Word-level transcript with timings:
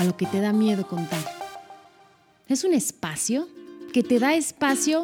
a 0.00 0.04
lo 0.04 0.16
que 0.16 0.24
te 0.24 0.40
da 0.40 0.54
miedo 0.54 0.86
contar. 0.86 1.20
Es 2.48 2.64
un 2.64 2.72
espacio 2.72 3.46
que 3.92 4.02
te 4.02 4.18
da 4.18 4.32
espacio 4.32 5.02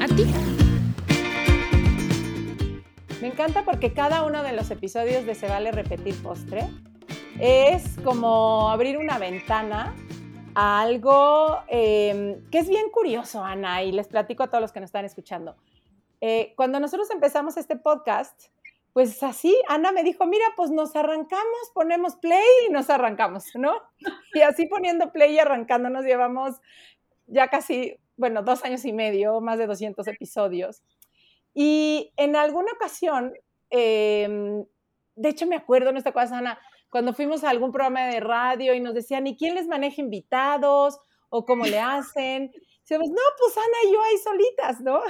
a 0.00 0.06
ti. 0.06 0.24
Me 3.20 3.26
encanta 3.26 3.66
porque 3.66 3.92
cada 3.92 4.24
uno 4.24 4.42
de 4.42 4.54
los 4.54 4.70
episodios 4.70 5.26
de 5.26 5.34
Se 5.34 5.46
vale 5.46 5.72
repetir 5.72 6.14
postre 6.22 6.70
es 7.38 7.98
como 8.02 8.70
abrir 8.70 8.96
una 8.96 9.18
ventana 9.18 9.94
a 10.54 10.80
algo 10.80 11.58
em, 11.68 12.42
que 12.50 12.60
es 12.60 12.68
bien 12.68 12.88
curioso, 12.90 13.44
Ana, 13.44 13.82
y 13.82 13.92
les 13.92 14.08
platico 14.08 14.42
a 14.42 14.46
todos 14.48 14.62
los 14.62 14.72
que 14.72 14.80
nos 14.80 14.88
están 14.88 15.04
escuchando. 15.04 15.54
Eh, 16.22 16.54
cuando 16.56 16.80
nosotros 16.80 17.10
empezamos 17.10 17.58
este 17.58 17.76
podcast, 17.76 18.44
pues 18.92 19.22
así, 19.22 19.56
Ana 19.68 19.92
me 19.92 20.02
dijo, 20.02 20.26
mira, 20.26 20.44
pues 20.56 20.70
nos 20.70 20.96
arrancamos, 20.96 21.70
ponemos 21.74 22.16
play 22.16 22.44
y 22.68 22.72
nos 22.72 22.90
arrancamos, 22.90 23.44
¿no? 23.54 23.80
Y 24.34 24.40
así 24.40 24.66
poniendo 24.66 25.12
play 25.12 25.34
y 25.34 25.38
arrancando 25.38 25.90
nos 25.90 26.04
llevamos 26.04 26.60
ya 27.26 27.48
casi, 27.48 27.96
bueno, 28.16 28.42
dos 28.42 28.64
años 28.64 28.84
y 28.84 28.92
medio, 28.92 29.40
más 29.40 29.58
de 29.58 29.66
200 29.66 30.06
episodios. 30.08 30.82
Y 31.54 32.12
en 32.16 32.34
alguna 32.36 32.72
ocasión, 32.72 33.32
em, 33.70 34.64
de 35.14 35.28
hecho 35.28 35.46
me 35.46 35.56
acuerdo, 35.56 35.92
no 35.92 35.98
esta 35.98 36.12
cosa, 36.12 36.38
Ana, 36.38 36.58
cuando 36.90 37.14
fuimos 37.14 37.44
a 37.44 37.50
algún 37.50 37.70
programa 37.70 38.06
de 38.06 38.20
radio 38.20 38.74
y 38.74 38.80
nos 38.80 38.94
decían, 38.94 39.26
¿y 39.26 39.36
quién 39.36 39.54
les 39.54 39.68
maneja 39.68 40.00
invitados? 40.00 40.98
¿O 41.28 41.44
cómo 41.44 41.64
le 41.64 41.78
hacen? 41.78 42.50
Decíamos, 42.80 43.08
no, 43.10 43.22
pues 43.38 43.56
Ana 43.56 43.76
y 43.86 43.92
yo 43.92 44.02
ahí 44.02 44.18
solitas, 44.18 44.80
¿no? 44.80 45.00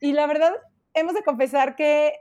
Y 0.00 0.12
la 0.12 0.28
verdad, 0.28 0.54
hemos 0.94 1.14
de 1.14 1.24
confesar 1.24 1.74
que 1.74 2.14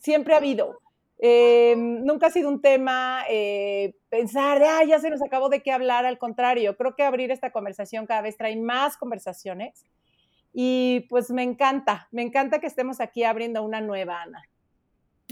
siempre 0.00 0.34
ha 0.34 0.38
habido. 0.38 0.80
Em, 1.22 2.02
nunca 2.02 2.28
ha 2.28 2.30
sido 2.30 2.48
un 2.48 2.62
tema 2.62 3.24
eh, 3.28 3.94
pensar 4.08 4.58
de, 4.58 4.66
ah, 4.66 4.84
ya 4.84 4.98
se 4.98 5.10
nos 5.10 5.20
acabó 5.20 5.50
de 5.50 5.62
qué 5.62 5.70
hablar, 5.70 6.06
al 6.06 6.16
contrario, 6.16 6.76
creo 6.78 6.96
que 6.96 7.02
abrir 7.02 7.30
esta 7.30 7.52
conversación 7.52 8.06
cada 8.06 8.22
vez 8.22 8.38
trae 8.38 8.56
más 8.56 8.96
conversaciones 8.96 9.84
y 10.54 11.06
pues 11.10 11.30
me 11.30 11.42
encanta, 11.42 12.08
me 12.10 12.22
encanta 12.22 12.58
que 12.58 12.66
estemos 12.66 13.00
aquí 13.00 13.22
abriendo 13.22 13.62
una 13.62 13.82
nueva, 13.82 14.22
Ana. 14.22 14.42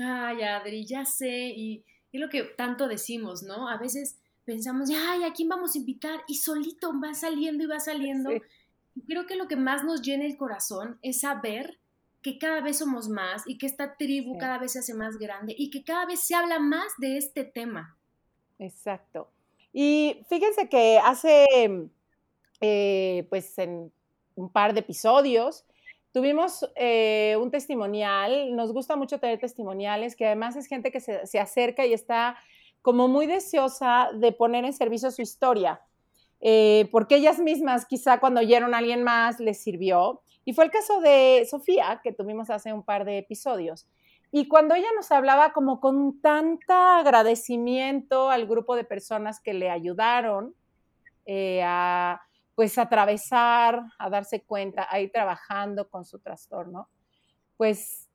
Ay, 0.00 0.42
Adri, 0.42 0.84
ya 0.84 1.06
sé, 1.06 1.54
y 1.56 1.82
es 2.12 2.20
lo 2.20 2.28
que 2.28 2.44
tanto 2.44 2.86
decimos, 2.86 3.42
¿no? 3.42 3.68
A 3.68 3.78
veces 3.78 4.18
pensamos, 4.44 4.90
ay, 4.90 5.24
¿a 5.24 5.32
quién 5.32 5.48
vamos 5.48 5.74
a 5.74 5.78
invitar? 5.78 6.20
Y 6.28 6.34
solito 6.34 6.92
va 7.02 7.14
saliendo 7.14 7.64
y 7.64 7.66
va 7.66 7.80
saliendo. 7.80 8.30
Creo 9.06 9.26
que 9.26 9.36
lo 9.36 9.48
que 9.48 9.56
más 9.56 9.84
nos 9.84 10.02
llena 10.02 10.26
el 10.26 10.36
corazón 10.36 10.98
es 11.02 11.20
saber 11.20 11.78
que 12.32 12.38
cada 12.38 12.60
vez 12.60 12.78
somos 12.78 13.08
más 13.08 13.42
y 13.46 13.58
que 13.58 13.66
esta 13.66 13.96
tribu 13.96 14.38
cada 14.38 14.58
vez 14.58 14.72
se 14.72 14.80
hace 14.80 14.94
más 14.94 15.18
grande 15.18 15.54
y 15.56 15.70
que 15.70 15.84
cada 15.84 16.06
vez 16.06 16.20
se 16.20 16.34
habla 16.34 16.58
más 16.58 16.92
de 16.98 17.16
este 17.16 17.44
tema. 17.44 17.96
Exacto. 18.58 19.30
Y 19.72 20.24
fíjense 20.28 20.68
que 20.68 20.98
hace, 20.98 21.46
eh, 22.60 23.26
pues, 23.30 23.58
en 23.58 23.92
un 24.34 24.50
par 24.50 24.74
de 24.74 24.80
episodios, 24.80 25.64
Tuvimos 26.12 26.68
eh, 26.74 27.36
un 27.40 27.50
testimonial, 27.50 28.56
nos 28.56 28.72
gusta 28.72 28.96
mucho 28.96 29.20
tener 29.20 29.38
testimoniales, 29.38 30.16
que 30.16 30.26
además 30.26 30.56
es 30.56 30.66
gente 30.66 30.90
que 30.90 31.00
se, 31.00 31.38
acerca 31.38 31.84
y 31.84 31.92
está 31.92 32.38
como 32.80 33.08
muy 33.08 33.26
deseosa 33.26 34.08
de 34.14 34.32
poner 34.32 34.64
en 34.64 34.72
servicio 34.72 35.10
su 35.10 35.20
historia, 35.20 35.82
eh, 36.40 36.88
porque 36.90 37.16
ellas 37.16 37.38
mismas 37.38 37.84
quizá 37.84 38.20
cuando 38.20 38.40
oyeron 38.40 38.74
a 38.74 38.78
alguien 38.78 39.02
más 39.02 39.38
les 39.38 39.62
sirvió. 39.62 40.22
Y 40.48 40.54
fue 40.54 40.64
el 40.64 40.70
caso 40.70 41.02
de 41.02 41.46
Sofía, 41.46 42.00
que 42.02 42.10
tuvimos 42.10 42.48
hace 42.48 42.72
un 42.72 42.82
par 42.82 43.04
de 43.04 43.18
episodios. 43.18 43.86
Y 44.32 44.48
cuando 44.48 44.74
ella 44.74 44.88
nos 44.96 45.12
hablaba 45.12 45.52
como 45.52 45.78
con 45.78 46.22
tanta 46.22 47.00
agradecimiento 47.00 48.30
al 48.30 48.46
grupo 48.46 48.74
de 48.74 48.84
personas 48.84 49.40
que 49.40 49.52
le 49.52 49.68
ayudaron 49.68 50.54
eh, 51.26 51.60
a 51.62 52.22
pues 52.54 52.78
atravesar, 52.78 53.82
a 53.98 54.08
darse 54.08 54.40
cuenta, 54.42 54.88
a 54.90 55.00
ir 55.00 55.12
trabajando 55.12 55.90
con 55.90 56.06
su 56.06 56.18
trastorno, 56.18 56.88
pues 57.58 58.08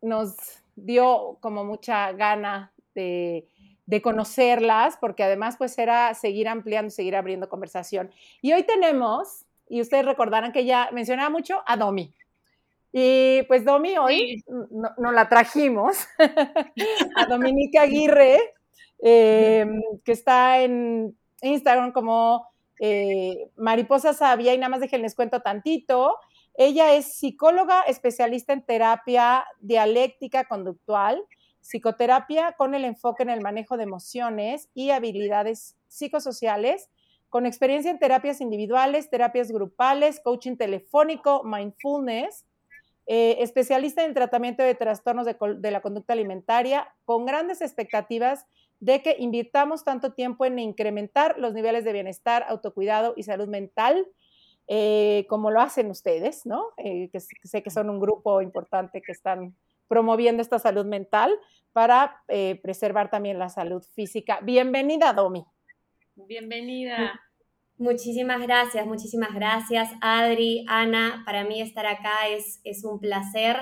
nos 0.00 0.36
dio 0.76 1.36
como 1.42 1.62
mucha 1.62 2.10
gana 2.12 2.72
de, 2.94 3.50
conocerlas, 4.02 4.96
porque 4.96 5.24
además 5.24 5.56
pues 5.58 5.76
era 5.76 6.14
seguir 6.14 6.48
ampliando, 6.48 6.88
seguir 6.88 7.16
abriendo 7.16 7.50
conversación. 7.50 8.10
Y 8.40 8.54
hoy 8.54 8.62
tenemos, 8.62 9.44
y 9.68 9.80
ustedes 9.80 10.04
recordarán 10.04 10.52
que 10.52 10.64
ya 10.64 10.90
mencionaba 10.92 11.30
mucho 11.30 11.62
a 11.66 11.76
Domi. 11.76 12.14
Y 12.92 13.42
pues 13.48 13.64
Domi 13.64 13.98
hoy 13.98 14.44
nos 14.46 15.12
la 15.12 15.28
trajimos 15.28 15.96
a 17.16 17.26
Dominica 17.26 17.82
Aguirre, 17.82 18.38
em, 19.00 19.80
que 20.04 20.12
está 20.12 20.60
en 20.60 21.16
Instagram 21.42 21.90
como 21.92 22.46
eh, 22.80 23.50
Mariposa 23.56 24.12
Sabia, 24.12 24.54
y 24.54 24.58
nada 24.58 24.76
más 24.76 24.92
les 24.92 25.14
cuento 25.16 25.40
tantito. 25.40 26.16
Ella 26.56 26.94
es 26.94 27.18
psicóloga 27.18 27.82
especialista 27.82 28.52
en 28.52 28.62
terapia 28.62 29.44
dialéctica 29.58 30.44
conductual, 30.44 31.20
psicoterapia 31.60 32.52
con 32.52 32.74
el 32.74 32.84
enfoque 32.84 33.24
en 33.24 33.30
el 33.30 33.40
manejo 33.40 33.76
de 33.76 33.82
emociones 33.82 34.68
y 34.72 34.90
habilidades 34.90 35.76
psicosociales, 35.88 36.90
con 37.34 37.46
experiencia 37.46 37.90
en 37.90 37.98
terapias 37.98 38.40
individuales, 38.40 39.10
terapias 39.10 39.50
grupales, 39.50 40.20
coaching 40.20 40.54
telefónico, 40.54 41.42
mindfulness, 41.42 42.46
eh, 43.08 43.38
especialista 43.40 44.04
en 44.04 44.14
tratamiento 44.14 44.62
de 44.62 44.76
trastornos 44.76 45.26
de 45.26 45.70
la 45.72 45.80
conducta 45.80 46.12
alimentaria, 46.12 46.94
con 47.04 47.26
grandes 47.26 47.60
expectativas 47.60 48.46
de 48.78 49.02
que 49.02 49.16
invirtamos 49.18 49.82
tanto 49.82 50.12
tiempo 50.12 50.44
en 50.44 50.60
incrementar 50.60 51.36
los 51.36 51.54
niveles 51.54 51.82
de 51.82 51.92
bienestar, 51.92 52.44
autocuidado 52.46 53.14
y 53.16 53.24
salud 53.24 53.48
mental, 53.48 54.06
eh, 54.68 55.26
como 55.28 55.50
lo 55.50 55.60
hacen 55.60 55.90
ustedes, 55.90 56.46
¿no? 56.46 56.68
Eh, 56.76 57.10
que, 57.10 57.18
sé 57.18 57.64
que 57.64 57.70
son 57.70 57.90
un 57.90 57.98
grupo 57.98 58.42
importante 58.42 59.02
que 59.02 59.10
están 59.10 59.56
promoviendo 59.88 60.40
esta 60.40 60.60
salud 60.60 60.86
mental 60.86 61.36
para 61.72 62.22
preservar 62.62 63.10
también 63.10 63.40
la 63.40 63.48
salud 63.48 63.82
física. 63.96 64.38
Bienvenida, 64.40 65.12
Domi. 65.12 65.44
Bienvenida. 66.16 67.20
Muchísimas 67.76 68.40
gracias, 68.40 68.86
muchísimas 68.86 69.34
gracias, 69.34 69.90
Adri, 70.00 70.64
Ana. 70.68 71.24
Para 71.26 71.42
mí 71.42 71.60
estar 71.60 71.86
acá 71.86 72.28
es, 72.28 72.60
es 72.62 72.84
un 72.84 73.00
placer. 73.00 73.56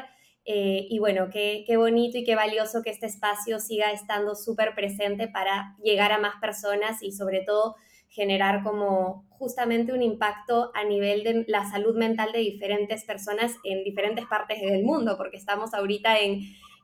Eh, 0.45 0.87
y 0.91 0.99
bueno, 0.99 1.31
qué, 1.33 1.65
qué, 1.67 1.79
bonito 1.79 2.19
y 2.19 2.25
qué 2.25 2.35
valioso 2.35 2.83
que 2.83 2.91
este 2.91 3.07
espacio 3.07 3.59
siga 3.59 3.91
estando 3.91 4.35
súper 4.35 4.75
presente 4.75 5.29
para 5.29 5.77
llegar 5.83 6.13
a 6.13 6.19
más 6.19 6.35
personas 6.43 7.03
y 7.03 7.13
sobre 7.13 7.41
todo 7.41 7.77
generar 8.09 8.63
como 8.63 9.25
justamente 9.31 9.95
un 9.95 10.03
impacto 10.03 10.73
a 10.75 10.85
nivel 10.85 11.25
de 11.25 11.45
la 11.49 11.65
salud 11.71 11.97
mental 11.97 12.33
de 12.33 12.41
diferentes 12.41 13.05
personas 13.05 13.57
en 13.65 13.83
diferentes 13.83 14.27
partes 14.27 14.61
del 14.61 14.85
mundo, 14.85 15.17
porque 15.17 15.39
estamos 15.39 15.73
ahorita 15.73 16.19
en, 16.19 16.43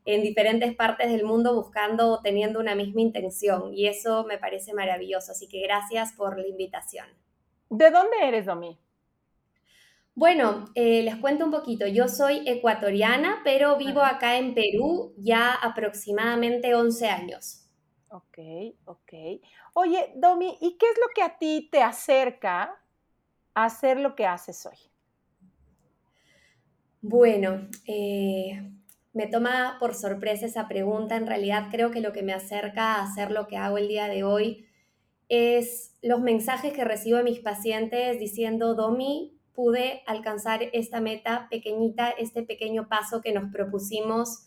en 0.09 0.23
diferentes 0.23 0.75
partes 0.75 1.11
del 1.13 1.23
mundo 1.23 1.55
buscando 1.55 2.13
o 2.13 2.23
teniendo 2.23 2.61
una 2.61 2.75
misma 2.75 3.03
intención 3.03 3.75
y 3.75 3.89
eso 3.89 4.25
me 4.25 4.39
parece 4.39 4.73
maravilloso. 4.73 5.33
Así 5.33 5.49
que 5.49 5.61
gracias 5.61 6.15
por 6.15 6.39
la 6.39 6.49
invitación. 6.49 7.07
¿De 7.69 7.91
dónde 7.91 8.17
eres, 8.23 8.47
Domi? 8.47 8.79
Bueno, 10.15 10.65
eh, 10.75 11.03
les 11.03 11.17
cuento 11.17 11.45
un 11.45 11.51
poquito. 11.51 11.87
Yo 11.87 12.09
soy 12.09 12.43
ecuatoriana, 12.49 13.43
pero 13.45 13.77
vivo 13.77 14.01
acá 14.01 14.39
en 14.39 14.55
Perú 14.55 15.13
ya 15.19 15.53
aproximadamente 15.53 16.75
11 16.75 17.09
años. 17.11 17.67
Ok, 18.09 18.39
ok. 18.87 19.13
Oye, 19.75 20.13
Domi, 20.17 20.57
¿y 20.63 20.79
qué 20.79 20.87
es 20.87 20.99
lo 20.99 21.09
que 21.15 21.23
a 21.23 21.37
ti 21.37 21.69
te 21.71 21.83
acerca 21.83 22.75
a 23.53 23.65
hacer 23.67 24.01
lo 24.01 24.17
que 24.17 24.25
haces 24.25 24.65
hoy? 24.65 24.79
Bueno, 27.03 27.69
eh, 27.87 28.73
me 29.19 29.27
toma 29.27 29.79
por 29.81 29.97
sorpresa 29.97 30.47
esa 30.47 30.69
pregunta. 30.69 31.17
En 31.17 31.27
realidad 31.27 31.71
creo 31.73 31.91
que 31.91 32.01
lo 32.01 32.13
que 32.13 32.23
me 32.23 32.33
acerca 32.33 32.95
a 32.95 33.03
hacer 33.03 33.33
lo 33.33 33.49
que 33.49 33.57
hago 33.57 33.77
el 33.77 33.89
día 33.89 34.07
de 34.07 34.23
hoy 34.23 34.69
es 35.29 35.99
los 36.03 36.21
mensajes 36.21 36.73
que 36.73 36.85
recibo 36.85 37.17
de 37.17 37.25
mis 37.25 37.41
pacientes 37.41 38.21
diciendo, 38.21 38.77
Domi, 38.77 39.37
pude 39.55 40.05
alcanzar 40.07 40.61
esta 40.73 41.01
meta 41.01 41.49
pequeñita, 41.51 42.11
este 42.11 42.45
pequeño 42.45 42.89
paso 42.89 43.21
que 43.21 43.33
nos 43.33 43.51
propusimos, 43.51 44.47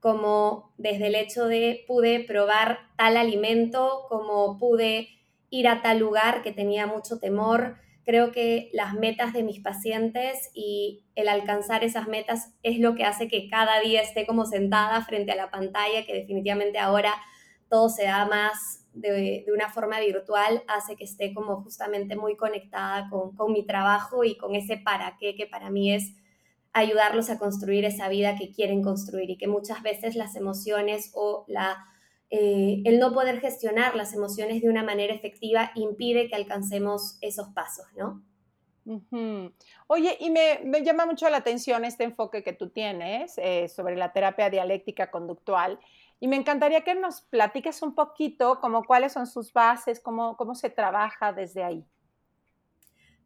como 0.00 0.72
desde 0.78 1.08
el 1.08 1.14
hecho 1.14 1.44
de 1.44 1.84
pude 1.86 2.20
probar 2.20 2.78
tal 2.96 3.18
alimento, 3.18 4.06
como 4.08 4.58
pude 4.58 5.08
ir 5.50 5.68
a 5.68 5.82
tal 5.82 5.98
lugar 5.98 6.42
que 6.42 6.52
tenía 6.52 6.86
mucho 6.86 7.18
temor. 7.18 7.76
Creo 8.06 8.30
que 8.30 8.70
las 8.72 8.94
metas 8.94 9.32
de 9.32 9.42
mis 9.42 9.58
pacientes 9.58 10.50
y 10.54 11.04
el 11.16 11.28
alcanzar 11.28 11.82
esas 11.82 12.06
metas 12.06 12.54
es 12.62 12.78
lo 12.78 12.94
que 12.94 13.02
hace 13.02 13.26
que 13.26 13.48
cada 13.50 13.80
día 13.80 14.00
esté 14.00 14.26
como 14.26 14.46
sentada 14.46 15.04
frente 15.04 15.32
a 15.32 15.36
la 15.36 15.50
pantalla, 15.50 16.06
que 16.06 16.14
definitivamente 16.14 16.78
ahora 16.78 17.12
todo 17.68 17.88
se 17.88 18.04
da 18.04 18.24
más 18.24 18.86
de, 18.92 19.44
una 19.52 19.70
forma 19.70 19.98
virtual, 19.98 20.62
hace 20.68 20.94
que 20.94 21.02
esté 21.02 21.34
como 21.34 21.62
justamente 21.62 22.14
muy 22.14 22.36
conectada 22.36 23.10
con, 23.10 23.52
mi 23.52 23.66
trabajo 23.66 24.22
y 24.22 24.36
con 24.36 24.54
ese 24.54 24.76
para 24.76 25.16
qué, 25.18 25.34
que 25.34 25.48
para 25.48 25.70
mí 25.70 25.92
es 25.92 26.14
ayudarlos 26.72 27.28
a 27.28 27.40
construir 27.40 27.84
esa 27.84 28.08
vida 28.08 28.36
que 28.36 28.52
quieren 28.52 28.84
construir 28.84 29.30
y 29.30 29.36
que 29.36 29.48
muchas 29.48 29.82
veces 29.82 30.14
las 30.14 30.36
emociones 30.36 31.10
o 31.14 31.44
la 31.48 31.84
eh, 32.30 32.82
el 32.84 32.98
no 32.98 33.12
poder 33.12 33.40
gestionar 33.40 33.94
las 33.94 34.12
emociones 34.12 34.60
de 34.62 34.68
una 34.68 34.82
manera 34.82 35.14
efectiva 35.14 35.70
impide 35.74 36.28
que 36.28 36.34
alcancemos 36.34 37.18
esos 37.20 37.48
pasos, 37.48 37.86
¿no? 37.96 38.22
Oye, 39.88 40.16
y 40.20 40.30
me, 40.30 40.60
llama 40.84 41.06
mucho 41.06 41.28
la 41.28 41.38
atención 41.38 41.84
este 41.84 42.04
enfoque 42.04 42.44
que 42.44 42.52
tú 42.52 42.70
tienes 42.70 43.36
eh, 43.38 43.68
sobre 43.68 43.96
la 43.96 44.12
terapia 44.12 44.48
dialéctica 44.48 45.10
conductual. 45.10 45.80
Y 46.20 46.28
me 46.28 46.36
encantaría 46.36 46.82
que 46.82 46.94
nos 46.94 47.20
platiques 47.22 47.82
un 47.82 47.94
poquito 47.94 48.60
como 48.60 48.84
cuáles 48.84 49.12
son 49.12 49.26
sus 49.26 49.52
bases, 49.52 50.00
cómo, 50.00 50.36
cómo 50.36 50.54
se 50.54 50.70
trabaja 50.70 51.32
desde 51.32 51.62
ahí. 51.62 51.84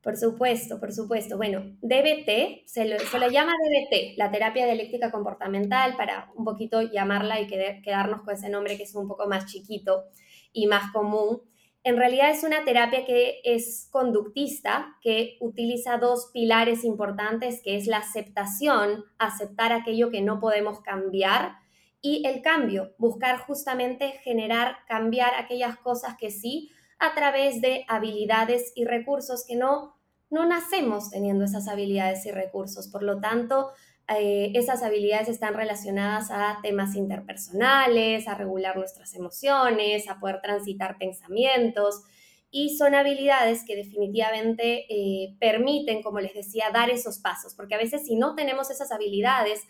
Por 0.03 0.17
supuesto, 0.17 0.81
por 0.81 0.93
supuesto. 0.93 1.37
Bueno, 1.37 1.61
DBT, 1.83 2.67
se 2.67 2.87
lo, 2.87 3.29
llama 3.29 3.53
DBT, 3.53 4.17
la 4.17 4.31
terapia 4.31 4.65
dialéctica 4.65 5.11
comportamental, 5.11 5.97
para 5.97 6.31
un 6.35 6.45
poquito 6.45 6.81
llamarla 6.81 7.41
y 7.41 7.47
quedarnos 7.47 8.23
con 8.23 8.35
ese 8.35 8.49
nombre 8.49 8.77
que 8.79 8.85
es 8.85 8.95
un 8.95 9.07
poco 9.07 9.27
más 9.27 9.47
chiquito 9.47 10.05
y 10.53 10.67
más 10.67 10.91
común. 10.93 11.43
En 11.83 11.97
realidad 11.97 12.31
es 12.31 12.45
una 12.45 12.65
terapia 12.65 13.05
que 13.05 13.41
es 13.45 13.89
conductista, 13.91 14.97
que 15.03 15.37
utiliza 15.41 15.99
dos 15.99 16.31
pilares 16.33 16.85
importantes, 16.85 17.63
que 17.63 17.77
es 17.77 17.87
la 17.87 17.99
aceptación, 17.99 19.05
aceptar 19.19 19.73
aquello 19.73 20.11
que 20.11 20.23
no 20.23 20.41
podemos 20.41 20.81
cambiar, 20.81 21.57
y 22.03 22.27
el 22.27 22.41
cambio, 22.41 22.95
buscar 22.97 23.39
justamente 23.41 24.13
generar, 24.23 24.79
cambiar 24.89 25.35
aquellas 25.37 25.77
cosas 25.77 26.17
que 26.19 26.31
sí, 26.31 26.71
a 27.01 27.15
través 27.15 27.61
de 27.61 27.85
habilidades 27.89 28.73
y 28.77 28.85
recursos 28.85 29.45
que 29.47 29.57
no, 29.57 29.97
no 30.31 30.47
nacemos 30.47 31.11
teniendo 31.11 31.45
esas 31.45 31.67
habilidades 31.67 32.25
y 32.27 32.31
recursos. 32.31 32.89
Por 32.89 33.03
lo 33.03 33.21
tanto, 33.21 33.71
eh, 34.19 34.53
esas 34.55 34.83
habilidades 34.83 35.29
están 35.29 35.55
relacionadas 35.55 36.31
a 36.31 36.59
temas 36.63 36.95
interpersonales, 36.95 38.29
a 38.29 38.35
regular 38.35 38.77
nuestras 38.77 39.15
emociones, 39.15 40.09
a 40.09 40.21
poder 40.21 40.41
transitar 40.43 40.99
pensamientos 40.99 42.03
y 42.51 42.77
son 42.77 42.95
habilidades 42.95 43.65
que 43.65 43.77
definitivamente 43.77 44.87
eh, 44.89 45.37
permiten, 45.39 46.03
como 46.03 46.19
les 46.21 46.35
decía, 46.35 46.71
dar 46.73 46.91
esos 46.91 47.21
pasos, 47.21 47.55
porque 47.55 47.77
a 47.77 47.79
veces 47.79 48.05
si 48.05 48.17
no 48.17 48.35
tenemos 48.35 48.71
esas 48.71 48.91
habilidades, 48.91 49.63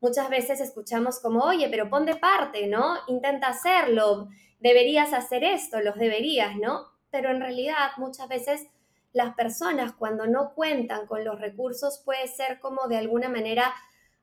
muchas 0.00 0.30
veces 0.30 0.60
escuchamos 0.60 1.18
como, 1.18 1.42
oye, 1.42 1.68
pero 1.68 1.90
pon 1.90 2.06
de 2.06 2.14
parte, 2.14 2.68
¿no? 2.68 2.94
Intenta 3.08 3.48
hacerlo, 3.48 4.28
deberías 4.60 5.12
hacer 5.12 5.44
esto, 5.44 5.80
los 5.80 5.96
deberías, 5.96 6.56
¿no? 6.56 6.86
Pero 7.10 7.30
en 7.30 7.40
realidad 7.40 7.90
muchas 7.96 8.28
veces 8.28 8.66
las 9.12 9.34
personas 9.34 9.92
cuando 9.92 10.26
no 10.26 10.54
cuentan 10.54 11.06
con 11.06 11.24
los 11.24 11.40
recursos 11.40 12.02
puede 12.04 12.28
ser 12.28 12.60
como 12.60 12.88
de 12.88 12.98
alguna 12.98 13.28
manera 13.28 13.74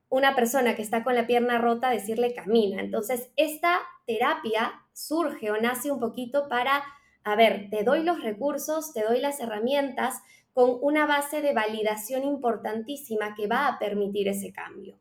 una 0.10 0.36
persona 0.36 0.76
que 0.76 0.82
está 0.82 1.04
con 1.04 1.16
la 1.16 1.28
pierna 1.28 1.58
rota 1.58 1.90
decirle 1.90 2.34
camina. 2.34 2.82
Entonces, 2.82 3.32
esta 3.36 3.80
terapia 4.06 4.84
surge 4.94 5.52
o 5.52 5.60
nace 5.60 5.92
un 5.92 6.00
poquito 6.00 6.48
para, 6.48 6.84
a 7.24 7.36
ver, 7.36 7.70
te 7.70 7.84
doy 7.84 8.04
los 8.04 8.22
recursos, 8.22 8.94
te 8.94 9.04
doy 9.04 9.20
las 9.20 9.40
herramientas 9.40 10.22
con 10.54 10.78
una 10.82 11.06
base 11.06 11.42
de 11.42 11.54
validación 11.54 12.24
importantísima 12.24 13.36
que 13.36 13.48
va 13.48 13.68
a 13.68 13.80
permitir 13.80 14.30
ese 14.30 14.54
cambio. 14.54 14.98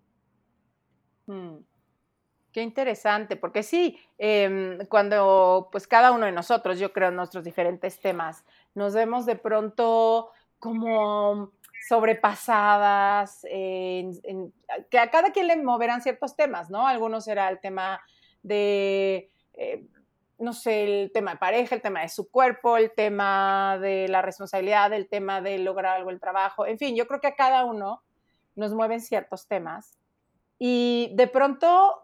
Mm. 1.27 1.59
Qué 2.55 2.63
interesante, 2.63 3.35
porque 3.35 3.65
sí, 3.65 3.99
em, 4.17 4.79
cuando 4.87 5.71
pues 5.73 5.89
cada 5.89 6.13
uno 6.13 6.25
de 6.27 6.31
nosotros, 6.31 6.79
yo 6.79 6.93
creo 6.93 7.09
en 7.09 7.17
nuestros 7.17 7.43
diferentes 7.43 7.99
temas, 7.99 8.45
nos 8.77 8.95
vemos 8.95 9.27
de 9.27 9.35
pronto 9.35 10.31
como 10.61 11.51
sobrepasadas, 11.89 13.43
que 13.43 14.99
a 15.01 15.11
cada 15.11 15.33
quien 15.33 15.49
le 15.49 15.57
moverán 15.57 16.01
ciertos 16.01 16.37
temas, 16.37 16.71
¿no? 16.71 16.87
Algunos 16.87 17.25
será 17.25 17.49
el 17.49 17.59
tema 17.59 18.01
de, 18.45 19.33
eh, 19.55 19.85
no 20.39 20.53
sé, 20.53 21.03
el 21.03 21.11
tema 21.13 21.33
de 21.33 21.39
pareja, 21.39 21.75
el 21.75 21.83
tema 21.83 22.03
de 22.03 22.09
su 22.09 22.31
cuerpo, 22.31 22.77
el 22.77 22.93
tema 22.93 23.79
de 23.81 24.07
la 24.07 24.23
responsabilidad, 24.23 24.93
el 24.93 25.09
tema 25.09 25.41
de 25.41 25.59
lograr 25.59 25.97
algo 25.97 26.11
el 26.11 26.21
trabajo, 26.21 26.67
en 26.67 26.79
fin, 26.79 26.95
yo 26.95 27.09
creo 27.09 27.21
que 27.21 27.27
a 27.27 27.35
cada 27.35 27.65
uno 27.65 28.05
nos 28.55 28.73
mueven 28.75 29.01
ciertos 29.01 29.49
temas. 29.49 29.99
Y 30.57 31.11
de 31.15 31.27
pronto 31.27 32.04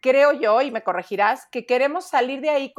creo 0.00 0.32
yo, 0.32 0.60
y 0.62 0.70
me 0.70 0.82
corregirás, 0.82 1.46
que 1.50 1.66
queremos 1.66 2.06
salir 2.06 2.40
de 2.40 2.50
ahí 2.50 2.72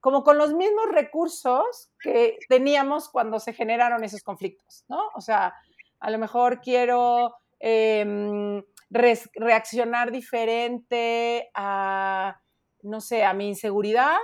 como 0.00 0.22
con 0.22 0.38
los 0.38 0.52
mismos 0.54 0.86
recursos 0.90 1.90
que 2.00 2.38
teníamos 2.48 3.08
cuando 3.08 3.38
se 3.40 3.52
generaron 3.52 4.04
esos 4.04 4.22
conflictos, 4.22 4.84
¿no? 4.88 5.10
O 5.14 5.20
sea, 5.20 5.54
a 6.00 6.10
lo 6.10 6.18
mejor 6.18 6.60
quiero 6.60 7.36
em, 7.60 8.62
reaccionar 8.90 10.10
diferente 10.10 11.50
a, 11.54 12.40
no 12.82 13.00
sé, 13.00 13.24
a 13.24 13.32
mi 13.32 13.48
inseguridad, 13.48 14.16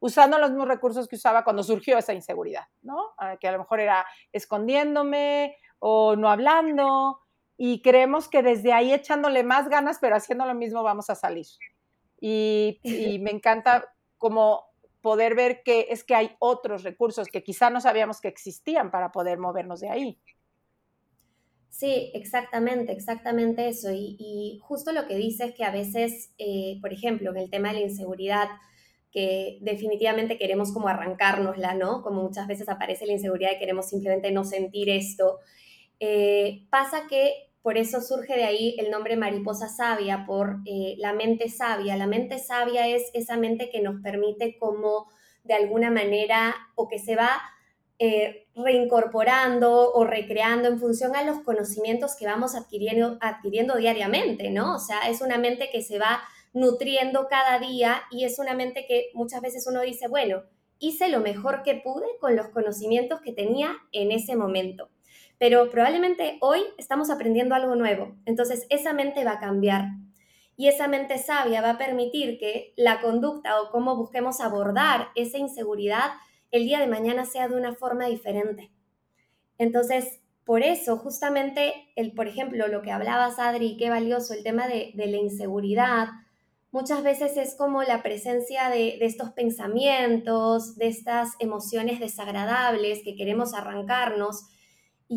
usando 0.00 0.38
los 0.38 0.50
mismos 0.50 0.68
recursos 0.68 1.06
que 1.06 1.16
usaba 1.16 1.44
cuando 1.44 1.62
surgió 1.62 1.98
esa 1.98 2.14
inseguridad, 2.14 2.64
¿no? 2.82 3.14
Que 3.38 3.48
a 3.48 3.52
lo 3.52 3.58
mejor 3.58 3.80
era 3.80 4.04
escondiéndome 4.32 5.56
o 5.78 6.16
no 6.16 6.30
hablando, 6.30 7.20
y 7.62 7.82
creemos 7.82 8.26
que 8.26 8.42
desde 8.42 8.72
ahí 8.72 8.90
echándole 8.90 9.42
más 9.42 9.68
ganas, 9.68 9.98
pero 10.00 10.16
haciendo 10.16 10.46
lo 10.46 10.54
mismo 10.54 10.82
vamos 10.82 11.10
a 11.10 11.14
salir. 11.14 11.44
Y, 12.18 12.80
me 13.20 13.30
encanta 13.30 13.84
como 14.16 14.64
poder 15.02 15.34
ver 15.34 15.62
que 15.62 15.88
es 15.90 16.02
que 16.02 16.14
hay 16.14 16.30
otros 16.38 16.84
recursos 16.84 17.28
que 17.28 17.42
quizá 17.42 17.68
no 17.68 17.82
sabíamos 17.82 18.22
que 18.22 18.28
existían 18.28 18.90
para 18.90 19.12
poder 19.12 19.38
movernos 19.38 19.80
de 19.80 19.90
ahí. 19.90 20.18
Sí, 21.68 22.10
exactamente, 22.14 22.92
exactamente 22.92 23.68
eso. 23.68 23.90
Y, 23.92 24.58
justo 24.62 24.92
lo 24.92 25.06
que 25.06 25.16
dice 25.16 25.44
es 25.44 25.54
que 25.54 25.64
a 25.64 25.70
veces, 25.70 26.32
eh, 26.38 26.78
por 26.80 26.94
ejemplo, 26.94 27.30
en 27.30 27.36
el 27.36 27.50
tema 27.50 27.68
de 27.68 27.80
la 27.80 27.86
inseguridad, 27.86 28.48
que 29.12 29.58
definitivamente 29.60 30.38
queremos 30.38 30.72
como 30.72 30.88
arrancárnosla, 30.88 31.74
¿no? 31.74 32.00
Como 32.00 32.22
muchas 32.22 32.46
veces 32.46 32.70
aparece 32.70 33.04
la 33.04 33.12
inseguridad 33.12 33.50
y 33.54 33.58
queremos 33.58 33.90
simplemente 33.90 34.30
no 34.30 34.44
sentir 34.44 34.88
esto. 34.88 35.40
Eh, 36.02 36.66
pasa 36.70 37.06
que 37.06 37.49
por 37.62 37.76
eso 37.76 38.00
surge 38.00 38.36
de 38.36 38.44
ahí 38.44 38.76
el 38.78 38.90
nombre 38.90 39.16
mariposa 39.16 39.68
sabia, 39.68 40.24
por 40.26 40.60
eh, 40.64 40.94
la 40.98 41.12
mente 41.12 41.48
sabia. 41.50 41.96
La 41.96 42.06
mente 42.06 42.38
sabia 42.38 42.88
es 42.88 43.10
esa 43.12 43.36
mente 43.36 43.70
que 43.70 43.82
nos 43.82 44.00
permite 44.02 44.56
como 44.58 45.08
de 45.44 45.54
alguna 45.54 45.90
manera 45.90 46.54
o 46.74 46.88
que 46.88 46.98
se 46.98 47.16
va 47.16 47.40
eh, 47.98 48.46
reincorporando 48.54 49.92
o 49.92 50.04
recreando 50.04 50.68
en 50.68 50.80
función 50.80 51.14
a 51.14 51.22
los 51.22 51.40
conocimientos 51.40 52.16
que 52.16 52.24
vamos 52.24 52.54
adquiriendo, 52.54 53.18
adquiriendo 53.20 53.76
diariamente, 53.76 54.50
¿no? 54.50 54.76
O 54.76 54.78
sea, 54.78 55.10
es 55.10 55.20
una 55.20 55.36
mente 55.36 55.68
que 55.70 55.82
se 55.82 55.98
va 55.98 56.22
nutriendo 56.54 57.28
cada 57.28 57.58
día 57.58 58.02
y 58.10 58.24
es 58.24 58.38
una 58.38 58.54
mente 58.54 58.86
que 58.88 59.10
muchas 59.12 59.42
veces 59.42 59.66
uno 59.66 59.82
dice, 59.82 60.08
bueno, 60.08 60.44
hice 60.78 61.10
lo 61.10 61.20
mejor 61.20 61.62
que 61.62 61.74
pude 61.74 62.06
con 62.20 62.36
los 62.36 62.48
conocimientos 62.48 63.20
que 63.20 63.32
tenía 63.32 63.76
en 63.92 64.12
ese 64.12 64.34
momento 64.34 64.88
pero 65.40 65.70
probablemente 65.70 66.36
hoy 66.42 66.60
estamos 66.76 67.08
aprendiendo 67.08 67.54
algo 67.54 67.74
nuevo. 67.74 68.14
Entonces 68.26 68.66
esa 68.68 68.92
mente 68.92 69.24
va 69.24 69.32
a 69.32 69.40
cambiar 69.40 69.86
y 70.54 70.68
esa 70.68 70.86
mente 70.86 71.16
sabia 71.16 71.62
va 71.62 71.70
a 71.70 71.78
permitir 71.78 72.38
que 72.38 72.74
la 72.76 73.00
conducta 73.00 73.62
o 73.62 73.70
cómo 73.70 73.96
busquemos 73.96 74.42
abordar 74.42 75.08
esa 75.14 75.38
inseguridad 75.38 76.10
el 76.50 76.66
día 76.66 76.78
de 76.78 76.88
mañana 76.88 77.24
sea 77.24 77.48
de 77.48 77.56
una 77.56 77.74
forma 77.74 78.04
diferente. 78.04 78.70
Entonces, 79.56 80.20
por 80.44 80.62
eso, 80.62 80.98
justamente, 80.98 81.90
el, 81.96 82.12
por 82.12 82.28
ejemplo, 82.28 82.68
lo 82.68 82.82
que 82.82 82.90
hablabas, 82.90 83.38
Adri, 83.38 83.78
qué 83.78 83.88
valioso, 83.88 84.34
el 84.34 84.42
tema 84.42 84.68
de, 84.68 84.92
la 84.94 85.16
inseguridad, 85.16 86.08
muchas 86.70 87.02
veces 87.02 87.38
es 87.38 87.54
como 87.54 87.82
la 87.82 88.02
presencia 88.02 88.68
de, 88.68 88.98
de, 88.98 89.06
estos 89.06 89.30
pensamientos, 89.30 90.76
de 90.76 90.88
estas 90.88 91.30
emociones 91.38 91.98
desagradables 91.98 93.00
que 93.02 93.16
queremos 93.16 93.54
arrancarnos 93.54 94.50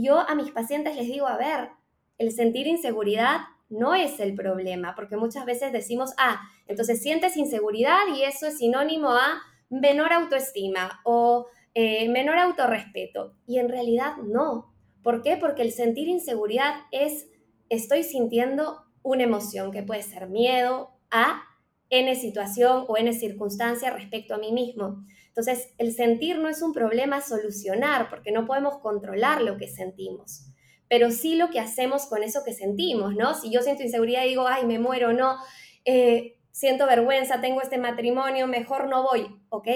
yo 0.01 0.19
a 0.19 0.35
mis 0.35 0.51
pacientes 0.51 0.95
les 0.95 1.07
digo, 1.07 1.27
a 1.27 1.37
ver, 1.37 1.69
el 2.17 2.31
sentir 2.31 2.67
inseguridad 2.67 3.41
no 3.69 3.95
es 3.95 4.19
el 4.19 4.35
problema, 4.35 4.95
porque 4.95 5.17
muchas 5.17 5.45
veces 5.45 5.71
decimos, 5.71 6.13
ah, 6.17 6.41
entonces 6.67 7.01
sientes 7.01 7.37
inseguridad 7.37 7.99
y 8.15 8.23
eso 8.23 8.47
es 8.47 8.57
sinónimo 8.57 9.09
a 9.09 9.41
menor 9.69 10.13
autoestima 10.13 11.01
o 11.03 11.47
eh, 11.73 12.07
menor 12.09 12.37
autorrespeto. 12.37 13.35
Y 13.47 13.59
en 13.59 13.69
realidad 13.69 14.17
no. 14.17 14.73
¿Por 15.01 15.21
qué? 15.21 15.37
Porque 15.37 15.63
el 15.63 15.71
sentir 15.71 16.07
inseguridad 16.07 16.73
es, 16.91 17.27
estoy 17.69 18.03
sintiendo 18.03 18.83
una 19.01 19.23
emoción 19.23 19.71
que 19.71 19.83
puede 19.83 20.03
ser 20.03 20.29
miedo 20.29 20.91
a 21.09 21.43
N 21.89 22.15
situación 22.15 22.85
o 22.87 22.97
N 22.97 23.11
circunstancia 23.13 23.89
respecto 23.89 24.35
a 24.35 24.37
mí 24.37 24.51
mismo. 24.51 25.03
Entonces, 25.35 25.73
el 25.79 25.93
sentir 25.93 26.37
no 26.37 26.47
es 26.47 26.61
un 26.61 26.73
problema 26.73 27.17
a 27.17 27.21
solucionar 27.21 28.07
porque 28.09 28.31
no 28.31 28.45
podemos 28.45 28.77
controlar 28.77 29.41
lo 29.41 29.57
que 29.57 29.67
sentimos, 29.67 30.45
pero 30.87 31.09
sí 31.09 31.35
lo 31.35 31.49
que 31.49 31.59
hacemos 31.59 32.05
con 32.05 32.21
eso 32.21 32.43
que 32.45 32.53
sentimos, 32.53 33.15
¿no? 33.15 33.33
Si 33.33 33.51
yo 33.51 33.61
siento 33.63 33.81
inseguridad 33.81 34.25
y 34.25 34.29
digo, 34.29 34.47
ay, 34.47 34.63
me 34.67 34.77
muero, 34.77 35.11
no, 35.11 35.37
eh, 35.85 36.37
siento 36.51 36.85
vergüenza, 36.85 37.41
tengo 37.41 37.61
este 37.61 37.79
matrimonio, 37.79 38.45
mejor 38.45 38.87
no 38.87 39.01
voy, 39.01 39.25
ok. 39.49 39.67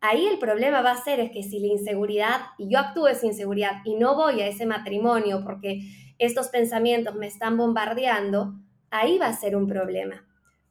Ahí 0.00 0.26
el 0.26 0.40
problema 0.40 0.82
va 0.82 0.90
a 0.90 1.04
ser 1.04 1.20
es 1.20 1.30
que 1.30 1.44
si 1.44 1.60
la 1.60 1.68
inseguridad, 1.68 2.40
y 2.58 2.68
yo 2.68 2.80
actúo 2.80 3.06
esa 3.06 3.26
inseguridad 3.26 3.82
y 3.84 3.94
no 3.94 4.16
voy 4.16 4.40
a 4.40 4.48
ese 4.48 4.66
matrimonio 4.66 5.42
porque 5.44 5.80
estos 6.18 6.48
pensamientos 6.48 7.14
me 7.14 7.28
están 7.28 7.56
bombardeando, 7.56 8.54
ahí 8.90 9.16
va 9.18 9.28
a 9.28 9.36
ser 9.36 9.54
un 9.54 9.68
problema. 9.68 10.27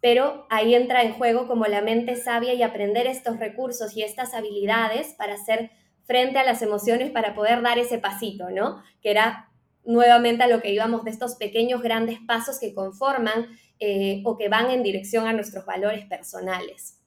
Pero 0.08 0.48
ahí 0.50 0.74
entra 0.74 1.04
en 1.04 1.12
juego 1.12 1.50
como 1.50 1.66
la 1.66 1.82
mente 1.82 2.16
sabia 2.16 2.54
y 2.54 2.64
aprender 2.64 3.08
estos 3.08 3.40
recursos 3.40 3.94
y 3.98 4.04
estas 4.04 4.34
habilidades 4.34 5.14
para 5.16 5.34
hacer 5.34 5.70
frente 6.06 6.40
a 6.40 6.46
las 6.46 6.62
emociones 6.62 7.12
para 7.12 7.36
poder 7.36 7.62
dar 7.62 7.78
ese 7.78 7.98
pasito, 7.98 8.50
¿no? 8.50 8.82
Que 9.02 9.12
era 9.12 9.52
nuevamente 9.84 10.44
a 10.44 10.48
lo 10.48 10.62
que 10.62 10.72
íbamos 10.72 11.04
de 11.04 11.12
estos 11.12 11.36
pequeños 11.36 11.82
grandes 11.82 12.20
pasos 12.26 12.58
que 12.58 12.74
conforman 12.74 13.48
eh, 13.82 14.22
o 14.24 14.38
que 14.38 14.48
van 14.48 14.70
en 14.70 14.82
dirección 14.82 15.28
a 15.28 15.34
nuestros 15.34 15.66
valores 15.66 16.06
personales. 16.06 17.04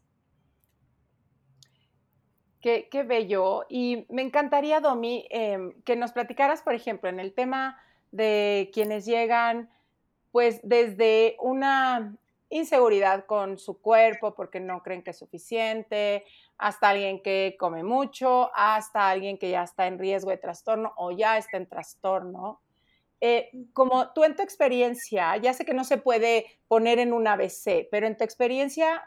Qué, 2.61 2.87
bello. 3.09 3.64
Y 3.71 4.04
me 4.11 4.21
encantaría, 4.21 4.80
Domi, 4.80 5.26
em, 5.30 5.73
que 5.87 5.97
nos 5.97 6.12
platicaras, 6.12 6.61
por 6.61 6.75
ejemplo, 6.75 7.09
en 7.09 7.19
el 7.19 7.33
tema 7.33 7.80
de 8.12 8.71
quienes 8.75 9.07
llegan, 9.07 9.71
pues 10.33 10.61
desde 10.62 11.38
una 11.40 12.19
inseguridad 12.50 13.25
con 13.26 13.59
su 13.59 13.80
cuerpo 13.80 14.35
porque 14.35 14.61
no 14.61 14.83
creen 14.83 15.02
que 15.02 15.11
es 15.11 15.19
suficiente, 15.19 16.25
hasta 16.59 16.90
alguien 16.90 17.23
que 17.23 17.57
come 17.59 17.83
mucho, 17.83 18.50
hasta 18.54 19.09
alguien 19.09 19.38
que 19.38 19.50
ya 19.50 19.62
está 19.62 19.87
en 19.87 19.99
riesgo 19.99 20.30
de 20.30 20.37
trastorno 20.37 20.92
o 20.97 21.11
ya 21.11 21.38
está 21.38 21.57
en 21.57 21.69
trastorno. 21.69 22.61
Eh, 23.21 23.50
como 23.73 24.12
tú 24.12 24.25
en 24.25 24.35
tu 24.35 24.42
experiencia, 24.42 25.37
ya 25.37 25.54
sé 25.54 25.64
que 25.64 25.75
no 25.75 25.85
se 25.85 25.99
puede 25.99 26.61
poner 26.69 26.99
en 26.99 27.12
un 27.12 27.26
ABC, 27.26 27.88
pero 27.90 28.07
en 28.07 28.16
tu 28.16 28.25
experiencia, 28.25 29.02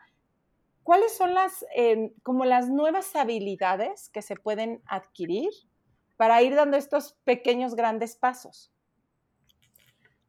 ¿cuáles 0.84 1.16
son 1.16 1.34
las, 1.34 1.66
em, 1.76 2.12
como 2.24 2.46
las 2.46 2.70
nuevas 2.70 3.16
habilidades 3.16 4.10
que 4.10 4.22
se 4.22 4.36
pueden 4.36 4.82
adquirir 4.86 5.52
para 6.18 6.42
ir 6.42 6.56
dando 6.56 6.78
estos 6.78 7.14
pequeños, 7.24 7.76
grandes 7.76 8.16
pasos? 8.16 8.73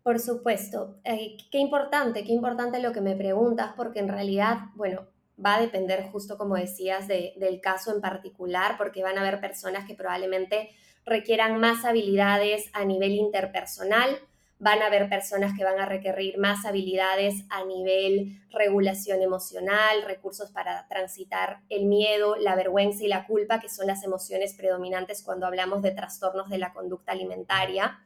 Por 0.05 0.21
supuesto. 0.21 0.99
Eh, 1.03 1.39
qué 1.51 1.57
importante, 1.59 2.25
qué 2.25 2.33
importante 2.33 2.79
lo 2.79 2.93
que 2.93 3.01
me 3.01 3.17
preguntas, 3.17 3.73
porque 3.75 4.01
en 4.01 4.09
realidad, 4.09 4.59
bueno, 4.75 5.07
va 5.45 5.57
a 5.57 5.61
depender 5.63 6.05
justo 6.13 6.37
como 6.37 6.57
decías 6.57 7.09
del 7.09 7.61
caso 7.63 7.91
en 7.91 8.03
particular, 8.03 8.77
porque 8.77 9.03
van 9.03 9.17
a 9.17 9.23
haber 9.23 9.41
personas 9.41 9.87
que 9.87 9.95
probablemente 9.95 10.69
requieran 11.07 11.59
más 11.59 11.87
habilidades 11.87 12.71
a 12.75 12.85
nivel 12.85 13.13
interpersonal, 13.13 14.19
van 14.59 14.83
a 14.83 14.89
haber 14.89 15.09
personas 15.09 15.57
que 15.57 15.65
van 15.65 15.81
a 15.81 15.87
requerir 15.87 16.37
más 16.37 16.67
habilidades 16.67 17.47
a 17.49 17.65
nivel 17.65 18.43
regulación 18.51 19.23
emocional, 19.23 20.03
recursos 20.07 20.51
para 20.51 20.87
transitar 20.87 21.61
el 21.71 21.87
miedo, 21.87 22.37
la 22.37 22.57
vergüenza 22.57 23.05
y 23.05 23.09
la 23.09 23.27
culpa, 23.27 23.59
que 23.59 23.71
son 23.71 23.87
las 23.87 24.05
emociones 24.05 24.53
predominantes 24.53 25.23
cuando 25.23 25.47
hablamos 25.47 25.81
de 25.81 25.93
trastornos 25.93 26.51
de 26.51 26.59
la 26.59 26.75
conducta 26.75 27.13
alimentaria. 27.13 27.99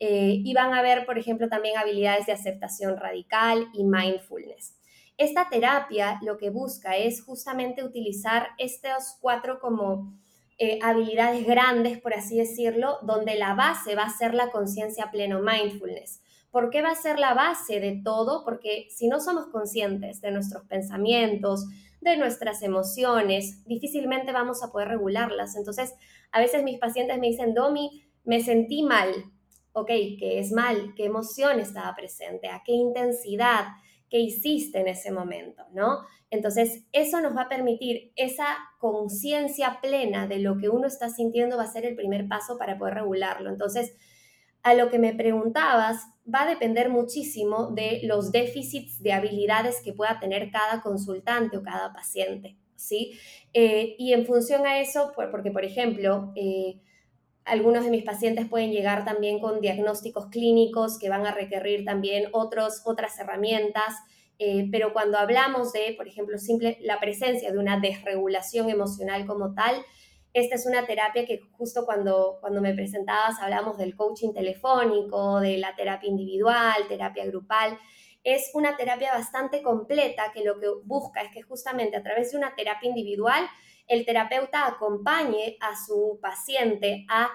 Eh, 0.00 0.40
y 0.44 0.54
van 0.54 0.74
a 0.74 0.82
ver, 0.82 1.06
por 1.06 1.18
ejemplo, 1.18 1.48
también 1.48 1.78
habilidades 1.78 2.26
de 2.26 2.32
aceptación 2.32 2.96
radical 2.96 3.68
y 3.72 3.84
mindfulness. 3.84 4.76
Esta 5.16 5.48
terapia 5.48 6.18
lo 6.22 6.36
que 6.38 6.50
busca 6.50 6.96
es 6.96 7.22
justamente 7.22 7.84
utilizar 7.84 8.48
estos 8.58 9.16
cuatro 9.20 9.60
como 9.60 10.12
eh, 10.58 10.78
habilidades 10.82 11.46
grandes, 11.46 12.00
por 12.00 12.14
así 12.14 12.38
decirlo, 12.38 12.98
donde 13.02 13.36
la 13.36 13.54
base 13.54 13.94
va 13.94 14.04
a 14.04 14.16
ser 14.16 14.34
la 14.34 14.50
conciencia 14.50 15.10
pleno 15.10 15.40
mindfulness. 15.40 16.20
¿Por 16.50 16.70
qué 16.70 16.82
va 16.82 16.90
a 16.90 16.94
ser 16.94 17.18
la 17.18 17.34
base 17.34 17.80
de 17.80 18.00
todo? 18.04 18.44
Porque 18.44 18.86
si 18.90 19.08
no 19.08 19.20
somos 19.20 19.46
conscientes 19.46 20.20
de 20.20 20.30
nuestros 20.30 20.64
pensamientos, 20.66 21.66
de 22.00 22.16
nuestras 22.16 22.62
emociones, 22.62 23.64
difícilmente 23.66 24.30
vamos 24.30 24.62
a 24.62 24.70
poder 24.70 24.88
regularlas. 24.88 25.56
Entonces, 25.56 25.94
a 26.30 26.38
veces 26.38 26.62
mis 26.62 26.78
pacientes 26.78 27.18
me 27.18 27.28
dicen, 27.28 27.54
Domi, 27.54 28.04
me 28.24 28.40
sentí 28.40 28.82
mal, 28.82 29.12
ok, 29.74 29.88
¿qué 30.18 30.38
es 30.38 30.52
mal? 30.52 30.94
¿Qué 30.96 31.04
emoción 31.04 31.60
estaba 31.60 31.94
presente? 31.94 32.48
¿A 32.48 32.62
qué 32.64 32.72
intensidad? 32.72 33.66
¿Qué 34.08 34.20
hiciste 34.20 34.78
en 34.78 34.88
ese 34.88 35.10
momento? 35.10 35.64
¿No? 35.72 35.98
Entonces, 36.30 36.84
eso 36.92 37.20
nos 37.20 37.36
va 37.36 37.42
a 37.42 37.48
permitir 37.48 38.12
esa 38.16 38.46
conciencia 38.78 39.80
plena 39.82 40.26
de 40.28 40.38
lo 40.38 40.58
que 40.58 40.68
uno 40.68 40.86
está 40.86 41.10
sintiendo 41.10 41.56
va 41.56 41.64
a 41.64 41.72
ser 41.72 41.84
el 41.84 41.96
primer 41.96 42.28
paso 42.28 42.56
para 42.56 42.78
poder 42.78 42.94
regularlo. 42.94 43.50
Entonces, 43.50 43.94
a 44.62 44.74
lo 44.74 44.90
que 44.90 45.00
me 45.00 45.12
preguntabas, 45.12 46.06
va 46.32 46.42
a 46.42 46.48
depender 46.48 46.88
muchísimo 46.88 47.72
de 47.72 48.00
los 48.04 48.30
déficits 48.30 49.02
de 49.02 49.12
habilidades 49.12 49.82
que 49.82 49.92
pueda 49.92 50.20
tener 50.20 50.50
cada 50.52 50.82
consultante 50.82 51.56
o 51.56 51.62
cada 51.62 51.92
paciente, 51.92 52.56
¿sí? 52.76 53.18
Eh, 53.52 53.96
y 53.98 54.12
en 54.12 54.24
función 54.24 54.66
a 54.66 54.80
eso, 54.80 55.12
porque 55.30 55.50
por 55.50 55.64
ejemplo, 55.64 56.32
eh, 56.36 56.80
algunos 57.44 57.84
de 57.84 57.90
mis 57.90 58.04
pacientes 58.04 58.48
pueden 58.48 58.72
llegar 58.72 59.04
también 59.04 59.38
con 59.38 59.60
diagnósticos 59.60 60.26
clínicos 60.26 60.98
que 60.98 61.08
van 61.08 61.26
a 61.26 61.32
requerir 61.32 61.84
también 61.84 62.28
otros, 62.32 62.82
otras 62.84 63.18
herramientas, 63.18 63.94
eh, 64.38 64.68
pero 64.72 64.92
cuando 64.92 65.18
hablamos 65.18 65.72
de, 65.72 65.94
por 65.96 66.08
ejemplo, 66.08 66.38
simple, 66.38 66.78
la 66.80 66.98
presencia 67.00 67.52
de 67.52 67.58
una 67.58 67.78
desregulación 67.78 68.70
emocional 68.70 69.26
como 69.26 69.54
tal, 69.54 69.84
esta 70.32 70.56
es 70.56 70.66
una 70.66 70.84
terapia 70.84 71.24
que 71.26 71.40
justo 71.52 71.84
cuando, 71.84 72.38
cuando 72.40 72.60
me 72.60 72.74
presentabas 72.74 73.38
hablamos 73.40 73.78
del 73.78 73.94
coaching 73.94 74.32
telefónico, 74.32 75.38
de 75.38 75.58
la 75.58 75.76
terapia 75.76 76.10
individual, 76.10 76.74
terapia 76.88 77.24
grupal. 77.26 77.78
Es 78.24 78.50
una 78.54 78.76
terapia 78.76 79.12
bastante 79.12 79.62
completa 79.62 80.32
que 80.34 80.42
lo 80.42 80.58
que 80.58 80.66
busca 80.82 81.22
es 81.22 81.30
que 81.32 81.42
justamente 81.42 81.96
a 81.96 82.02
través 82.02 82.32
de 82.32 82.38
una 82.38 82.54
terapia 82.56 82.88
individual 82.88 83.44
el 83.86 84.04
terapeuta 84.04 84.66
acompañe 84.66 85.56
a 85.60 85.76
su 85.76 86.18
paciente 86.20 87.04
a 87.08 87.30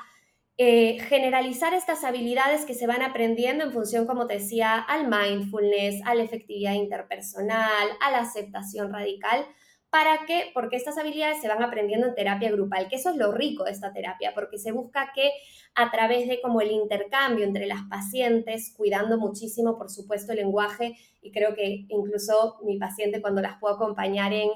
eh, 0.62 1.00
generalizar 1.08 1.74
estas 1.74 2.04
habilidades 2.04 2.66
que 2.66 2.74
se 2.74 2.86
van 2.86 3.02
aprendiendo 3.02 3.64
en 3.64 3.72
función, 3.72 4.06
como 4.06 4.28
te 4.28 4.34
decía, 4.36 4.76
al 4.76 5.08
mindfulness, 5.08 6.02
a 6.06 6.16
la 6.16 6.24
efectividad 6.24 6.74
interpersonal, 6.74 7.88
a 8.02 8.12
la 8.12 8.20
aceptación 8.20 8.92
radical. 8.92 9.46
¿Para 9.90 10.26
qué? 10.28 10.52
Porque 10.54 10.76
estas 10.76 10.98
habilidades 10.98 11.42
se 11.42 11.48
van 11.48 11.64
aprendiendo 11.64 12.08
en 12.08 12.14
terapia 12.14 12.52
grupal, 12.52 12.90
que 12.90 12.98
eso 12.98 13.12
es 13.12 13.16
lo 13.16 13.32
rico 13.32 13.64
de 13.64 13.72
esta 13.72 13.94
terapia, 13.94 14.34
porque 14.36 14.58
se 14.58 14.74
busca 14.74 15.14
que 15.16 15.32
a 15.76 15.90
través 15.92 16.28
de 16.28 16.42
como 16.42 16.60
el 16.60 16.72
intercambio 16.72 17.46
entre 17.46 17.66
las 17.66 17.84
pacientes, 17.90 18.74
cuidando 18.76 19.18
muchísimo, 19.18 19.78
por 19.78 19.90
supuesto, 19.90 20.34
el 20.34 20.40
lenguaje, 20.40 20.98
y 21.22 21.32
creo 21.32 21.56
que 21.56 21.86
incluso 21.88 22.60
mi 22.66 22.78
paciente 22.78 23.22
cuando 23.22 23.42
las 23.42 23.58
puedo 23.60 23.76
acompañar 23.76 24.34
en 24.34 24.50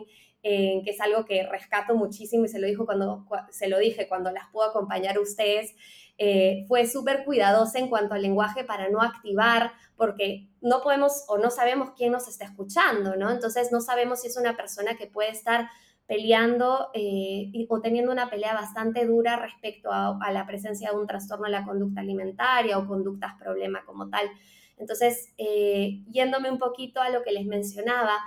que 0.44 0.84
es 0.86 1.00
algo 1.00 1.26
que 1.26 1.48
rescato 1.48 1.96
muchísimo 1.96 2.44
y 2.44 2.50
se 2.50 2.60
lo, 2.60 2.68
dijo 2.68 2.86
cuando, 2.86 3.26
se 3.50 3.70
lo 3.70 3.80
dije 3.80 4.10
cuando 4.10 4.30
las 4.30 4.44
puedo 4.52 4.70
acompañar 4.70 5.16
a 5.16 5.22
ustedes, 5.22 5.74
eh, 6.18 6.66
fue 6.68 6.86
súper 6.86 7.24
cuidadosa 7.24 7.80
en 7.80 7.90
cuanto 7.90 8.14
al 8.14 8.22
lenguaje 8.22 8.64
para 8.64 8.90
no 8.90 9.02
activar, 9.02 9.72
porque 9.96 10.48
no 10.62 10.82
podemos 10.82 11.26
o 11.28 11.38
no 11.38 11.50
sabemos 11.50 11.92
quién 11.98 12.12
nos 12.12 12.28
está 12.28 12.46
escuchando, 12.46 13.16
¿no? 13.16 13.32
Entonces 13.32 13.72
no 13.72 13.82
sabemos 13.82 14.22
si 14.22 14.28
es 14.28 14.38
una 14.38 14.56
persona 14.56 14.96
que 14.96 15.08
puede 15.08 15.30
estar 15.30 15.70
peleando 16.06 16.90
eh, 16.94 17.66
o 17.70 17.82
teniendo 17.82 18.12
una 18.12 18.30
pelea 18.30 18.54
bastante 18.54 19.06
dura 19.06 19.38
respecto 19.38 19.90
a, 19.92 20.32
la 20.32 20.46
presencia 20.46 20.92
de 20.92 20.98
un 20.98 21.08
trastorno 21.08 21.46
de 21.46 21.52
la 21.52 21.64
conducta 21.64 22.02
alimentaria 22.02 22.78
o 22.78 22.88
conductas 22.88 23.34
problema 23.40 23.84
como 23.86 24.10
tal. 24.10 24.30
Entonces, 24.78 25.34
eh, 25.38 26.04
yéndome 26.12 26.52
un 26.52 26.60
poquito 26.60 27.02
a 27.02 27.10
lo 27.10 27.24
que 27.24 27.32
les 27.32 27.46
mencionaba, 27.46 28.18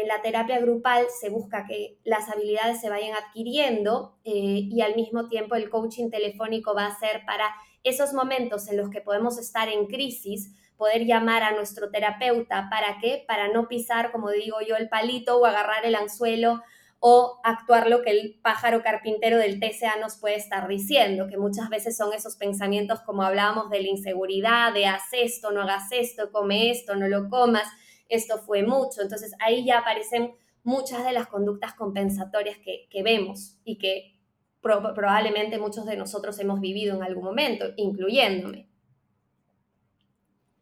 en 0.00 0.08
la 0.08 0.22
terapia 0.22 0.58
grupal 0.60 1.06
se 1.20 1.28
busca 1.28 1.66
que 1.66 1.98
las 2.04 2.28
habilidades 2.28 2.80
se 2.80 2.88
vayan 2.88 3.16
adquiriendo 3.16 4.18
eh, 4.24 4.68
y 4.70 4.80
al 4.80 4.94
mismo 4.96 5.28
tiempo 5.28 5.54
el 5.54 5.70
coaching 5.70 6.10
telefónico 6.10 6.74
va 6.74 6.86
a 6.86 6.98
ser 6.98 7.24
para 7.26 7.54
esos 7.82 8.12
momentos 8.12 8.68
en 8.68 8.76
los 8.76 8.90
que 8.90 9.00
podemos 9.00 9.38
estar 9.38 9.68
en 9.68 9.86
crisis, 9.86 10.54
poder 10.76 11.04
llamar 11.04 11.42
a 11.42 11.52
nuestro 11.52 11.90
terapeuta. 11.90 12.68
¿Para 12.70 12.98
qué? 13.00 13.24
Para 13.26 13.48
no 13.48 13.68
pisar, 13.68 14.10
como 14.10 14.30
digo 14.30 14.56
yo, 14.66 14.76
el 14.76 14.88
palito 14.88 15.38
o 15.38 15.44
agarrar 15.44 15.84
el 15.84 15.94
anzuelo 15.94 16.62
o 17.06 17.38
actuar 17.44 17.90
lo 17.90 18.00
que 18.00 18.10
el 18.10 18.40
pájaro 18.42 18.82
carpintero 18.82 19.36
del 19.36 19.60
TCA 19.60 19.96
nos 20.00 20.16
puede 20.16 20.36
estar 20.36 20.66
diciendo, 20.66 21.26
que 21.28 21.36
muchas 21.36 21.68
veces 21.68 21.98
son 21.98 22.14
esos 22.14 22.36
pensamientos 22.36 23.00
como 23.00 23.22
hablábamos 23.22 23.68
de 23.68 23.82
la 23.82 23.88
inseguridad, 23.88 24.72
de 24.72 24.86
haz 24.86 25.12
esto, 25.12 25.50
no 25.50 25.60
hagas 25.60 25.92
esto, 25.92 26.32
come 26.32 26.70
esto, 26.70 26.96
no 26.96 27.06
lo 27.06 27.28
comas 27.28 27.68
esto 28.14 28.38
fue 28.38 28.62
mucho. 28.62 29.02
Entonces 29.02 29.32
ahí 29.40 29.64
ya 29.64 29.78
aparecen 29.78 30.34
muchas 30.64 31.04
de 31.04 31.12
las 31.12 31.28
conductas 31.28 31.74
compensatorias 31.74 32.58
que, 32.58 33.02
vemos 33.02 33.58
y 33.64 33.78
que 33.78 34.18
probablemente 34.60 35.58
muchos 35.58 35.84
de 35.84 35.96
nosotros 35.96 36.38
hemos 36.40 36.60
vivido 36.60 36.96
en 36.96 37.02
algún 37.02 37.24
momento, 37.24 37.66
incluyéndome. 37.76 38.66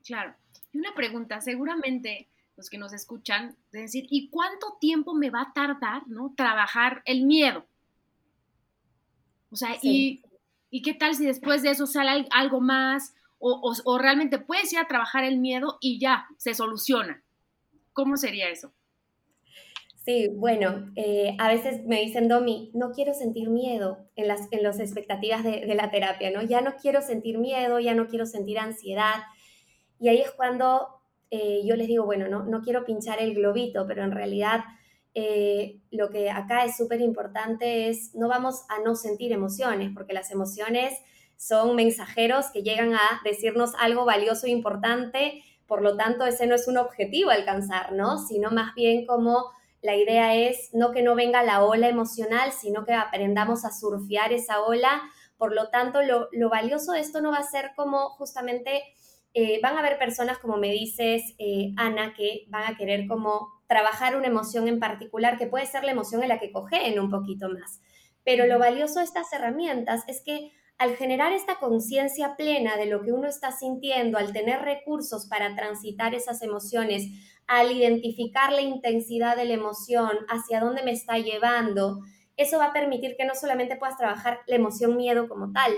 Claro. 0.04 0.34
Y 0.72 0.78
una 0.78 0.92
pregunta, 0.94 1.40
seguramente, 1.40 2.28
los 2.56 2.68
que 2.68 2.78
nos 2.78 2.92
escuchan, 2.92 3.56
de 3.70 3.82
decir, 3.82 4.06
¿y 4.10 4.28
cuánto 4.28 4.76
tiempo 4.80 5.14
me 5.14 5.30
va 5.30 5.42
a 5.42 5.52
tardar, 5.52 6.06
¿no? 6.08 6.34
Trabajar 6.36 7.02
el 7.06 7.24
miedo. 7.24 7.64
O 9.50 9.56
sea, 9.56 9.76
y, 9.82 10.22
qué 10.82 10.94
tal 10.94 11.14
si 11.14 11.24
después 11.26 11.62
de 11.62 11.70
eso 11.70 11.86
sale 11.86 12.26
algo 12.30 12.60
más? 12.60 13.14
O, 13.38 13.72
o, 13.84 13.98
realmente 13.98 14.38
puedes 14.38 14.72
ir 14.72 14.78
a 14.78 14.86
trabajar 14.86 15.24
el 15.24 15.38
miedo 15.38 15.78
y 15.80 15.98
ya, 16.00 16.26
se 16.38 16.54
soluciona. 16.54 17.22
¿Cómo 17.92 18.16
sería 18.16 18.48
eso? 18.50 18.72
Sí, 20.04 20.28
bueno, 20.34 20.90
eh, 20.96 21.36
a 21.38 21.48
veces 21.48 21.84
me 21.86 22.00
dicen, 22.00 22.26
Domi, 22.26 22.72
no 22.74 22.90
quiero 22.90 23.14
sentir 23.14 23.50
miedo 23.50 24.08
en 24.16 24.26
las, 24.26 24.48
en 24.50 24.64
las 24.64 24.80
expectativas 24.80 25.44
de, 25.44 25.60
de, 25.60 25.74
la 25.76 25.90
terapia, 25.90 26.30
¿no? 26.32 26.42
Ya 26.42 26.60
no 26.60 26.74
quiero 26.74 27.02
sentir 27.02 27.38
miedo, 27.38 27.78
ya 27.78 27.94
no 27.94 28.08
quiero 28.08 28.26
sentir 28.26 28.58
ansiedad. 28.58 29.22
Y 30.00 30.08
ahí 30.08 30.20
es 30.20 30.32
cuando 30.32 31.02
eh, 31.34 31.62
yo 31.64 31.76
les 31.76 31.88
digo, 31.88 32.04
bueno, 32.04 32.28
no, 32.28 32.44
no 32.44 32.60
quiero 32.60 32.84
pinchar 32.84 33.18
el 33.22 33.34
globito, 33.34 33.86
pero 33.86 34.04
en 34.04 34.10
realidad 34.10 34.64
eh, 35.14 35.80
lo 35.90 36.10
que 36.10 36.30
acá 36.30 36.66
es 36.66 36.76
súper 36.76 37.00
importante 37.00 37.88
es 37.88 38.14
no 38.14 38.28
vamos 38.28 38.64
a 38.68 38.80
no 38.80 38.94
sentir 38.94 39.32
emociones, 39.32 39.92
porque 39.94 40.12
las 40.12 40.30
emociones 40.30 40.92
son 41.38 41.74
mensajeros 41.74 42.50
que 42.52 42.62
llegan 42.62 42.92
a 42.92 43.22
decirnos 43.24 43.72
algo 43.78 44.04
valioso 44.04 44.46
e 44.46 44.50
importante, 44.50 45.42
por 45.72 45.80
lo 45.80 45.96
tanto 45.96 46.26
ese 46.26 46.46
no 46.46 46.54
es 46.54 46.68
un 46.68 46.76
objetivo 46.76 47.30
alcanzar, 47.30 47.92
¿no? 47.92 48.18
Sino 48.18 48.50
más 48.50 48.74
bien 48.74 49.06
como 49.06 49.52
la 49.80 49.96
idea 49.96 50.36
es 50.36 50.68
no 50.74 50.92
que 50.92 51.00
no 51.02 51.14
venga 51.14 51.42
la 51.42 51.64
ola 51.64 51.88
emocional, 51.88 52.52
sino 52.52 52.84
que 52.84 52.92
aprendamos 52.92 53.64
a 53.64 53.72
surfear 53.72 54.34
esa 54.34 54.60
ola. 54.60 55.00
Por 55.38 55.54
lo 55.54 55.70
tanto, 55.70 56.02
lo, 56.02 56.28
lo 56.30 56.50
valioso 56.50 56.92
de 56.92 57.00
esto 57.00 57.22
no 57.22 57.30
va 57.30 57.38
a 57.38 57.42
ser 57.42 57.70
como 57.74 58.10
justamente 58.10 58.82
eh, 59.32 59.60
van 59.62 59.76
a 59.76 59.78
haber 59.78 59.96
personas, 59.96 60.36
como 60.36 60.58
me 60.58 60.70
dices, 60.70 61.22
eh, 61.38 61.72
Ana, 61.78 62.12
que 62.12 62.44
van 62.48 62.70
a 62.70 62.76
querer 62.76 63.06
como 63.08 63.48
trabajar 63.66 64.14
una 64.14 64.26
emoción 64.26 64.68
en 64.68 64.78
particular, 64.78 65.38
que 65.38 65.46
puede 65.46 65.64
ser 65.64 65.84
la 65.84 65.92
emoción 65.92 66.22
en 66.22 66.28
la 66.28 66.38
que 66.38 66.52
cogen 66.52 67.00
un 67.00 67.08
poquito 67.08 67.48
más. 67.48 67.80
Pero 68.24 68.44
lo 68.44 68.58
valioso 68.58 68.98
de 68.98 69.06
estas 69.06 69.32
herramientas 69.32 70.04
es 70.06 70.22
que 70.22 70.52
al 70.78 70.96
generar 70.96 71.32
esta 71.32 71.56
conciencia 71.56 72.34
plena 72.36 72.76
de 72.76 72.86
lo 72.86 73.02
que 73.02 73.12
uno 73.12 73.28
está 73.28 73.52
sintiendo, 73.52 74.18
al 74.18 74.32
tener 74.32 74.62
recursos 74.62 75.26
para 75.26 75.54
transitar 75.54 76.14
esas 76.14 76.42
emociones, 76.42 77.06
al 77.46 77.70
identificar 77.70 78.52
la 78.52 78.62
intensidad 78.62 79.36
de 79.36 79.44
la 79.44 79.54
emoción, 79.54 80.10
hacia 80.28 80.60
dónde 80.60 80.82
me 80.82 80.92
está 80.92 81.18
llevando, 81.18 82.00
eso 82.36 82.58
va 82.58 82.66
a 82.66 82.72
permitir 82.72 83.16
que 83.16 83.24
no 83.24 83.34
solamente 83.34 83.76
puedas 83.76 83.96
trabajar 83.96 84.40
la 84.46 84.56
emoción 84.56 84.96
miedo 84.96 85.28
como 85.28 85.52
tal, 85.52 85.72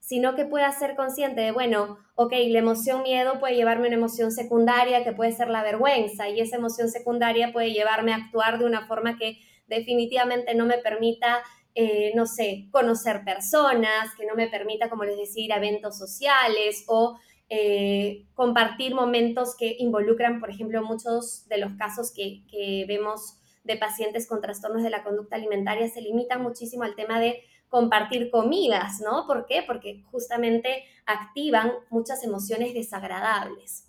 sino 0.00 0.34
que 0.34 0.44
pueda 0.44 0.70
ser 0.72 0.96
consciente 0.96 1.40
de, 1.40 1.52
bueno, 1.52 1.98
ok, 2.16 2.32
la 2.48 2.58
emoción 2.58 3.02
miedo 3.02 3.38
puede 3.38 3.54
llevarme 3.54 3.84
a 3.84 3.88
una 3.88 3.96
emoción 3.96 4.32
secundaria 4.32 5.04
que 5.04 5.12
puede 5.12 5.32
ser 5.32 5.48
la 5.48 5.62
vergüenza 5.62 6.28
y 6.28 6.40
esa 6.40 6.56
emoción 6.56 6.88
secundaria 6.88 7.52
puede 7.52 7.72
llevarme 7.72 8.12
a 8.12 8.16
actuar 8.16 8.58
de 8.58 8.64
una 8.64 8.86
forma 8.86 9.16
que 9.16 9.38
definitivamente 9.68 10.54
no 10.54 10.66
me 10.66 10.78
permita, 10.78 11.42
eh, 11.74 12.12
no 12.14 12.26
sé, 12.26 12.68
conocer 12.70 13.24
personas, 13.24 14.14
que 14.16 14.26
no 14.26 14.34
me 14.34 14.48
permita, 14.48 14.90
como 14.90 15.04
les 15.04 15.16
decía, 15.16 15.44
ir 15.44 15.52
a 15.52 15.56
eventos 15.56 15.96
sociales 15.96 16.84
o 16.88 17.16
eh, 17.48 18.26
compartir 18.34 18.94
momentos 18.94 19.56
que 19.56 19.76
involucran, 19.78 20.40
por 20.40 20.50
ejemplo, 20.50 20.82
muchos 20.82 21.46
de 21.48 21.58
los 21.58 21.72
casos 21.74 22.12
que, 22.12 22.42
que 22.50 22.84
vemos 22.86 23.36
de 23.64 23.76
pacientes 23.76 24.26
con 24.26 24.40
trastornos 24.40 24.82
de 24.82 24.90
la 24.90 25.02
conducta 25.02 25.36
alimentaria 25.36 25.88
se 25.88 26.00
limitan 26.00 26.42
muchísimo 26.42 26.82
al 26.82 26.94
tema 26.94 27.20
de 27.20 27.42
compartir 27.68 28.30
comidas, 28.30 29.00
¿no? 29.00 29.26
¿Por 29.26 29.46
qué? 29.46 29.62
Porque 29.66 30.02
justamente 30.10 30.84
activan 31.06 31.72
muchas 31.88 32.24
emociones 32.24 32.74
desagradables. 32.74 33.86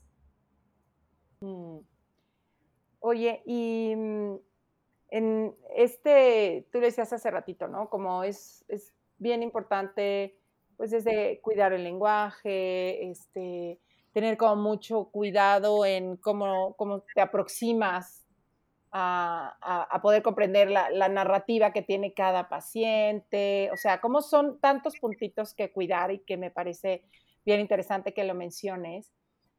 Mm. 1.42 1.80
Oye, 3.00 3.42
y 3.46 3.96
mm, 3.96 4.36
en 5.12 5.56
este, 5.76 6.68
tú 6.72 6.80
le 6.80 6.88
decías 6.88 7.14
hace 7.14 7.30
ratito, 7.30 7.68
¿no? 7.68 7.90
Como 7.90 8.24
es, 8.24 8.66
es 8.68 8.94
bien 9.18 9.44
importante, 9.44 10.38
pues 10.78 10.90
desde 10.90 11.40
cuidar 11.42 11.74
el 11.74 11.84
lenguaje, 11.84 13.12
este, 13.12 13.80
tener 14.14 14.38
como 14.38 14.56
mucho 14.56 15.10
cuidado 15.12 15.86
en 15.86 16.18
cómo, 16.18 16.76
cómo 16.76 17.04
te 17.14 17.22
aproximas 17.22 18.26
a, 18.92 20.00
poder 20.02 20.22
comprender 20.22 20.70
la, 20.70 21.10
narrativa 21.10 21.72
que 21.72 21.82
tiene 21.82 22.14
cada 22.14 22.50
paciente, 22.50 23.70
o 23.72 23.78
sea, 23.78 24.02
cómo 24.02 24.22
son 24.22 24.60
tantos 24.60 24.98
puntitos 24.98 25.54
que 25.54 25.72
cuidar 25.72 26.12
y 26.12 26.20
que 26.20 26.38
me 26.38 26.52
parece 26.52 27.04
bien 27.46 27.60
interesante 27.60 28.14
que 28.14 28.24
lo 28.24 28.34
menciones. 28.34 29.12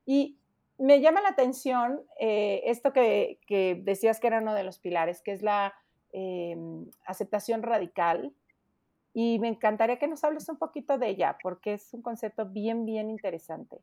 Y 0.05 0.39
me 0.83 1.01
llama 1.01 1.21
la 1.21 1.29
atención 1.29 2.03
eh, 2.19 2.63
esto 2.67 2.93
que, 2.93 3.39
decías 3.85 4.19
que 4.19 4.27
era 4.27 4.41
uno 4.41 4.53
de 4.53 4.65
los 4.65 4.81
pilares, 4.81 5.23
que 5.23 5.31
es 5.31 5.41
la 5.41 5.75
em, 6.13 6.91
aceptación 7.07 7.63
radical. 7.63 8.35
Y 9.15 9.39
me 9.39 9.49
encantaría 9.49 9.99
que 9.99 10.09
nos 10.09 10.25
hables 10.25 10.49
un 10.49 10.59
poquito 10.59 10.99
de 10.99 11.09
ella, 11.09 11.39
porque 11.43 11.75
es 11.75 11.95
un 11.95 12.03
concepto 12.03 12.47
bien, 12.47 12.85
bien 12.85 13.11
interesante. 13.11 13.79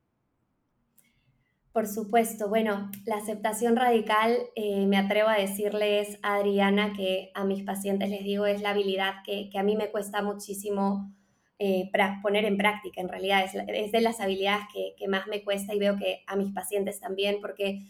Por 1.71 1.87
supuesto, 1.87 2.49
bueno, 2.49 2.89
la 3.05 3.17
aceptación 3.17 3.77
radical, 3.77 4.37
eh, 4.55 4.85
me 4.85 4.97
atrevo 4.97 5.29
a 5.29 5.35
decirles 5.37 6.19
Adriana 6.23 6.93
que 6.97 7.31
a 7.35 7.45
mis 7.45 7.63
pacientes 7.63 8.09
les 8.09 8.23
digo 8.23 8.45
es 8.45 8.61
la 8.61 8.71
habilidad 8.71 9.23
que, 9.23 9.49
a 9.57 9.63
mí 9.63 9.77
me 9.77 9.91
cuesta 9.91 10.21
muchísimo 10.21 11.13
eh, 11.59 11.91
poner 12.21 12.45
en 12.45 12.57
práctica, 12.57 13.01
en 13.01 13.09
realidad 13.09 13.43
es, 13.43 13.91
de 13.91 14.01
las 14.01 14.19
habilidades 14.19 14.65
que, 14.73 15.07
más 15.07 15.27
me 15.27 15.43
cuesta 15.43 15.73
y 15.73 15.79
veo 15.79 15.97
que 15.97 16.23
a 16.25 16.35
mis 16.35 16.53
pacientes 16.53 16.99
también, 16.99 17.39
porque 17.41 17.81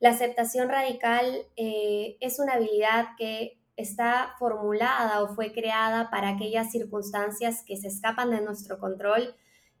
la 0.00 0.10
aceptación 0.10 0.68
radical 0.68 1.46
eh, 1.56 2.16
es 2.20 2.40
una 2.40 2.54
habilidad 2.54 3.10
que 3.16 3.58
está 3.76 4.34
formulada 4.38 5.22
o 5.22 5.34
fue 5.34 5.52
creada 5.52 6.10
para 6.10 6.30
aquellas 6.30 6.70
circunstancias 6.72 7.62
que 7.64 7.76
se 7.76 7.88
escapan 7.88 8.30
de 8.30 8.40
nuestro 8.40 8.78
control, 8.78 9.34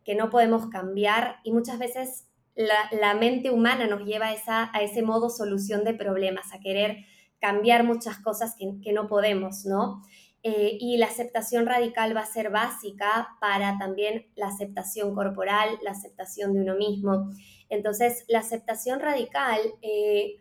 que 0.04 0.14
no 0.14 0.30
podemos 0.30 0.68
cambiar 0.68 1.40
y 1.42 1.52
muchas 1.52 1.78
veces 1.78 2.28
la, 2.54 3.14
mente 3.14 3.50
humana 3.50 3.86
nos 3.86 4.04
lleva 4.06 4.26
a, 4.26 4.32
esa, 4.34 4.70
a 4.72 4.82
ese 4.82 5.02
modo 5.02 5.30
solución 5.30 5.84
de 5.84 5.94
problemas, 5.94 6.52
a 6.52 6.60
querer 6.60 7.04
cambiar 7.40 7.82
muchas 7.82 8.18
cosas 8.18 8.54
que, 8.56 8.92
no 8.92 9.08
podemos, 9.08 9.64
¿no? 9.64 10.02
Eh, 10.44 10.76
y 10.80 10.96
la 10.96 11.06
aceptación 11.06 11.66
radical 11.66 12.16
va 12.16 12.22
a 12.22 12.26
ser 12.26 12.50
básica 12.50 13.36
para 13.40 13.78
también 13.78 14.26
la 14.34 14.48
aceptación 14.48 15.14
corporal, 15.14 15.78
la 15.82 15.92
aceptación 15.92 16.52
de 16.52 16.62
uno 16.62 16.74
mismo. 16.74 17.30
Entonces, 17.68 18.24
la 18.28 18.40
aceptación 18.40 19.00
radical, 19.00 19.60
eh, 19.82 20.40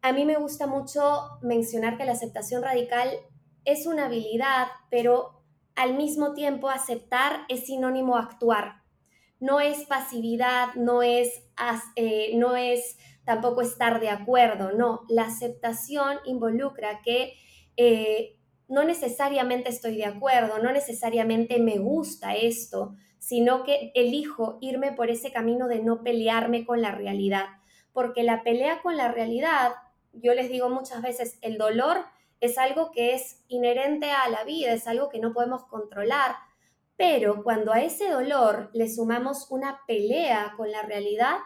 a 0.00 0.12
mí 0.12 0.24
me 0.24 0.36
gusta 0.36 0.66
mucho 0.66 1.38
mencionar 1.42 1.98
que 1.98 2.04
la 2.04 2.12
aceptación 2.12 2.62
radical 2.62 3.10
es 3.64 3.86
una 3.86 4.06
habilidad, 4.06 4.68
pero 4.90 5.42
al 5.74 5.96
mismo 5.96 6.34
tiempo 6.34 6.68
aceptar 6.68 7.40
es 7.48 7.66
sinónimo 7.66 8.16
actuar 8.16 8.82
no 9.42 9.58
es 9.58 9.86
pasividad, 9.86 10.72
no 10.76 11.02
es, 11.02 11.42
eh, 11.96 12.30
no 12.36 12.54
es 12.54 12.96
tampoco 13.24 13.60
estar 13.60 13.98
de 13.98 14.08
acuerdo, 14.08 14.70
no, 14.70 15.00
la 15.08 15.24
aceptación 15.24 16.18
involucra 16.26 17.00
que 17.02 17.34
no 18.72 18.84
necesariamente 18.84 19.68
estoy 19.68 19.98
de 19.98 20.06
acuerdo, 20.06 20.58
no 20.58 20.72
necesariamente 20.72 21.58
me 21.58 21.76
gusta 21.76 22.34
esto, 22.34 22.94
sino 23.18 23.64
que 23.64 23.92
elijo 23.94 24.56
irme 24.62 24.92
por 24.92 25.10
ese 25.10 25.30
camino 25.30 25.68
de 25.68 25.82
no 25.82 26.02
pelearme 26.02 26.64
con 26.64 26.80
la 26.80 26.90
realidad, 26.90 27.44
porque 27.92 28.22
la 28.22 28.42
pelea 28.42 28.80
con 28.80 28.96
la 28.96 29.12
realidad, 29.12 29.72
yo 30.14 30.32
les 30.32 30.48
digo 30.48 30.70
muchas 30.70 31.02
veces, 31.02 31.36
el 31.42 31.58
dolor 31.58 31.98
es 32.40 32.56
algo 32.56 32.92
que 32.92 33.14
es 33.14 33.44
inherente 33.48 34.10
a 34.10 34.26
la 34.30 34.42
vida, 34.44 34.72
es 34.72 34.86
algo 34.86 35.10
que 35.10 35.20
no 35.20 35.34
podemos 35.34 35.66
controlar, 35.66 36.34
pero 36.96 37.42
cuando 37.44 37.74
a 37.74 37.82
ese 37.82 38.08
dolor 38.08 38.70
le 38.72 38.88
sumamos 38.88 39.50
una 39.50 39.80
pelea 39.86 40.54
con 40.56 40.72
la 40.72 40.80
realidad, 40.80 41.36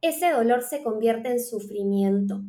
ese 0.00 0.32
dolor 0.32 0.62
se 0.62 0.82
convierte 0.82 1.30
en 1.30 1.38
sufrimiento. 1.38 2.40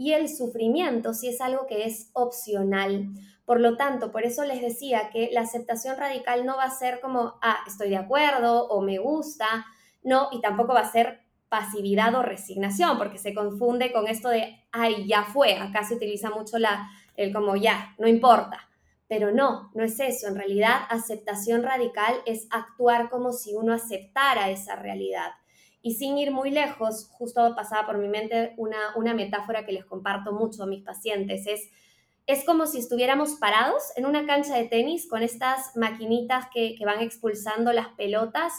Y 0.00 0.14
el 0.14 0.30
sufrimiento 0.30 1.12
sí 1.12 1.28
es 1.28 1.42
algo 1.42 1.66
que 1.66 1.84
es 1.84 2.08
opcional. 2.14 3.10
Por 3.44 3.60
lo 3.60 3.76
tanto, 3.76 4.10
por 4.10 4.24
eso 4.24 4.46
les 4.46 4.62
decía 4.62 5.10
que 5.12 5.28
la 5.30 5.42
aceptación 5.42 5.98
radical 5.98 6.46
no 6.46 6.56
va 6.56 6.64
a 6.64 6.70
ser 6.70 7.00
como, 7.00 7.34
ah, 7.42 7.58
estoy 7.66 7.90
de 7.90 7.98
acuerdo 7.98 8.66
o 8.68 8.80
me 8.80 8.96
gusta, 8.96 9.66
no, 10.02 10.30
y 10.32 10.40
tampoco 10.40 10.72
va 10.72 10.80
a 10.80 10.90
ser 10.90 11.20
pasividad 11.50 12.14
o 12.14 12.22
resignación, 12.22 12.96
porque 12.96 13.18
se 13.18 13.34
confunde 13.34 13.92
con 13.92 14.08
esto 14.08 14.30
de, 14.30 14.64
ay, 14.72 15.06
ya 15.06 15.24
fue, 15.24 15.56
acá 15.56 15.84
se 15.84 15.96
utiliza 15.96 16.30
mucho 16.30 16.58
la, 16.58 16.88
el 17.14 17.30
como 17.30 17.54
ya, 17.56 17.94
no 17.98 18.08
importa. 18.08 18.70
Pero 19.06 19.32
no, 19.32 19.70
no 19.74 19.84
es 19.84 20.00
eso. 20.00 20.28
En 20.28 20.34
realidad, 20.34 20.76
aceptación 20.88 21.62
radical 21.62 22.14
es 22.24 22.46
actuar 22.50 23.10
como 23.10 23.32
si 23.32 23.52
uno 23.52 23.74
aceptara 23.74 24.48
esa 24.48 24.76
realidad. 24.76 25.32
Y 25.82 25.94
sin 25.94 26.18
ir 26.18 26.30
muy 26.30 26.50
lejos, 26.50 27.08
justo 27.12 27.54
pasaba 27.56 27.86
por 27.86 27.98
mi 27.98 28.08
mente 28.08 28.54
una, 28.56 28.94
una 28.96 29.14
metáfora 29.14 29.64
que 29.64 29.72
les 29.72 29.84
comparto 29.84 30.32
mucho 30.32 30.62
a 30.62 30.66
mis 30.66 30.84
pacientes. 30.84 31.46
Es, 31.46 31.70
es 32.26 32.44
como 32.44 32.66
si 32.66 32.78
estuviéramos 32.78 33.34
parados 33.34 33.82
en 33.96 34.06
una 34.06 34.26
cancha 34.26 34.56
de 34.56 34.68
tenis 34.68 35.08
con 35.08 35.22
estas 35.22 35.76
maquinitas 35.76 36.46
que, 36.52 36.74
que 36.76 36.84
van 36.84 37.00
expulsando 37.00 37.72
las 37.72 37.88
pelotas 37.88 38.52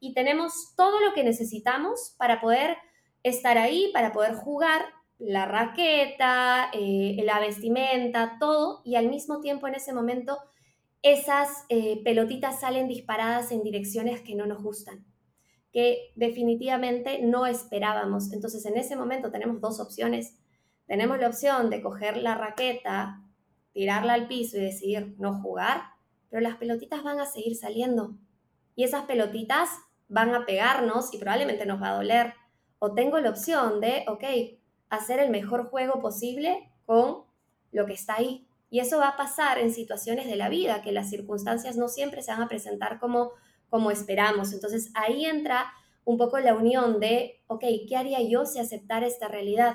y 0.00 0.12
tenemos 0.12 0.74
todo 0.76 1.00
lo 1.00 1.14
que 1.14 1.24
necesitamos 1.24 2.14
para 2.18 2.40
poder 2.40 2.76
estar 3.22 3.58
ahí, 3.58 3.90
para 3.92 4.12
poder 4.12 4.34
jugar, 4.34 4.84
la 5.18 5.46
raqueta, 5.46 6.70
eh, 6.72 7.16
la 7.24 7.40
vestimenta, 7.40 8.36
todo, 8.38 8.82
y 8.84 8.96
al 8.96 9.08
mismo 9.08 9.40
tiempo 9.40 9.66
en 9.66 9.74
ese 9.74 9.94
momento 9.94 10.38
esas 11.02 11.64
eh, 11.68 12.02
pelotitas 12.04 12.60
salen 12.60 12.88
disparadas 12.88 13.50
en 13.52 13.62
direcciones 13.62 14.20
que 14.20 14.34
no 14.34 14.46
nos 14.46 14.62
gustan, 14.62 15.06
que 15.76 16.10
definitivamente 16.14 17.20
no 17.20 17.44
esperábamos. 17.44 18.32
Entonces 18.32 18.64
en 18.64 18.78
ese 18.78 18.96
momento 18.96 19.30
tenemos 19.30 19.60
dos 19.60 19.78
opciones. 19.78 20.34
Tenemos 20.86 21.18
la 21.18 21.28
opción 21.28 21.68
de 21.68 21.82
coger 21.82 22.16
la 22.16 22.34
raqueta, 22.34 23.22
tirarla 23.74 24.14
al 24.14 24.26
piso 24.26 24.56
y 24.56 24.62
decidir 24.62 25.14
no 25.18 25.38
jugar, 25.42 25.82
pero 26.30 26.40
las 26.40 26.56
pelotitas 26.56 27.02
van 27.02 27.20
a 27.20 27.26
seguir 27.26 27.56
saliendo. 27.56 28.16
Y 28.74 28.84
esas 28.84 29.04
pelotitas 29.04 29.68
van 30.08 30.34
a 30.34 30.46
pegarnos 30.46 31.12
y 31.12 31.18
probablemente 31.18 31.66
nos 31.66 31.82
va 31.82 31.90
a 31.90 31.96
doler. 31.96 32.32
O 32.78 32.94
tengo 32.94 33.20
la 33.20 33.28
opción 33.28 33.78
de, 33.82 34.06
ok, 34.08 34.24
hacer 34.88 35.18
el 35.18 35.28
mejor 35.28 35.68
juego 35.68 36.00
posible 36.00 36.72
con 36.86 37.24
lo 37.70 37.84
que 37.84 37.92
está 37.92 38.14
ahí. 38.14 38.48
Y 38.70 38.80
eso 38.80 38.96
va 38.96 39.08
a 39.08 39.16
pasar 39.18 39.58
en 39.58 39.70
situaciones 39.70 40.26
de 40.26 40.36
la 40.36 40.48
vida, 40.48 40.80
que 40.80 40.92
las 40.92 41.10
circunstancias 41.10 41.76
no 41.76 41.88
siempre 41.88 42.22
se 42.22 42.32
van 42.32 42.40
a 42.40 42.48
presentar 42.48 42.98
como, 42.98 43.32
como 43.70 43.90
esperamos. 43.90 44.52
Entonces 44.52 44.90
ahí 44.94 45.24
entra 45.24 45.72
un 46.04 46.18
poco 46.18 46.38
la 46.38 46.54
unión 46.54 47.00
de, 47.00 47.42
ok, 47.48 47.64
¿qué 47.88 47.96
haría 47.96 48.22
yo 48.22 48.46
si 48.46 48.58
aceptara 48.58 49.06
esta 49.06 49.28
realidad? 49.28 49.74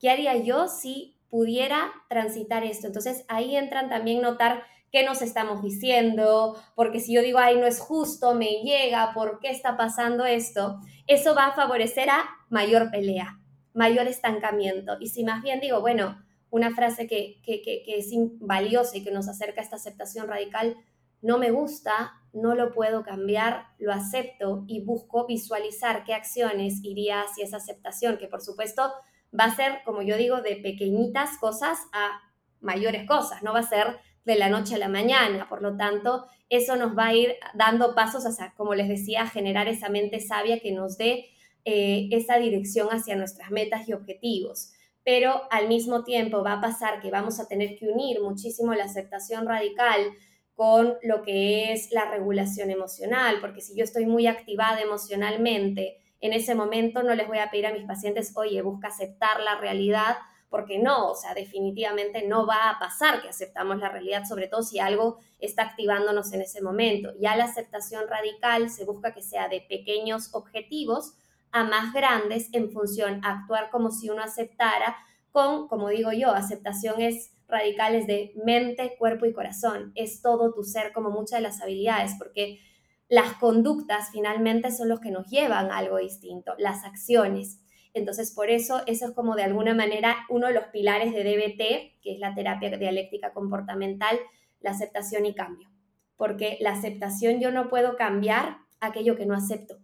¿Qué 0.00 0.10
haría 0.10 0.36
yo 0.36 0.68
si 0.68 1.16
pudiera 1.28 1.92
transitar 2.08 2.64
esto? 2.64 2.86
Entonces 2.86 3.24
ahí 3.28 3.56
entran 3.56 3.88
también 3.88 4.22
notar 4.22 4.62
qué 4.92 5.04
nos 5.04 5.20
estamos 5.20 5.62
diciendo, 5.62 6.56
porque 6.74 7.00
si 7.00 7.12
yo 7.12 7.22
digo, 7.22 7.38
ay, 7.38 7.56
no 7.56 7.66
es 7.66 7.80
justo, 7.80 8.34
me 8.34 8.62
llega, 8.62 9.12
¿por 9.12 9.40
qué 9.40 9.50
está 9.50 9.76
pasando 9.76 10.24
esto? 10.24 10.78
Eso 11.06 11.34
va 11.34 11.46
a 11.46 11.54
favorecer 11.54 12.08
a 12.08 12.24
mayor 12.48 12.90
pelea, 12.90 13.38
mayor 13.74 14.06
estancamiento. 14.06 14.96
Y 15.00 15.08
si 15.08 15.24
más 15.24 15.42
bien 15.42 15.60
digo, 15.60 15.80
bueno, 15.80 16.24
una 16.50 16.70
frase 16.74 17.06
que, 17.06 17.40
que, 17.42 17.60
que, 17.62 17.82
que 17.84 17.98
es 17.98 18.10
valiosa 18.40 18.96
y 18.96 19.04
que 19.04 19.10
nos 19.10 19.28
acerca 19.28 19.60
a 19.60 19.64
esta 19.64 19.76
aceptación 19.76 20.28
radical, 20.28 20.76
no 21.22 21.38
me 21.38 21.50
gusta, 21.50 22.12
no 22.32 22.54
lo 22.54 22.72
puedo 22.72 23.02
cambiar, 23.02 23.66
lo 23.78 23.92
acepto 23.92 24.64
y 24.66 24.84
busco 24.84 25.26
visualizar 25.26 26.04
qué 26.04 26.14
acciones 26.14 26.80
iría 26.82 27.22
hacia 27.22 27.44
esa 27.44 27.56
aceptación, 27.56 28.18
que 28.18 28.28
por 28.28 28.40
supuesto 28.40 28.92
va 29.38 29.44
a 29.44 29.54
ser, 29.54 29.80
como 29.84 30.02
yo 30.02 30.16
digo, 30.16 30.40
de 30.40 30.56
pequeñitas 30.56 31.38
cosas 31.38 31.78
a 31.92 32.20
mayores 32.60 33.06
cosas, 33.06 33.42
no 33.42 33.52
va 33.52 33.60
a 33.60 33.68
ser 33.68 33.98
de 34.24 34.36
la 34.36 34.48
noche 34.48 34.74
a 34.74 34.78
la 34.78 34.88
mañana. 34.88 35.48
Por 35.48 35.62
lo 35.62 35.76
tanto, 35.76 36.26
eso 36.50 36.76
nos 36.76 36.96
va 36.96 37.06
a 37.06 37.14
ir 37.14 37.36
dando 37.54 37.94
pasos 37.94 38.26
hacia, 38.26 38.54
como 38.56 38.74
les 38.74 38.88
decía, 38.88 39.26
generar 39.26 39.68
esa 39.68 39.88
mente 39.88 40.20
sabia 40.20 40.60
que 40.60 40.72
nos 40.72 40.98
dé 40.98 41.26
eh, 41.64 42.08
esa 42.12 42.38
dirección 42.38 42.88
hacia 42.88 43.16
nuestras 43.16 43.50
metas 43.50 43.88
y 43.88 43.92
objetivos. 43.92 44.72
Pero 45.02 45.42
al 45.50 45.68
mismo 45.68 46.04
tiempo 46.04 46.44
va 46.44 46.54
a 46.54 46.60
pasar 46.60 47.00
que 47.00 47.10
vamos 47.10 47.40
a 47.40 47.48
tener 47.48 47.76
que 47.78 47.88
unir 47.88 48.20
muchísimo 48.20 48.74
la 48.74 48.84
aceptación 48.84 49.46
radical 49.46 50.12
con 50.58 50.98
lo 51.04 51.22
que 51.22 51.72
es 51.72 51.92
la 51.92 52.10
regulación 52.10 52.72
emocional, 52.72 53.36
porque 53.40 53.60
si 53.60 53.76
yo 53.76 53.84
estoy 53.84 54.06
muy 54.06 54.26
activada 54.26 54.80
emocionalmente, 54.80 55.98
en 56.20 56.32
ese 56.32 56.56
momento 56.56 57.04
no 57.04 57.14
les 57.14 57.28
voy 57.28 57.38
a 57.38 57.48
pedir 57.48 57.68
a 57.68 57.72
mis 57.72 57.84
pacientes, 57.84 58.32
oye, 58.34 58.60
busca 58.60 58.88
aceptar 58.88 59.38
la 59.38 59.60
realidad, 59.60 60.16
porque 60.50 60.80
no, 60.80 61.10
o 61.10 61.14
sea, 61.14 61.32
definitivamente 61.32 62.26
no 62.26 62.44
va 62.44 62.70
a 62.70 62.78
pasar 62.80 63.22
que 63.22 63.28
aceptamos 63.28 63.78
la 63.78 63.88
realidad, 63.88 64.24
sobre 64.24 64.48
todo 64.48 64.64
si 64.64 64.80
algo 64.80 65.20
está 65.38 65.62
activándonos 65.62 66.32
en 66.32 66.42
ese 66.42 66.60
momento. 66.60 67.12
Ya 67.20 67.36
la 67.36 67.44
aceptación 67.44 68.08
radical 68.08 68.68
se 68.68 68.84
busca 68.84 69.14
que 69.14 69.22
sea 69.22 69.48
de 69.48 69.60
pequeños 69.60 70.34
objetivos 70.34 71.14
a 71.52 71.62
más 71.62 71.92
grandes 71.92 72.48
en 72.52 72.72
función 72.72 73.24
a 73.24 73.42
actuar 73.42 73.70
como 73.70 73.92
si 73.92 74.10
uno 74.10 74.24
aceptara 74.24 74.96
con, 75.30 75.68
como 75.68 75.88
digo 75.88 76.10
yo, 76.10 76.32
aceptación 76.32 77.00
es 77.00 77.30
radicales 77.48 78.06
de 78.06 78.32
mente, 78.44 78.94
cuerpo 78.98 79.26
y 79.26 79.32
corazón. 79.32 79.92
Es 79.94 80.22
todo 80.22 80.52
tu 80.52 80.62
ser 80.62 80.92
como 80.92 81.10
muchas 81.10 81.38
de 81.38 81.42
las 81.42 81.60
habilidades, 81.60 82.14
porque 82.18 82.60
las 83.08 83.34
conductas 83.34 84.10
finalmente 84.12 84.70
son 84.70 84.88
los 84.88 85.00
que 85.00 85.10
nos 85.10 85.26
llevan 85.28 85.70
a 85.70 85.78
algo 85.78 85.96
distinto, 85.96 86.52
las 86.58 86.84
acciones. 86.84 87.60
Entonces, 87.94 88.32
por 88.32 88.50
eso, 88.50 88.82
eso 88.86 89.06
es 89.06 89.12
como 89.12 89.34
de 89.34 89.44
alguna 89.44 89.74
manera 89.74 90.16
uno 90.28 90.48
de 90.48 90.52
los 90.52 90.64
pilares 90.66 91.14
de 91.14 91.24
DBT, 91.24 92.02
que 92.02 92.12
es 92.12 92.18
la 92.18 92.34
terapia 92.34 92.76
dialéctica 92.76 93.32
comportamental, 93.32 94.18
la 94.60 94.70
aceptación 94.70 95.24
y 95.24 95.34
cambio. 95.34 95.68
Porque 96.16 96.58
la 96.60 96.72
aceptación 96.72 97.40
yo 97.40 97.50
no 97.50 97.70
puedo 97.70 97.96
cambiar 97.96 98.58
aquello 98.80 99.16
que 99.16 99.24
no 99.24 99.34
acepto. 99.34 99.78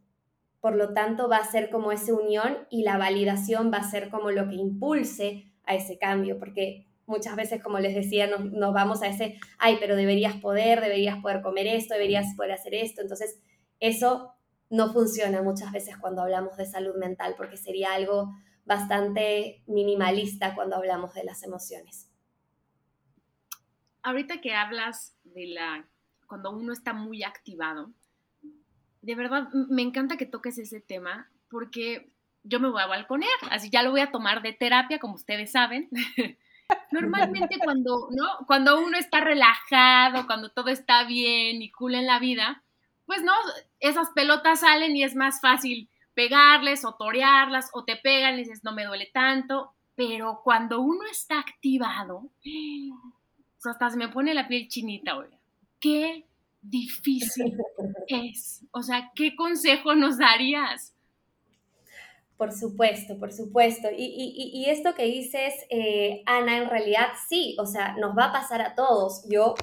Por 0.61 0.77
lo 0.77 0.93
tanto, 0.93 1.29
va 1.29 1.39
a 1.39 1.51
ser 1.51 1.71
como 1.71 1.93
esa 1.93 2.13
unión 2.13 2.67
y 2.71 2.83
la 2.83 2.99
validación 2.99 3.71
va 3.73 3.79
a 3.79 3.91
ser 3.91 4.11
como 4.11 4.31
lo 4.31 4.49
que 4.49 4.57
impulse 4.57 5.53
a 5.65 5.75
ese 5.75 5.99
cambio, 5.99 6.39
porque 6.39 6.87
muchas 7.07 7.37
veces, 7.37 7.63
como 7.63 7.79
les 7.79 7.95
decía, 7.95 8.27
nos, 8.27 8.45
nos 8.45 8.73
vamos 8.73 9.03
a 9.03 9.09
ese, 9.09 9.39
ay, 9.59 9.77
pero 9.81 9.97
deberías 9.97 10.37
poder, 10.37 10.81
deberías 10.81 11.21
poder 11.21 11.43
comer 11.43 11.67
esto, 11.67 11.95
deberías 11.95 12.35
poder 12.37 12.53
hacer 12.53 12.75
esto. 12.75 13.03
Entonces, 13.03 13.39
eso 13.81 14.35
no 14.71 14.93
funciona 14.93 15.43
muchas 15.43 15.73
veces 15.73 15.97
cuando 15.97 16.23
hablamos 16.23 16.57
de 16.57 16.67
salud 16.67 16.97
mental, 16.97 17.35
porque 17.37 17.57
sería 17.57 17.93
algo 17.95 18.35
bastante 18.65 19.63
minimalista 19.67 20.55
cuando 20.55 20.77
hablamos 20.77 21.15
de 21.15 21.25
las 21.25 21.43
emociones. 21.43 22.11
Ahorita 24.03 24.41
que 24.41 24.55
hablas 24.55 25.17
de 25.25 25.47
la, 25.47 25.89
cuando 26.27 26.51
uno 26.51 26.73
está 26.73 26.93
muy 26.93 27.23
activado, 27.23 27.93
de 29.03 29.15
verdad 29.15 29.49
me 29.53 29.83
encanta 29.83 30.17
que 30.17 30.27
toques 30.27 30.59
ese 30.59 30.81
tema, 30.81 31.31
porque 31.51 32.11
yo 32.43 32.61
me 32.61 32.71
voy 32.71 32.83
a 32.83 32.87
balconear, 32.87 33.31
así 33.51 33.71
ya 33.71 33.83
lo 33.83 33.91
voy 33.91 34.01
a 34.01 34.11
tomar 34.11 34.43
de 34.43 34.53
terapia, 34.53 34.99
como 34.99 35.15
ustedes 35.15 35.53
saben. 35.53 35.89
Normalmente 36.91 37.59
cuando, 37.63 38.09
¿no? 38.11 38.47
cuando 38.47 38.81
uno 38.81 38.97
está 38.97 39.21
relajado, 39.21 40.27
cuando 40.27 40.51
todo 40.51 40.69
está 40.69 41.05
bien 41.05 41.61
y 41.63 41.71
cool 41.71 41.95
en 41.95 42.07
la 42.07 42.19
vida, 42.19 42.63
pues 43.07 43.23
no, 43.23 43.33
esas 43.81 44.11
pelotas 44.11 44.61
salen 44.61 44.97
y 44.97 45.03
es 45.03 45.15
más 45.15 45.41
fácil 45.41 45.89
pegarles 46.15 46.85
o 46.85 46.95
torearlas 46.95 47.71
o 47.73 47.85
te 47.85 47.97
pegan 47.97 48.35
y 48.35 48.39
dices, 48.39 48.63
no 48.65 48.73
me 48.73 48.85
duele 48.85 49.11
tanto, 49.13 49.73
pero 49.95 50.41
cuando 50.43 50.81
uno 50.81 51.05
está 51.11 51.41
activado, 51.41 52.31
hasta 53.65 53.91
se 53.91 53.97
me 53.97 54.09
pone 54.09 54.35
la 54.35 54.49
piel 54.49 54.69
chinita, 54.69 55.17
oiga, 55.17 55.37
qué 55.81 56.27
difícil 56.63 57.57
es. 58.09 58.65
O 58.71 58.83
sea, 58.83 59.11
¿qué 59.15 59.37
consejo 59.37 59.95
nos 59.95 60.19
darías? 60.19 60.95
Por 62.37 62.53
supuesto, 62.53 63.19
por 63.19 63.33
supuesto. 63.33 63.89
Y, 63.97 64.67
esto 64.69 64.95
que 64.95 65.05
dices, 65.05 65.55
eh, 65.71 66.23
Ana, 66.27 66.59
en 66.59 66.69
realidad 66.69 67.09
sí, 67.29 67.57
o 67.61 67.67
sea, 67.67 67.97
nos 67.97 68.17
va 68.17 68.27
a 68.27 68.33
pasar 68.33 68.61
a 68.61 68.75
todos. 68.75 69.25
Yo 69.29 69.55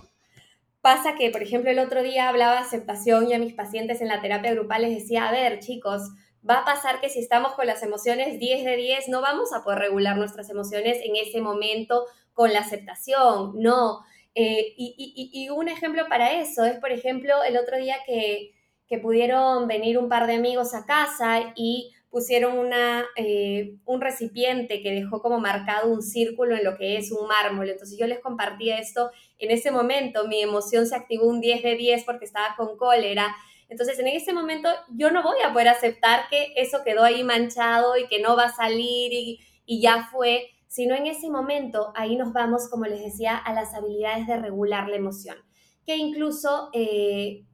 Pasa 0.82 1.14
que, 1.16 1.30
por 1.30 1.44
ejemplo, 1.44 1.70
el 1.70 1.78
otro 1.78 2.02
día 2.02 2.28
hablaba 2.28 2.58
aceptación 2.58 3.30
y 3.30 3.34
a 3.34 3.40
mis 3.40 3.54
pacientes 3.54 4.02
en 4.02 4.08
la 4.08 4.20
terapia 4.20 4.52
grupal 4.52 4.82
les 4.82 4.96
decía, 4.96 5.28
a 5.28 5.32
ver, 5.32 5.60
chicos, 5.60 6.02
va 6.48 6.60
a 6.60 6.66
pasar 6.66 7.00
que 7.00 7.10
si 7.10 7.20
estamos 7.20 7.54
con 7.54 7.68
las 7.68 7.84
emociones 7.84 8.40
10 8.40 8.66
de 8.66 8.78
10, 8.78 9.10
no 9.10 9.22
vamos 9.22 9.54
a 9.54 9.64
poder 9.64 9.78
regular 9.78 10.18
nuestras 10.18 10.50
emociones 10.50 10.98
en 11.04 11.16
ese 11.16 11.40
momento 11.40 12.06
con 12.34 12.52
la 12.52 12.62
aceptación, 12.62 13.54
no. 13.62 14.00
Eh, 14.34 14.74
y, 14.76 15.50
un 15.50 15.68
ejemplo 15.68 16.08
para 16.10 16.32
eso 16.42 16.66
es, 16.66 16.80
por 16.80 16.92
ejemplo, 16.92 17.44
el 17.44 17.58
otro 17.58 17.78
día 17.78 17.98
que, 18.08 18.54
que 18.88 18.98
pudieron 18.98 19.68
venir 19.68 20.00
un 20.00 20.10
par 20.10 20.26
de 20.26 20.36
amigos 20.36 20.74
a 20.74 20.86
casa 20.88 21.54
y 21.56 21.94
pusieron 22.12 22.58
una, 22.58 23.06
eh, 23.16 23.78
un 23.86 24.02
recipiente 24.02 24.84
que 24.84 24.92
dejó 24.92 25.22
como 25.22 25.40
marcado 25.40 25.90
un 25.90 26.04
círculo 26.04 26.56
en 26.56 26.66
lo 26.66 26.78
que 26.78 26.98
es 26.98 27.10
un 27.12 27.26
mármol. 27.26 27.70
Entonces 27.70 27.98
yo 27.98 28.06
les 28.06 28.20
compartía 28.20 28.80
esto. 28.80 29.12
En 29.40 29.50
ese 29.50 29.72
momento 29.72 30.28
mi 30.28 30.42
emoción 30.42 30.86
se 30.86 30.96
activó 30.96 31.26
un 31.28 31.40
10 31.40 31.64
de 31.64 31.76
10 31.78 32.04
porque 32.04 32.26
estaba 32.26 32.54
con 32.58 32.78
cólera. 32.78 33.34
Entonces 33.70 33.98
en 33.98 34.08
ese 34.08 34.34
momento 34.34 34.70
yo 34.90 35.10
no 35.10 35.24
voy 35.24 35.38
a 35.44 35.54
poder 35.54 35.70
aceptar 35.70 36.28
que 36.30 36.54
eso 36.58 36.84
quedó 36.84 37.04
ahí 37.04 37.24
manchado 37.24 37.98
y 37.98 38.08
que 38.08 38.22
no 38.22 38.36
va 38.36 38.46
a 38.46 38.54
salir 38.54 39.14
y, 39.14 39.40
ya 39.82 40.10
fue, 40.12 40.50
sino 40.68 40.96
en 40.96 41.08
ese 41.08 41.30
momento 41.30 41.94
ahí 41.96 42.18
nos 42.18 42.34
vamos, 42.34 42.68
como 42.70 42.86
les 42.86 43.02
decía, 43.02 43.38
a 43.38 43.54
las 43.54 43.74
habilidades 43.74 44.28
de 44.28 44.36
regular 44.36 44.90
la 44.90 44.98
emoción. 44.98 45.38
Que 45.86 45.96
incluso... 45.96 46.70
Eh, 46.74 47.46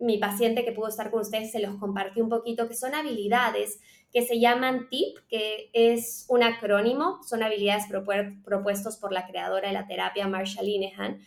mi 0.00 0.18
paciente 0.18 0.64
que 0.64 0.72
pudo 0.72 0.88
estar 0.88 1.10
con 1.10 1.20
ustedes 1.20 1.52
se 1.52 1.60
los 1.60 1.76
compartió 1.76 2.24
un 2.24 2.30
poquito, 2.30 2.66
que 2.66 2.74
son 2.74 2.94
habilidades 2.94 3.80
que 4.12 4.22
se 4.22 4.40
llaman 4.40 4.88
TIP, 4.88 5.18
que 5.28 5.70
es 5.72 6.26
un 6.28 6.42
acrónimo, 6.42 7.22
son 7.22 7.42
habilidades 7.42 7.84
propuestos 8.44 8.96
por 8.96 9.12
la 9.12 9.26
creadora 9.26 9.68
de 9.68 9.74
la 9.74 9.86
terapia, 9.86 10.26
Marsha 10.26 10.62
Linehan, 10.62 11.20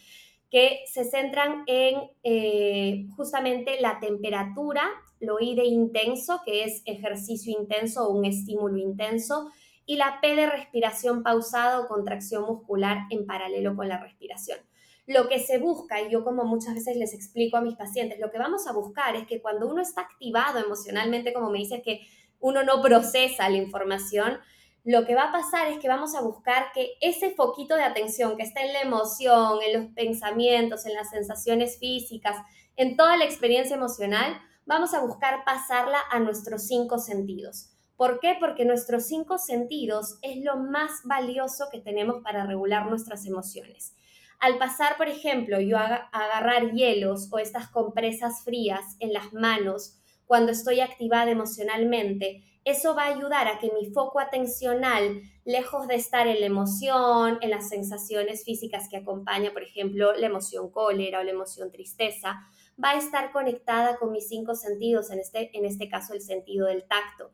que 0.52 0.82
se 0.92 1.06
centran 1.06 1.64
en 1.66 2.12
eh, 2.24 3.06
justamente 3.16 3.80
la 3.80 4.00
temperatura, 4.00 4.84
lo 5.20 5.40
I 5.40 5.56
de 5.56 5.66
intenso, 5.66 6.42
que 6.46 6.66
es 6.66 6.82
ejercicio 6.86 7.58
intenso 7.58 8.08
o 8.08 8.14
un 8.14 8.26
estímulo 8.26 8.78
intenso, 8.78 9.50
y 9.86 9.96
la 9.96 10.20
P 10.22 10.36
de 10.36 10.48
respiración 10.48 11.24
pausada 11.24 11.80
o 11.80 11.88
contracción 11.88 12.44
muscular 12.44 13.08
en 13.10 13.26
paralelo 13.26 13.76
con 13.76 13.88
la 13.88 13.98
respiración. 13.98 14.60
Lo 15.06 15.28
que 15.28 15.39
se 15.39 15.58
busca, 15.58 16.02
y 16.02 16.10
yo 16.10 16.24
como 16.24 16.46
muchas 16.46 16.76
veces 16.76 16.96
les 16.96 17.13
explico 17.13 17.58
a 17.58 17.62
mis 17.62 17.76
pacientes, 17.76 18.20
lo 18.20 18.32
que 18.32 18.38
vamos 18.38 18.68
a 18.68 18.72
buscar 18.72 19.16
es 19.16 19.28
que 19.28 19.42
cuando 19.42 19.68
uno 19.68 19.82
está 19.82 20.02
activado 20.02 20.60
emocionalmente, 20.60 21.34
como 21.34 21.50
me 21.50 21.60
dices 21.60 21.82
que 21.84 22.02
uno 22.39 22.63
no 22.63 22.82
procesa 22.82 23.50
la 23.50 23.58
información, 23.58 24.39
lo 24.86 25.06
que 25.06 25.16
va 25.16 25.30
a 25.30 25.32
pasar 25.32 25.68
es 25.68 25.80
que 25.80 25.88
vamos 25.88 26.13
a 26.13 26.22
buscar 26.22 26.72
que 26.74 26.94
ese 27.00 27.32
foquito 27.32 27.76
de 27.76 27.84
atención 27.84 28.36
que 28.36 28.44
está 28.44 28.62
en 28.62 28.74
la 28.74 28.82
emoción, 28.82 29.60
en 29.66 29.82
los 29.82 29.94
pensamientos, 29.94 30.86
en 30.86 30.94
las 30.94 31.10
sensaciones 31.10 31.80
físicas, 31.80 32.36
en 32.76 32.98
toda 32.98 33.16
la 33.16 33.24
experiencia 33.24 33.76
emocional, 33.76 34.42
vamos 34.66 34.94
a 34.94 35.00
buscar 35.00 35.46
pasarla 35.46 36.00
a 36.12 36.20
nuestros 36.20 36.68
cinco 36.68 36.98
sentidos. 36.98 37.70
¿Por 37.96 38.20
qué? 38.20 38.36
Porque 38.39 38.66
nuestros 38.66 39.06
cinco 39.06 39.38
sentidos 39.38 40.18
es 40.22 40.44
lo 40.44 40.58
más 40.58 41.02
valioso 41.06 41.68
que 41.72 41.80
tenemos 41.80 42.22
para 42.24 42.46
regular 42.46 42.88
nuestras 42.88 43.26
emociones. 43.26 43.96
Al 44.39 44.58
pasar, 44.58 44.98
por 44.98 45.08
ejemplo, 45.08 45.60
yo 45.60 45.78
a 45.78 46.10
agarrar 46.12 46.72
hielos 46.72 47.30
o 47.32 47.39
estas 47.39 47.69
compresas 47.69 48.43
frías 48.43 48.98
en 49.00 49.13
las 49.13 49.34
manos 49.34 50.00
cuando 50.26 50.52
estoy 50.52 50.80
activada 50.80 51.32
emocionalmente, 51.32 52.43
eso 52.65 52.96
va 52.96 53.04
a 53.04 53.15
ayudar 53.15 53.48
a 53.48 53.60
que 53.60 53.72
mi 53.72 53.91
foco 53.91 54.19
atencional, 54.19 55.22
lejos 55.43 55.88
de 55.88 55.96
estar 55.96 56.28
en 56.28 56.39
la 56.39 56.46
emoción, 56.46 57.38
en 57.41 57.50
las 57.50 57.67
sensaciones 57.67 58.46
físicas 58.46 58.88
que 58.89 58.98
acompaña, 58.98 59.52
por 59.52 59.63
ejemplo, 59.63 60.13
la 60.13 60.28
emoción 60.28 60.72
cólera 60.72 61.19
o 61.19 61.24
la 61.24 61.32
emoción 61.32 61.72
tristeza, 61.72 62.41
va 62.82 62.91
a 62.91 62.98
estar 62.98 63.32
conectada 63.32 63.98
con 63.98 64.12
mis 64.12 64.30
cinco 64.30 64.56
sentidos, 64.56 65.12
en 65.12 65.19
este, 65.19 65.56
en 65.58 65.65
este 65.65 65.89
caso 65.89 66.13
el 66.13 66.22
sentido 66.22 66.67
del 66.67 66.86
tacto. 66.86 67.32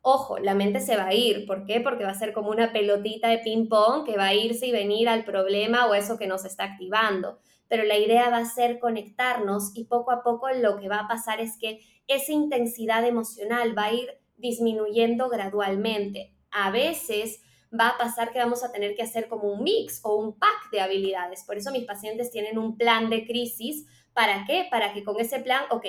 Ojo, 0.00 0.38
la 0.38 0.54
mente 0.54 0.80
se 0.80 0.96
va 0.96 1.08
a 1.08 1.14
ir. 1.14 1.46
¿Por 1.46 1.64
qué? 1.64 1.80
Porque 1.80 2.04
va 2.04 2.10
a 2.10 2.18
ser 2.18 2.32
como 2.32 2.50
una 2.50 2.72
pelotita 2.72 3.28
de 3.28 3.38
ping-pong 3.38 4.04
que 4.04 4.16
va 4.16 4.26
a 4.26 4.34
irse 4.34 4.66
y 4.66 4.72
venir 4.72 5.08
al 5.08 5.24
problema 5.24 5.86
o 5.86 5.94
eso 5.94 6.18
que 6.18 6.26
nos 6.26 6.44
está 6.44 6.64
activando. 6.64 7.38
Pero 7.68 7.84
la 7.84 7.98
idea 7.98 8.30
va 8.30 8.38
a 8.38 8.44
ser 8.44 8.78
conectarnos 8.78 9.72
y 9.74 9.84
poco 9.84 10.10
a 10.10 10.22
poco 10.22 10.48
lo 10.50 10.78
que 10.78 10.88
va 10.88 11.00
a 11.00 11.08
pasar 11.08 11.40
es 11.40 11.58
que 11.58 11.80
esa 12.06 12.32
intensidad 12.32 13.04
emocional 13.04 13.76
va 13.76 13.86
a 13.86 13.92
ir 13.92 14.08
disminuyendo 14.36 15.28
gradualmente. 15.28 16.32
A 16.50 16.70
veces 16.70 17.42
va 17.78 17.90
a 17.90 17.98
pasar 17.98 18.32
que 18.32 18.38
vamos 18.38 18.64
a 18.64 18.72
tener 18.72 18.94
que 18.94 19.02
hacer 19.02 19.28
como 19.28 19.52
un 19.52 19.62
mix 19.62 20.00
o 20.02 20.16
un 20.16 20.38
pack 20.38 20.70
de 20.72 20.80
habilidades. 20.80 21.44
Por 21.44 21.58
eso 21.58 21.70
mis 21.70 21.84
pacientes 21.84 22.30
tienen 22.30 22.58
un 22.58 22.78
plan 22.78 23.10
de 23.10 23.26
crisis. 23.26 23.86
¿Para 24.14 24.44
qué? 24.46 24.66
Para 24.70 24.94
que 24.94 25.04
con 25.04 25.20
ese 25.20 25.40
plan, 25.40 25.64
ok, 25.70 25.84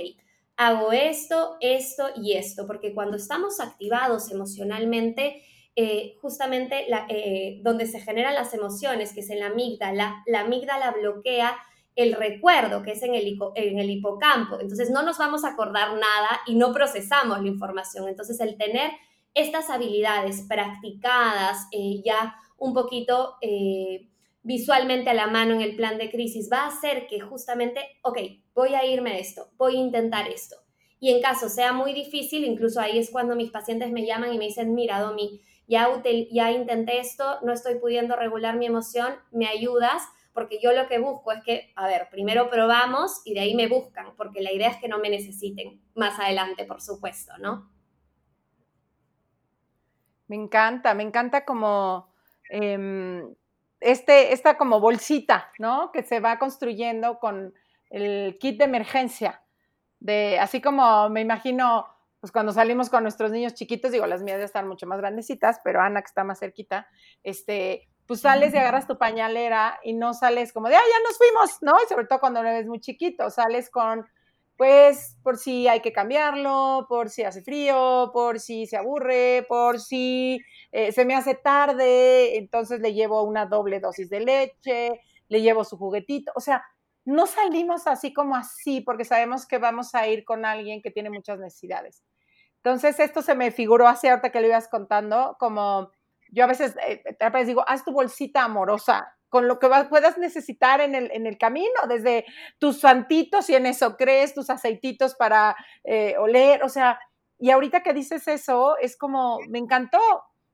hago 0.60 0.92
esto, 0.92 1.56
esto 1.62 2.10
y 2.18 2.34
esto, 2.34 2.68
porque 2.68 2.94
cuando 2.94 3.16
estamos 3.16 3.62
activados 3.62 4.30
emocionalmente, 4.30 5.42
eh, 5.74 6.18
justamente 6.22 6.86
eh, 7.08 7.62
donde 7.64 7.88
se 7.88 8.02
generan 8.02 8.36
las 8.36 8.54
emociones, 8.54 9.14
que 9.14 9.22
es 9.22 9.30
en 9.30 9.40
la 9.40 9.48
amígdala, 9.48 10.22
la 10.28 10.42
amígdala 10.42 10.92
bloquea 10.92 11.56
el 11.96 12.14
recuerdo, 12.14 12.84
que 12.84 12.92
es 12.92 13.04
en 13.04 13.16
el, 13.16 13.38
en 13.56 13.80
el 13.80 13.90
hipocampo. 13.90 14.60
Entonces 14.60 14.90
no 14.90 15.02
nos 15.02 15.18
vamos 15.18 15.46
a 15.46 15.52
acordar 15.52 15.94
nada 15.94 16.42
y 16.46 16.56
no 16.56 16.74
procesamos 16.74 17.42
la 17.42 17.48
información. 17.48 18.10
Entonces 18.10 18.38
el 18.42 18.58
tener 18.58 18.92
estas 19.34 19.70
habilidades 19.70 20.42
practicadas 20.42 21.68
eh, 21.72 22.02
ya 22.04 22.36
un 22.58 22.74
poquito 22.74 23.36
visualmente 24.42 25.10
a 25.10 25.14
la 25.14 25.28
mano 25.28 25.56
en 25.56 25.62
el 25.62 25.76
plan 25.76 25.98
de 25.98 26.10
crisis 26.10 26.50
va 26.52 26.64
a 26.64 26.68
hacer 26.68 27.08
que 27.08 27.20
justamente, 27.20 27.82
ok, 28.04 28.18
voy 28.54 28.74
a 28.74 28.86
irme 28.86 29.12
a 29.12 29.18
esto, 29.18 29.50
voy 29.58 29.78
a 29.78 29.80
intentar 29.80 30.28
esto. 30.28 30.56
Y 31.00 31.12
en 31.12 31.22
caso 31.22 31.50
sea 31.50 31.72
muy 31.72 31.94
difícil, 31.94 32.44
incluso 32.44 32.82
ahí 32.82 32.98
es 32.98 33.10
cuando 33.10 33.36
mis 33.36 33.52
pacientes 33.52 33.92
me 33.92 34.06
llaman 34.06 34.34
y 34.34 34.38
me 34.38 34.46
dicen, 34.46 34.74
mira, 34.74 35.00
Domi, 35.00 35.42
ya, 35.68 35.88
ya 36.32 36.52
intenté 36.52 37.00
esto, 37.00 37.40
no 37.44 37.54
estoy 37.54 37.76
pudiendo 37.76 38.16
regular 38.16 38.58
mi 38.58 38.66
emoción, 38.66 39.14
¿me 39.32 39.48
ayudas? 39.48 40.04
porque 40.40 40.60
yo 40.62 40.72
lo 40.72 40.88
que 40.88 41.00
busco 41.00 41.34
es 41.34 41.44
que, 41.44 41.74
a 41.76 41.86
ver, 41.86 42.08
primero 42.10 42.50
probamos 42.50 43.22
y 43.26 43.34
de 43.34 43.42
ahí 43.42 43.56
me 43.56 43.68
buscan, 43.68 44.16
porque 44.16 44.42
la 44.42 44.54
idea 44.54 44.70
es 44.70 44.78
que 44.78 44.88
no 44.88 45.00
me 45.00 45.10
necesiten 45.10 45.82
más 45.96 46.18
adelante, 46.18 46.64
por 46.64 46.82
supuesto, 46.82 47.34
¿no? 47.40 47.70
Me 50.28 50.38
encanta, 50.38 50.94
me 50.94 51.04
encanta 51.04 51.44
como 51.44 52.14
em, 52.50 53.36
este, 53.80 54.34
esta 54.34 54.58
como 54.58 54.80
bolsita, 54.80 55.52
¿no? 55.60 55.92
Que 55.92 56.04
se 56.04 56.20
va 56.20 56.40
construyendo 56.40 57.20
con 57.20 57.54
el 57.90 58.38
kit 58.40 58.58
de 58.58 58.66
emergencia. 58.66 59.42
De, 60.00 60.40
así 60.40 60.62
como 60.62 61.10
me 61.10 61.22
imagino, 61.22 61.88
pues 62.20 62.32
cuando 62.32 62.52
salimos 62.52 62.90
con 62.90 63.04
nuestros 63.04 63.32
niños 63.32 63.54
chiquitos, 63.54 63.92
digo, 63.92 64.06
las 64.06 64.24
mías 64.24 64.40
ya 64.40 64.46
están 64.46 64.68
mucho 64.68 64.88
más 64.88 65.00
grandecitas, 65.00 65.60
pero 65.64 65.82
Ana, 65.82 66.02
que 66.02 66.08
está 66.08 66.24
más 66.24 66.40
cerquita, 66.40 66.88
este, 67.24 67.90
pues 68.06 68.22
sales 68.22 68.54
y 68.54 68.58
agarras 68.58 68.88
tu 68.88 68.98
pañalera 68.98 69.80
y 69.84 69.94
no 69.94 70.14
sales 70.14 70.52
como 70.52 70.68
de, 70.68 70.76
ah, 70.76 70.80
ya 70.80 71.08
nos 71.08 71.18
fuimos, 71.18 71.62
¿no? 71.62 71.78
Y 71.84 71.88
sobre 71.88 72.08
todo 72.08 72.20
cuando 72.20 72.42
lo 72.42 72.50
ves 72.50 72.68
muy 72.68 72.80
chiquito, 72.80 73.30
sales 73.30 73.70
con, 73.70 74.08
pues, 74.60 75.18
por 75.24 75.38
si 75.38 75.70
hay 75.70 75.80
que 75.80 75.94
cambiarlo, 75.94 76.86
por 76.90 77.10
si 77.10 77.24
hace 77.24 77.42
frío, 77.42 78.12
por 78.12 78.42
si 78.42 78.68
se 78.68 78.76
aburre, 78.76 79.46
por 79.48 79.80
si 79.80 80.42
eh, 80.74 80.92
se 80.92 81.06
me 81.06 81.16
hace 81.16 81.34
tarde, 81.34 82.38
entonces 82.38 82.82
le 82.82 82.94
llevo 82.94 83.24
una 83.24 83.46
doble 83.46 83.80
dosis 83.80 84.10
de 84.10 84.20
leche, 84.20 85.00
le 85.30 85.42
llevo 85.42 85.64
su 85.64 85.78
juguetito, 85.78 86.34
o 86.36 86.42
sea, 86.42 86.62
no 87.06 87.26
salimos 87.26 87.88
así 87.88 88.12
como 88.12 88.36
así 88.36 88.82
porque 88.82 89.06
sabemos 89.06 89.48
que 89.48 89.60
vamos 89.60 89.96
a 89.96 90.06
ir 90.10 90.26
con 90.26 90.44
alguien 90.44 90.82
que 90.82 90.92
tiene 90.92 91.10
muchas 91.10 91.40
necesidades. 91.40 92.04
Entonces, 92.58 93.00
esto 93.00 93.22
se 93.22 93.36
me 93.36 93.52
figuró 93.52 93.88
así 93.88 94.10
ahorita 94.10 94.30
que 94.30 94.42
lo 94.42 94.48
ibas 94.48 94.68
contando, 94.68 95.38
como 95.40 95.90
yo 96.34 96.44
a 96.44 96.48
veces 96.48 96.76
eh, 96.86 97.02
digo, 97.46 97.64
haz 97.66 97.86
tu 97.86 97.94
bolsita 97.94 98.44
amorosa 98.44 99.16
con 99.30 99.48
lo 99.48 99.60
que 99.60 99.70
puedas 99.90 100.18
necesitar 100.18 100.82
en 100.82 100.96
el, 100.96 101.12
en 101.12 101.28
el, 101.28 101.38
camino, 101.38 101.70
desde 101.88 102.26
tus 102.58 102.80
santitos, 102.80 103.46
si 103.46 103.56
en 103.56 103.68
eso 103.68 103.96
crees, 103.96 104.34
tus 104.34 104.50
aceititos 104.50 105.16
para 105.16 105.56
eh, 105.84 106.16
oler, 106.18 106.64
o 106.64 106.70
sea, 106.70 107.00
y 107.38 107.52
ahorita 107.52 107.84
que 107.84 107.94
dices 107.94 108.28
eso, 108.28 108.78
es 108.78 108.98
como, 108.98 109.40
me 109.48 109.60
encantó 109.60 110.00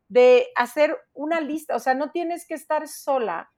de 0.07 0.49
hacer 0.55 0.97
una 1.13 1.41
lista, 1.41 1.75
o 1.75 1.79
sea, 1.79 1.95
no 1.95 2.11
tienes 2.11 2.45
que 2.47 2.53
estar 2.53 2.88
sola 2.88 3.51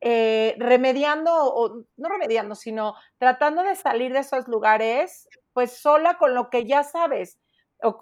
eh, 0.00 0.54
remediando, 0.58 1.32
o 1.32 1.84
no 1.96 2.08
remediando, 2.08 2.54
sino 2.54 2.94
tratando 3.18 3.62
de 3.62 3.76
salir 3.76 4.12
de 4.12 4.18
esos 4.18 4.46
lugares, 4.46 5.28
pues 5.52 5.78
sola 5.78 6.18
con 6.18 6.34
lo 6.34 6.50
que 6.50 6.66
ya 6.66 6.82
sabes, 6.82 7.38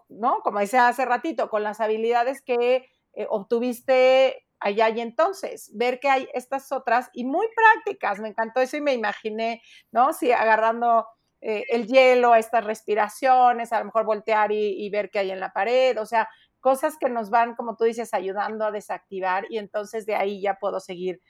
¿no? 0.09 0.41
Como 0.43 0.59
decía 0.59 0.89
hace 0.89 1.05
ratito, 1.05 1.49
con 1.51 1.63
las 1.63 1.81
habilidades 1.81 2.43
que 2.43 2.89
eh, 3.13 3.27
obtuviste 3.29 4.45
allá 4.65 4.89
y 4.89 5.01
entonces, 5.01 5.71
ver 5.75 6.01
que 6.01 6.09
hay 6.09 6.27
estas 6.33 6.73
otras 6.73 7.11
y 7.13 7.25
muy 7.25 7.47
prácticas, 7.55 8.19
me 8.19 8.29
encantó 8.29 8.61
eso 8.61 8.79
y 8.79 8.81
me 8.81 8.95
imaginé, 8.95 9.63
¿no? 9.93 10.15
Sí, 10.15 10.33
agarrando 10.33 11.07
eh, 11.43 11.65
el 11.69 11.87
hielo, 11.87 12.35
estas 12.35 12.65
respiraciones, 12.65 13.75
a 13.75 13.81
lo 13.81 13.85
mejor 13.85 14.07
voltear 14.07 14.53
y, 14.53 14.89
ver 14.89 15.11
qué 15.11 15.19
hay 15.19 15.31
en 15.33 15.41
la 15.41 15.53
pared, 15.53 16.01
o 16.01 16.07
sea, 16.07 16.31
cosas 16.61 16.97
que 16.99 17.11
nos 17.11 17.29
van, 17.29 17.55
como 17.57 17.77
tú 17.77 17.85
dices, 17.85 18.15
ayudando 18.15 18.65
a 18.65 18.71
desactivar 18.71 19.45
y 19.51 19.59
entonces 19.59 20.07
de 20.07 20.17
ahí 20.17 20.41
ya 20.41 20.55
puedo 20.55 20.81
seguir 20.81 21.21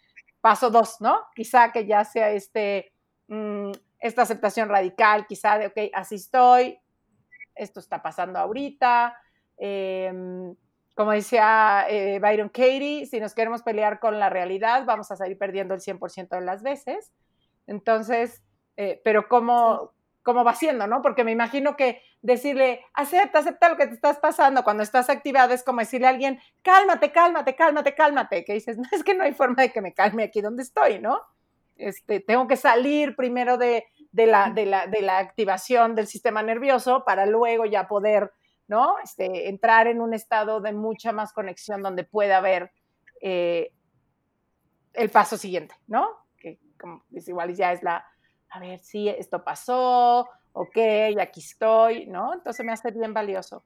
paso 0.40 0.70
dos, 0.70 1.00
¿no? 1.00 1.18
Quizá 1.34 1.72
que 1.72 1.86
ya 1.86 2.04
sea 2.04 2.30
este, 2.30 2.92
mm, 3.26 3.72
esta 3.98 4.22
aceptación 4.22 4.68
radical, 4.68 5.26
quizá 5.26 5.58
de, 5.58 5.66
ok, 5.66 5.90
así 5.92 6.14
estoy, 6.14 6.78
esto 7.56 7.80
está 7.80 8.00
pasando 8.00 8.38
ahorita, 8.38 9.18
eh, 9.58 10.54
como 10.94 11.10
decía 11.10 11.86
eh, 11.88 12.18
Byron 12.20 12.48
Katie, 12.48 13.06
si 13.06 13.20
nos 13.20 13.34
queremos 13.34 13.62
pelear 13.62 13.98
con 13.98 14.18
la 14.18 14.30
realidad, 14.30 14.84
vamos 14.84 15.10
a 15.10 15.16
salir 15.16 15.36
perdiendo 15.36 15.74
el 15.74 15.80
100% 15.80 16.28
de 16.28 16.40
las 16.40 16.62
veces. 16.62 17.12
Entonces, 17.66 18.42
eh, 18.76 19.00
pero 19.04 19.28
¿cómo, 19.28 19.92
¿cómo 20.22 20.44
va 20.44 20.54
siendo, 20.54 20.86
no? 20.86 21.02
Porque 21.02 21.24
me 21.24 21.32
imagino 21.32 21.76
que 21.76 22.00
decirle, 22.22 22.84
acepta, 22.94 23.40
acepta 23.40 23.68
lo 23.68 23.76
que 23.76 23.88
te 23.88 23.94
estás 23.94 24.18
pasando 24.18 24.62
cuando 24.62 24.82
estás 24.82 25.10
activado 25.10 25.52
es 25.52 25.64
como 25.64 25.80
decirle 25.80 26.06
a 26.06 26.10
alguien, 26.10 26.40
cálmate, 26.62 27.10
cálmate, 27.10 27.56
cálmate, 27.56 27.94
cálmate, 27.94 28.44
que 28.44 28.54
dices, 28.54 28.78
no, 28.78 28.84
es 28.92 29.02
que 29.02 29.14
no 29.14 29.24
hay 29.24 29.34
forma 29.34 29.62
de 29.62 29.72
que 29.72 29.80
me 29.80 29.94
calme 29.94 30.22
aquí 30.22 30.40
donde 30.40 30.62
estoy, 30.62 31.00
¿no? 31.00 31.20
Este, 31.76 32.20
tengo 32.20 32.46
que 32.46 32.56
salir 32.56 33.16
primero 33.16 33.58
de, 33.58 33.84
de, 34.12 34.26
la, 34.26 34.50
de, 34.50 34.64
la, 34.64 34.86
de 34.86 35.02
la 35.02 35.18
activación 35.18 35.96
del 35.96 36.06
sistema 36.06 36.40
nervioso 36.40 37.04
para 37.04 37.26
luego 37.26 37.66
ya 37.66 37.88
poder 37.88 38.32
¿no? 38.66 38.96
Este, 39.02 39.48
entrar 39.48 39.86
en 39.86 40.00
un 40.00 40.14
estado 40.14 40.60
de 40.60 40.72
mucha 40.72 41.12
más 41.12 41.32
conexión 41.32 41.82
donde 41.82 42.04
pueda 42.04 42.38
haber 42.38 42.72
eh, 43.20 43.72
el 44.92 45.10
paso 45.10 45.36
siguiente, 45.36 45.74
¿no? 45.86 46.08
Que 46.38 46.58
como 46.80 47.04
es 47.12 47.28
igual 47.28 47.54
ya 47.54 47.72
es 47.72 47.82
la, 47.82 48.06
a 48.50 48.60
ver, 48.60 48.78
sí, 48.80 49.08
esto 49.08 49.44
pasó, 49.44 50.28
ok, 50.52 50.78
aquí 51.20 51.40
estoy, 51.40 52.06
¿no? 52.06 52.32
Entonces 52.32 52.64
me 52.64 52.72
hace 52.72 52.90
bien 52.90 53.12
valioso. 53.12 53.64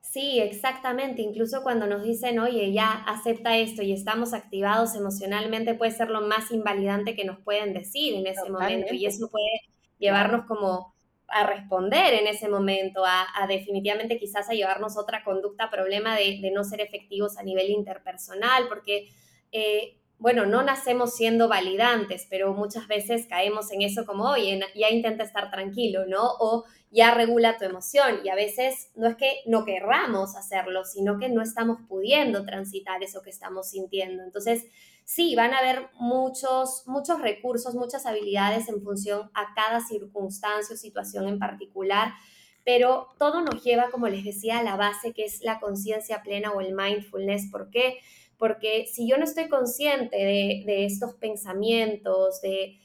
Sí, 0.00 0.40
exactamente. 0.40 1.22
Incluso 1.22 1.62
cuando 1.62 1.86
nos 1.86 2.02
dicen, 2.02 2.40
oye, 2.40 2.72
ya 2.72 2.90
acepta 3.06 3.56
esto 3.56 3.82
y 3.82 3.92
estamos 3.92 4.32
activados 4.32 4.96
emocionalmente, 4.96 5.74
puede 5.74 5.92
ser 5.92 6.10
lo 6.10 6.22
más 6.22 6.50
invalidante 6.50 7.14
que 7.14 7.24
nos 7.24 7.38
pueden 7.38 7.72
decir 7.74 8.14
en 8.14 8.26
ese 8.26 8.50
momento. 8.50 8.92
Y 8.92 9.06
eso 9.06 9.28
puede 9.30 9.60
llevarnos 9.98 10.46
como 10.46 10.94
a 11.30 11.46
responder 11.46 12.14
en 12.14 12.26
ese 12.26 12.48
momento, 12.48 13.04
a, 13.04 13.26
definitivamente 13.48 14.18
quizás 14.18 14.48
a 14.50 14.54
llevarnos 14.54 14.96
otra 14.96 15.22
conducta, 15.24 15.70
problema 15.70 16.16
de, 16.16 16.50
no 16.52 16.64
ser 16.64 16.80
efectivos 16.80 17.38
a 17.38 17.42
nivel 17.42 17.70
interpersonal, 17.70 18.68
porque 18.68 19.08
eh, 19.52 20.00
bueno, 20.18 20.44
no 20.44 20.62
nacemos 20.62 21.14
siendo 21.14 21.48
validantes, 21.48 22.26
pero 22.28 22.52
muchas 22.52 22.86
veces 22.86 23.26
caemos 23.26 23.72
en 23.72 23.80
eso 23.80 24.04
como, 24.04 24.24
oye, 24.24 24.60
ya 24.74 24.90
intenta 24.90 25.24
estar 25.24 25.50
tranquilo, 25.50 26.04
¿no? 26.06 26.22
O 26.38 26.64
ya 26.90 27.14
regula 27.14 27.56
tu 27.56 27.64
emoción 27.64 28.20
y 28.22 28.28
a 28.28 28.34
veces 28.34 28.90
no 28.96 29.08
es 29.08 29.16
que 29.16 29.40
no 29.46 29.64
querramos 29.64 30.36
hacerlo, 30.36 30.84
sino 30.84 31.18
que 31.18 31.30
no 31.30 31.40
estamos 31.40 31.78
pudiendo 31.88 32.44
transitar 32.44 33.02
eso 33.02 33.22
que 33.22 33.30
estamos 33.30 33.70
sintiendo. 33.70 34.22
Entonces, 34.22 34.66
sí, 35.10 35.34
van 35.34 35.52
a 35.54 35.58
haber 35.58 35.88
muchos, 35.98 36.84
muchos 36.86 37.20
recursos, 37.20 37.74
muchas 37.74 38.06
habilidades 38.06 38.68
en 38.68 38.80
función 38.80 39.28
a 39.34 39.52
cada 39.56 39.80
circunstancia 39.80 40.74
o 40.74 40.78
situación 40.78 41.26
en 41.26 41.40
particular, 41.40 42.12
pero 42.64 43.08
todo 43.18 43.40
nos 43.40 43.64
lleva, 43.64 43.90
como 43.90 44.06
les 44.06 44.22
decía, 44.22 44.60
a 44.60 44.62
la 44.62 44.76
base 44.76 45.12
que 45.12 45.24
es 45.24 45.40
la 45.42 45.58
conciencia 45.58 46.22
plena 46.22 46.52
o 46.52 46.60
el 46.60 46.76
mindfulness. 46.76 47.50
¿Por 47.50 47.70
qué? 47.70 47.98
Porque 48.38 48.86
si 48.86 49.08
yo 49.08 49.18
no 49.18 49.24
estoy 49.24 49.48
consciente 49.48 50.16
de, 50.16 50.84
estos 50.84 51.14
pensamientos, 51.14 52.40
de, 52.40 52.78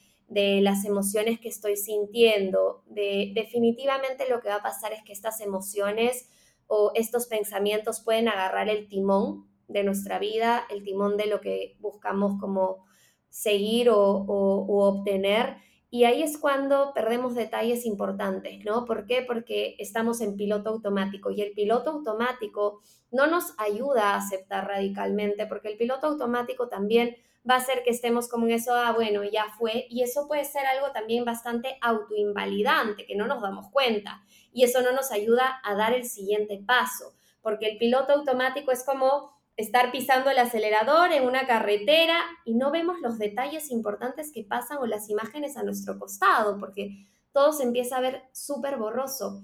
las 0.62 0.84
emociones 0.84 1.38
que 1.38 1.48
estoy 1.48 1.76
sintiendo, 1.76 2.82
de, 2.86 3.30
definitivamente 3.36 4.28
lo 4.28 4.40
que 4.40 4.48
va 4.48 4.56
a 4.56 4.62
pasar 4.62 4.92
es 4.92 5.04
que 5.04 5.12
estas 5.12 5.40
emociones 5.40 6.28
o 6.66 6.90
estos 6.96 7.28
pensamientos 7.28 8.00
pueden 8.00 8.26
agarrar 8.26 8.68
el 8.68 8.88
timón 8.88 9.46
de 9.68 9.84
nuestra 9.84 10.18
vida, 10.18 10.66
el 10.70 10.82
timón 10.82 11.16
de 11.16 11.26
lo 11.26 11.40
que 11.40 11.76
buscamos 11.80 12.40
como 12.40 12.84
seguir 13.28 13.90
o, 13.90 13.98
o 13.98 14.84
obtener 14.86 15.56
y 15.90 16.04
ahí 16.04 16.22
es 16.22 16.36
cuando 16.36 16.92
perdemos 16.94 17.34
detalles 17.34 17.86
importantes, 17.86 18.64
¿no? 18.64 18.84
¿Por 18.84 19.06
qué? 19.06 19.22
Porque 19.22 19.76
estamos 19.78 20.20
en 20.20 20.36
piloto 20.36 20.70
automático 20.70 21.30
y 21.30 21.40
el 21.42 21.52
piloto 21.52 21.90
automático 21.90 22.82
no 23.12 23.26
nos 23.28 23.54
ayuda 23.58 24.10
a 24.10 24.16
aceptar 24.16 24.66
radicalmente, 24.66 25.46
porque 25.46 25.68
el 25.68 25.78
piloto 25.78 26.08
automático 26.08 26.68
también 26.68 27.16
va 27.48 27.54
a 27.54 27.58
hacer 27.58 27.84
que 27.84 27.90
estemos 27.90 28.28
como 28.28 28.46
en 28.46 28.52
eso, 28.52 28.74
ah, 28.74 28.92
bueno, 28.92 29.22
ya 29.22 29.46
fue, 29.56 29.86
y 29.88 30.02
eso 30.02 30.26
puede 30.26 30.44
ser 30.44 30.66
algo 30.66 30.90
también 30.90 31.24
bastante 31.24 31.78
autoinvalidante, 31.80 33.06
que 33.06 33.14
no 33.14 33.28
nos 33.28 33.40
damos 33.40 33.70
cuenta, 33.70 34.22
y 34.52 34.64
eso 34.64 34.82
no 34.82 34.90
nos 34.90 35.12
ayuda 35.12 35.60
a 35.62 35.76
dar 35.76 35.94
el 35.94 36.04
siguiente 36.04 36.60
paso, 36.66 37.14
porque 37.40 37.68
el 37.68 37.78
piloto 37.78 38.12
automático 38.12 38.72
es 38.72 38.84
como 38.84 39.35
estar 39.56 39.90
pisando 39.90 40.30
el 40.30 40.38
acelerador 40.38 41.12
en 41.12 41.24
una 41.24 41.46
carretera 41.46 42.20
y 42.44 42.54
no 42.54 42.70
vemos 42.70 43.00
los 43.00 43.18
detalles 43.18 43.70
importantes 43.70 44.30
que 44.32 44.44
pasan 44.44 44.78
o 44.78 44.86
las 44.86 45.08
imágenes 45.08 45.56
a 45.56 45.62
nuestro 45.62 45.98
costado, 45.98 46.58
porque 46.58 47.06
todo 47.32 47.52
se 47.52 47.62
empieza 47.62 47.96
a 47.96 48.00
ver 48.00 48.22
súper 48.32 48.76
borroso. 48.76 49.42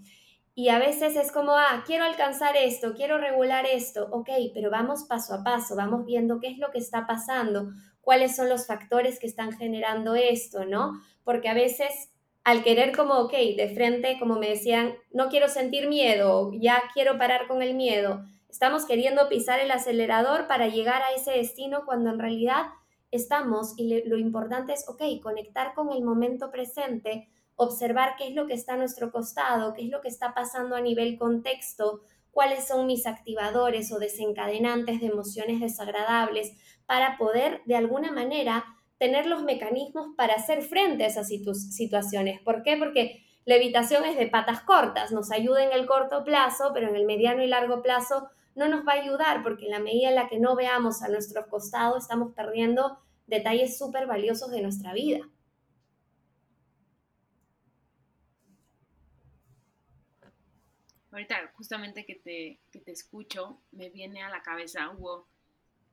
Y 0.55 0.69
a 0.69 0.79
veces 0.79 1.17
es 1.17 1.33
como, 1.33 1.53
ah, 1.53 1.83
quiero 1.87 2.05
alcanzar 2.05 2.57
esto, 2.57 2.93
quiero 2.95 3.17
regular 3.17 3.65
esto, 3.65 4.09
ok, 4.13 4.29
pero 4.53 4.71
vamos 4.71 5.05
paso 5.05 5.35
a 5.35 5.43
paso, 5.43 5.77
vamos 5.77 6.05
viendo 6.05 6.41
qué 6.41 6.49
es 6.49 6.59
lo 6.59 6.71
que 6.71 6.79
está 6.79 7.07
pasando, 7.07 7.71
cuáles 8.03 8.37
son 8.37 8.51
los 8.51 8.67
factores 8.67 9.19
que 9.19 9.27
están 9.27 9.53
generando 9.53 10.15
esto, 10.15 10.67
¿no? 10.67 10.93
Porque 11.25 11.49
a 11.49 11.55
veces 11.55 12.11
al 12.45 12.65
querer 12.65 12.95
como, 12.95 13.15
ok, 13.15 13.33
de 13.33 13.71
frente, 13.75 14.19
como 14.19 14.37
me 14.37 14.49
decían, 14.49 14.95
no 15.13 15.29
quiero 15.29 15.49
sentir 15.49 15.89
miedo, 15.89 16.51
ya 16.55 16.83
quiero 16.93 17.17
parar 17.17 17.47
con 17.47 17.63
el 17.63 17.75
miedo, 17.75 18.25
Estamos 18.53 18.85
queriendo 18.85 19.31
pisar 19.31 19.61
el 19.61 19.71
acelerador 19.71 20.47
para 20.47 20.69
llegar 20.69 21.01
a 21.03 21.15
ese 21.15 21.31
destino 21.31 21.87
cuando 21.87 22.11
en 22.11 22.19
realidad 22.19 22.67
estamos 23.11 23.73
y 23.79 24.03
lo 24.05 24.19
importante 24.19 24.75
es, 24.75 24.87
ok, 24.91 25.03
conectar 25.23 25.73
con 25.73 25.91
el 25.91 26.05
momento 26.05 26.51
presente, 26.51 27.31
observar 27.57 28.15
qué 28.19 28.29
es 28.29 28.35
lo 28.35 28.47
que 28.47 28.53
está 28.53 28.75
a 28.75 28.77
nuestro 28.77 29.11
costado, 29.11 29.73
qué 29.73 29.85
es 29.85 29.89
lo 29.89 30.03
que 30.03 30.09
está 30.09 30.35
pasando 30.35 30.77
a 30.77 30.83
nivel 30.83 31.17
contexto, 31.19 32.03
cuáles 32.31 32.69
son 32.69 32.87
mis 32.87 33.07
activadores 33.07 33.91
o 33.91 33.99
desencadenantes 33.99 35.01
de 35.01 35.07
emociones 35.07 35.59
desagradables 35.59 36.53
para 36.85 37.17
poder 37.17 37.63
de 37.65 37.77
alguna 37.77 38.13
manera 38.13 38.67
tener 38.99 39.25
los 39.25 39.43
mecanismos 39.45 40.09
para 40.15 40.35
hacer 40.35 40.61
frente 40.61 41.05
a 41.05 41.07
esas 41.07 41.29
situaciones. 41.29 42.39
¿Por 42.43 42.63
qué? 42.63 42.77
Porque 42.77 43.25
la 43.47 43.55
evitación 43.55 44.05
es 44.05 44.19
de 44.19 44.27
patas 44.27 44.61
cortas, 44.61 45.11
nos 45.11 45.33
ayuda 45.33 45.65
en 45.65 45.73
el 45.73 45.87
corto 45.87 46.23
plazo, 46.23 46.73
pero 46.75 46.89
en 46.89 46.97
el 46.97 47.07
mediano 47.07 47.43
y 47.43 47.47
largo 47.47 47.81
plazo 47.81 48.29
no 48.55 48.69
nos 48.69 48.87
va 48.87 48.93
a 48.93 49.03
ayudar 49.03 49.43
porque 49.43 49.67
en 49.67 49.71
la 49.71 49.79
medida 49.79 50.09
en 50.09 50.15
la 50.15 50.29
que 50.29 50.39
no 50.39 50.55
veamos 50.55 51.03
a 51.03 51.09
nuestro 51.09 51.49
costado 51.49 51.97
estamos 51.97 52.35
perdiendo 52.35 52.99
detalles 53.27 53.79
súper 53.79 54.07
valiosos 54.07 54.51
de 54.51 54.63
nuestra 54.63 54.93
vida. 54.93 55.29
Ahorita 61.11 61.37
justamente 61.55 62.07
que 62.07 62.15
te, 62.15 62.59
te 62.81 62.91
escucho, 62.91 63.61
me 63.71 63.91
viene 63.91 64.23
a 64.23 64.31
la 64.31 64.43
cabeza, 64.43 64.91
Hugo, 64.91 65.29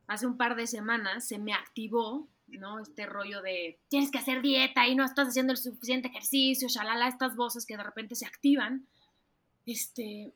hace 0.07 0.25
un 0.25 0.37
par 0.37 0.55
de 0.55 0.65
semanas 0.65 1.27
se 1.27 1.37
me 1.37 1.53
activó, 1.53 2.27
¿no? 2.47 2.79
Este 2.79 3.05
rollo 3.05 3.41
de 3.41 3.79
tienes 3.89 4.11
que 4.11 4.17
hacer 4.17 4.41
dieta 4.41 4.87
y 4.87 4.95
no 4.95 5.03
estás 5.03 5.27
haciendo 5.27 5.51
el 5.51 5.57
suficiente 5.57 6.07
ejercicio, 6.07 6.69
shalala, 6.69 7.09
estas 7.09 7.35
voces 7.35 7.65
que 7.65 7.75
de 7.75 7.83
repente 7.83 8.15
se 8.15 8.25
activan. 8.25 8.87
Este, 9.65 10.33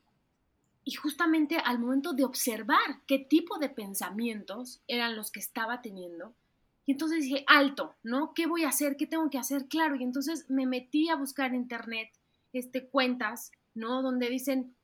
y 0.84 0.92
justamente 0.92 1.56
al 1.56 1.78
momento 1.78 2.12
de 2.12 2.24
observar 2.24 3.02
qué 3.06 3.18
tipo 3.18 3.58
de 3.58 3.70
pensamientos 3.70 4.82
eran 4.86 5.16
los 5.16 5.30
que 5.30 5.40
estaba 5.40 5.80
teniendo, 5.80 6.34
y 6.86 6.92
entonces 6.92 7.22
dije, 7.22 7.44
alto, 7.46 7.94
¿no? 8.02 8.34
¿Qué 8.34 8.46
voy 8.46 8.64
a 8.64 8.68
hacer? 8.68 8.96
¿Qué 8.96 9.06
tengo 9.06 9.30
que 9.30 9.38
hacer? 9.38 9.66
Claro, 9.68 9.96
y 9.96 10.02
entonces 10.02 10.48
me 10.50 10.66
metí 10.66 11.08
a 11.08 11.16
buscar 11.16 11.50
en 11.50 11.56
internet 11.56 12.10
este, 12.52 12.86
cuentas, 12.86 13.52
¿no? 13.74 14.02
Donde 14.02 14.28
dicen 14.28 14.74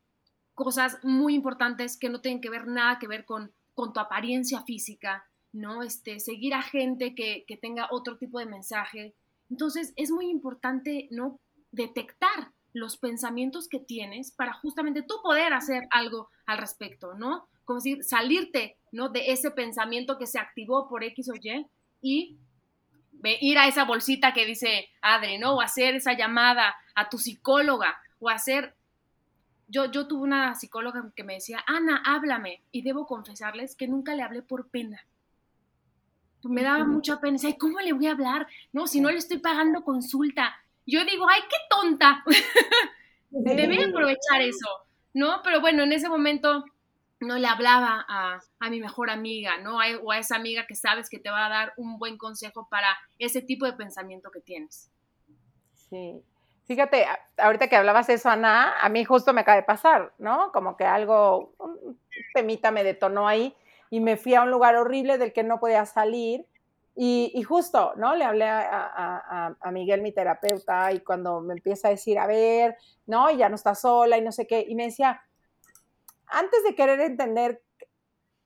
cosas 0.54 0.98
muy 1.02 1.34
importantes 1.34 1.98
que 1.98 2.08
no 2.08 2.20
tienen 2.20 2.40
que 2.40 2.50
ver 2.50 2.66
nada 2.66 2.98
que 2.98 3.06
ver 3.06 3.24
con, 3.24 3.52
con 3.74 3.92
tu 3.92 4.00
apariencia 4.00 4.62
física, 4.62 5.26
¿no? 5.52 5.82
Este, 5.82 6.20
seguir 6.20 6.54
a 6.54 6.62
gente 6.62 7.14
que, 7.14 7.44
que 7.46 7.56
tenga 7.56 7.88
otro 7.90 8.16
tipo 8.16 8.38
de 8.38 8.46
mensaje. 8.46 9.14
Entonces 9.50 9.92
es 9.96 10.10
muy 10.10 10.30
importante, 10.30 11.06
¿no? 11.10 11.38
Detectar 11.70 12.52
los 12.72 12.96
pensamientos 12.96 13.68
que 13.68 13.80
tienes 13.80 14.30
para 14.30 14.52
justamente 14.52 15.02
tú 15.02 15.14
poder 15.22 15.52
hacer 15.52 15.87
algo 15.90 16.30
al 16.46 16.59
respecto, 16.59 17.14
¿no? 17.14 17.48
Como 17.64 17.78
decir, 17.78 18.04
salirte, 18.04 18.76
¿no? 18.92 19.09
De 19.09 19.33
ese 19.33 19.50
pensamiento 19.50 20.18
que 20.18 20.26
se 20.26 20.38
activó 20.38 20.88
por 20.88 21.04
X 21.04 21.28
o 21.30 21.35
Y 21.35 21.66
y 22.02 22.38
ir 23.22 23.59
a 23.59 23.66
esa 23.66 23.85
bolsita 23.85 24.33
que 24.33 24.46
dice 24.46 24.88
Adri, 25.02 25.38
¿no? 25.38 25.56
O 25.56 25.61
hacer 25.61 25.94
esa 25.94 26.16
llamada 26.16 26.74
a 26.94 27.09
tu 27.09 27.18
psicóloga 27.18 27.98
o 28.18 28.28
hacer... 28.28 28.74
Yo, 29.68 29.88
yo 29.90 30.09
tuve 30.09 30.24
una 30.24 30.56
psicóloga 30.56 31.12
que 31.14 31.22
me 31.22 31.35
decía, 31.35 31.62
Ana, 31.64 32.02
háblame. 32.04 32.61
Y 32.72 32.83
debo 32.83 33.06
confesarles 33.06 33.76
que 33.76 33.87
nunca 33.87 34.16
le 34.16 34.22
hablé 34.22 34.42
por 34.42 34.68
pena. 34.68 35.00
Me 36.42 36.62
daba 36.62 36.85
mucha 36.85 37.20
pena. 37.20 37.38
¿cómo 37.56 37.78
le 37.78 37.92
voy 37.92 38.09
a 38.09 38.12
hablar? 38.12 38.48
No, 38.72 38.88
si 38.88 39.00
no 39.00 39.11
le 39.11 39.18
estoy 39.18 39.38
pagando 39.38 39.85
consulta 39.85 40.56
yo 40.86 41.04
digo, 41.04 41.26
ay, 41.28 41.42
qué 41.48 41.56
tonta. 41.68 42.24
Debe 43.30 43.84
aprovechar 43.84 44.40
eso, 44.40 44.68
¿no? 45.14 45.40
Pero 45.42 45.60
bueno, 45.60 45.84
en 45.84 45.92
ese 45.92 46.08
momento 46.08 46.64
no 47.20 47.36
le 47.36 47.46
hablaba 47.46 48.04
a, 48.08 48.70
mi 48.70 48.80
mejor 48.80 49.10
amiga, 49.10 49.58
¿no? 49.58 49.78
o 50.02 50.12
a 50.12 50.18
esa 50.18 50.36
amiga 50.36 50.66
que 50.66 50.74
sabes 50.74 51.10
que 51.10 51.18
te 51.18 51.30
va 51.30 51.46
a 51.46 51.50
dar 51.50 51.72
un 51.76 51.98
buen 51.98 52.16
consejo 52.16 52.66
para 52.70 52.88
ese 53.18 53.42
tipo 53.42 53.66
de 53.66 53.74
pensamiento 53.74 54.30
que 54.30 54.40
tienes. 54.40 54.90
Sí. 55.74 56.22
Fíjate, 56.66 57.04
ahorita 57.36 57.68
que 57.68 57.76
hablabas 57.76 58.08
eso, 58.08 58.30
Ana, 58.30 58.80
a 58.80 58.88
mí 58.88 59.04
justo 59.04 59.32
me 59.32 59.40
acaba 59.40 59.56
de 59.56 59.64
pasar, 59.64 60.14
¿no? 60.18 60.52
Como 60.52 60.76
que 60.76 60.84
algo, 60.84 61.52
un 61.58 61.98
temita 62.32 62.70
me 62.70 62.84
detonó 62.84 63.26
ahí 63.26 63.54
y 63.90 63.98
me 64.00 64.16
fui 64.16 64.34
a 64.34 64.42
un 64.42 64.50
lugar 64.50 64.76
horrible 64.76 65.18
del 65.18 65.32
que 65.32 65.42
no 65.42 65.58
podía 65.58 65.84
salir 65.84 66.46
y, 67.02 67.42
justo, 67.44 67.94
¿no? 67.96 68.14
Le 68.14 68.26
hablé 68.26 68.44
a, 68.46 69.56
Miguel, 69.72 70.02
mi 70.02 70.12
terapeuta, 70.12 70.92
y 70.92 71.00
cuando 71.00 71.40
me 71.40 71.54
empieza 71.54 71.88
a 71.88 71.92
decir, 71.92 72.18
a 72.18 72.26
ver, 72.26 72.76
¿no? 73.06 73.30
ya 73.30 73.48
no 73.48 73.54
está 73.54 73.74
sola 73.74 74.18
y 74.18 74.20
no 74.20 74.32
sé 74.32 74.46
qué, 74.46 74.66
y 74.68 74.74
me 74.74 74.84
decía, 74.84 75.22
antes 76.26 76.62
de 76.62 76.74
querer 76.74 77.00
entender, 77.00 77.62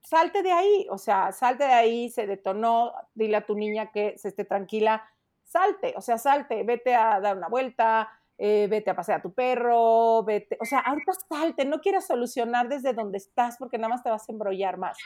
salte 0.02 0.44
de 0.44 0.52
ahí, 0.52 0.86
o 0.88 0.98
sea, 0.98 1.32
salte 1.32 1.64
de 1.64 1.72
ahí, 1.72 2.10
se 2.10 2.28
detonó, 2.28 2.92
dile 3.12 3.38
a 3.38 3.44
tu 3.44 3.56
niña 3.56 3.90
que 3.90 4.16
se 4.18 4.28
esté 4.28 4.44
tranquila, 4.44 5.02
salte, 5.42 5.92
o 5.96 6.00
sea, 6.00 6.16
salte, 6.16 6.62
vete 6.62 6.94
a 6.94 7.18
dar 7.18 7.36
una 7.36 7.48
vuelta, 7.48 8.08
eh, 8.38 8.68
vete 8.70 8.88
a 8.88 8.94
pasear 8.94 9.18
a 9.18 9.22
tu 9.22 9.34
perro, 9.34 10.22
vete, 10.22 10.58
o 10.60 10.64
sea, 10.64 10.78
ahorita 10.78 11.12
salte, 11.28 11.64
no 11.64 11.80
quieras 11.80 12.06
solucionar 12.06 12.68
desde 12.68 12.92
donde 12.92 13.18
estás 13.18 13.56
porque 13.58 13.78
nada 13.78 13.88
más 13.88 14.04
te 14.04 14.10
vas 14.10 14.28
a 14.28 14.32
embrollar 14.32 14.76
más. 14.76 14.96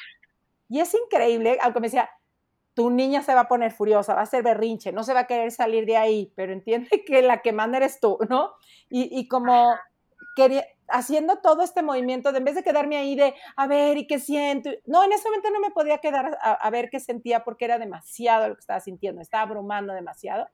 Y 0.69 0.81
es 0.81 0.93
increíble, 0.93 1.57
aunque 1.63 1.81
me 1.81 1.87
decía, 1.87 2.11
tu 2.79 2.91
niña 2.91 3.25
se 3.25 3.35
va 3.35 3.41
a 3.41 3.49
poner 3.49 3.73
furiosa, 3.73 4.15
va 4.15 4.23
a 4.23 4.27
ser 4.27 4.45
berrinche, 4.45 4.93
no 4.93 5.03
se 5.03 5.13
va 5.13 5.21
a 5.21 5.27
querer 5.27 5.51
salir 5.51 5.85
de 5.85 5.97
ahí, 5.97 6.33
pero 6.37 6.53
entiende 6.53 6.89
que 7.05 7.23
la 7.23 7.43
que 7.43 7.53
manda 7.53 7.79
eres 7.79 7.99
tú, 7.99 8.19
¿no? 8.31 8.53
Y, 8.89 9.27
como 9.27 9.75
haciendo 10.87 11.39
todo 11.39 11.63
este 11.63 11.83
movimiento, 11.83 12.31
de 12.31 12.39
en 12.39 12.45
vez 12.45 12.55
de 12.55 12.63
quedarme 12.63 12.97
ahí 12.97 13.17
de, 13.17 13.35
a 13.57 13.67
ver, 13.67 13.99
¿y 13.99 14.07
qué 14.07 14.21
siento? 14.21 14.71
No, 14.87 15.03
en 15.03 15.11
ese 15.11 15.25
momento 15.25 15.51
no 15.51 15.59
me 15.59 15.73
podía 15.73 15.99
quedar 15.99 16.39
a, 16.41 16.71
ver 16.71 16.89
qué 16.89 17.01
sentía 17.01 17.43
porque 17.43 17.65
era 17.65 17.81
demasiado 17.81 18.49
lo 18.49 18.55
que 18.55 18.61
estaba 18.61 18.79
sintiendo, 18.79 19.21
estaba 19.23 19.43
abrumando 19.43 19.93
demasiado. 19.93 20.47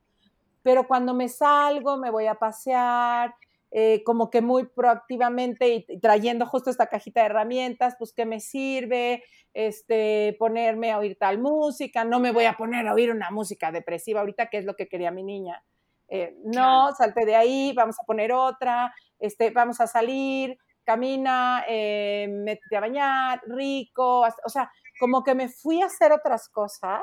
Pero 0.63 0.87
cuando 0.87 1.13
me 1.13 1.29
salgo, 1.29 1.99
me 1.99 2.11
voy 2.11 2.27
a 2.27 2.37
pasear, 2.37 3.35
eh, 3.77 4.05
como 4.05 4.31
que 4.31 4.41
muy 4.41 4.67
proactivamente 4.67 5.69
y, 5.69 5.99
trayendo 5.99 6.47
justo 6.47 6.71
esta 6.71 6.87
cajita 6.87 7.23
de 7.23 7.27
herramientas, 7.27 7.97
pues 7.99 8.13
qué 8.13 8.25
me 8.25 8.39
sirve, 8.39 9.25
este, 9.53 10.37
ponerme 10.39 10.93
a 10.93 10.99
oír 10.99 11.17
tal 11.19 11.39
música, 11.39 12.05
no 12.05 12.21
me 12.21 12.31
voy 12.31 12.45
a 12.45 12.57
poner 12.57 12.87
a 12.87 12.95
oír 12.95 13.11
una 13.11 13.33
música 13.33 13.73
depresiva 13.73 14.21
ahorita, 14.21 14.47
que 14.47 14.59
es 14.59 14.65
lo 14.65 14.77
que 14.77 14.87
quería 14.87 15.11
mi 15.11 15.25
niña. 15.25 15.65
Eh, 16.07 16.37
no, 16.45 16.95
salte 16.95 17.27
de 17.27 17.35
ahí, 17.35 17.73
vamos 17.75 17.97
a 18.01 18.05
poner 18.07 18.33
otra, 18.33 18.95
este, 19.19 19.51
vamos 19.51 19.81
a 19.81 19.89
salir, 19.89 20.57
camina, 20.85 21.65
eh, 21.69 22.29
métete 22.31 22.77
a 22.77 22.81
bañar, 22.81 23.43
rico, 23.49 24.21
o 24.21 24.49
sea, 24.49 24.71
como 25.01 25.25
que 25.25 25.35
me 25.35 25.49
fui 25.49 25.83
a 25.83 25.87
hacer 25.87 26.13
otras 26.13 26.49
cosas 26.49 27.03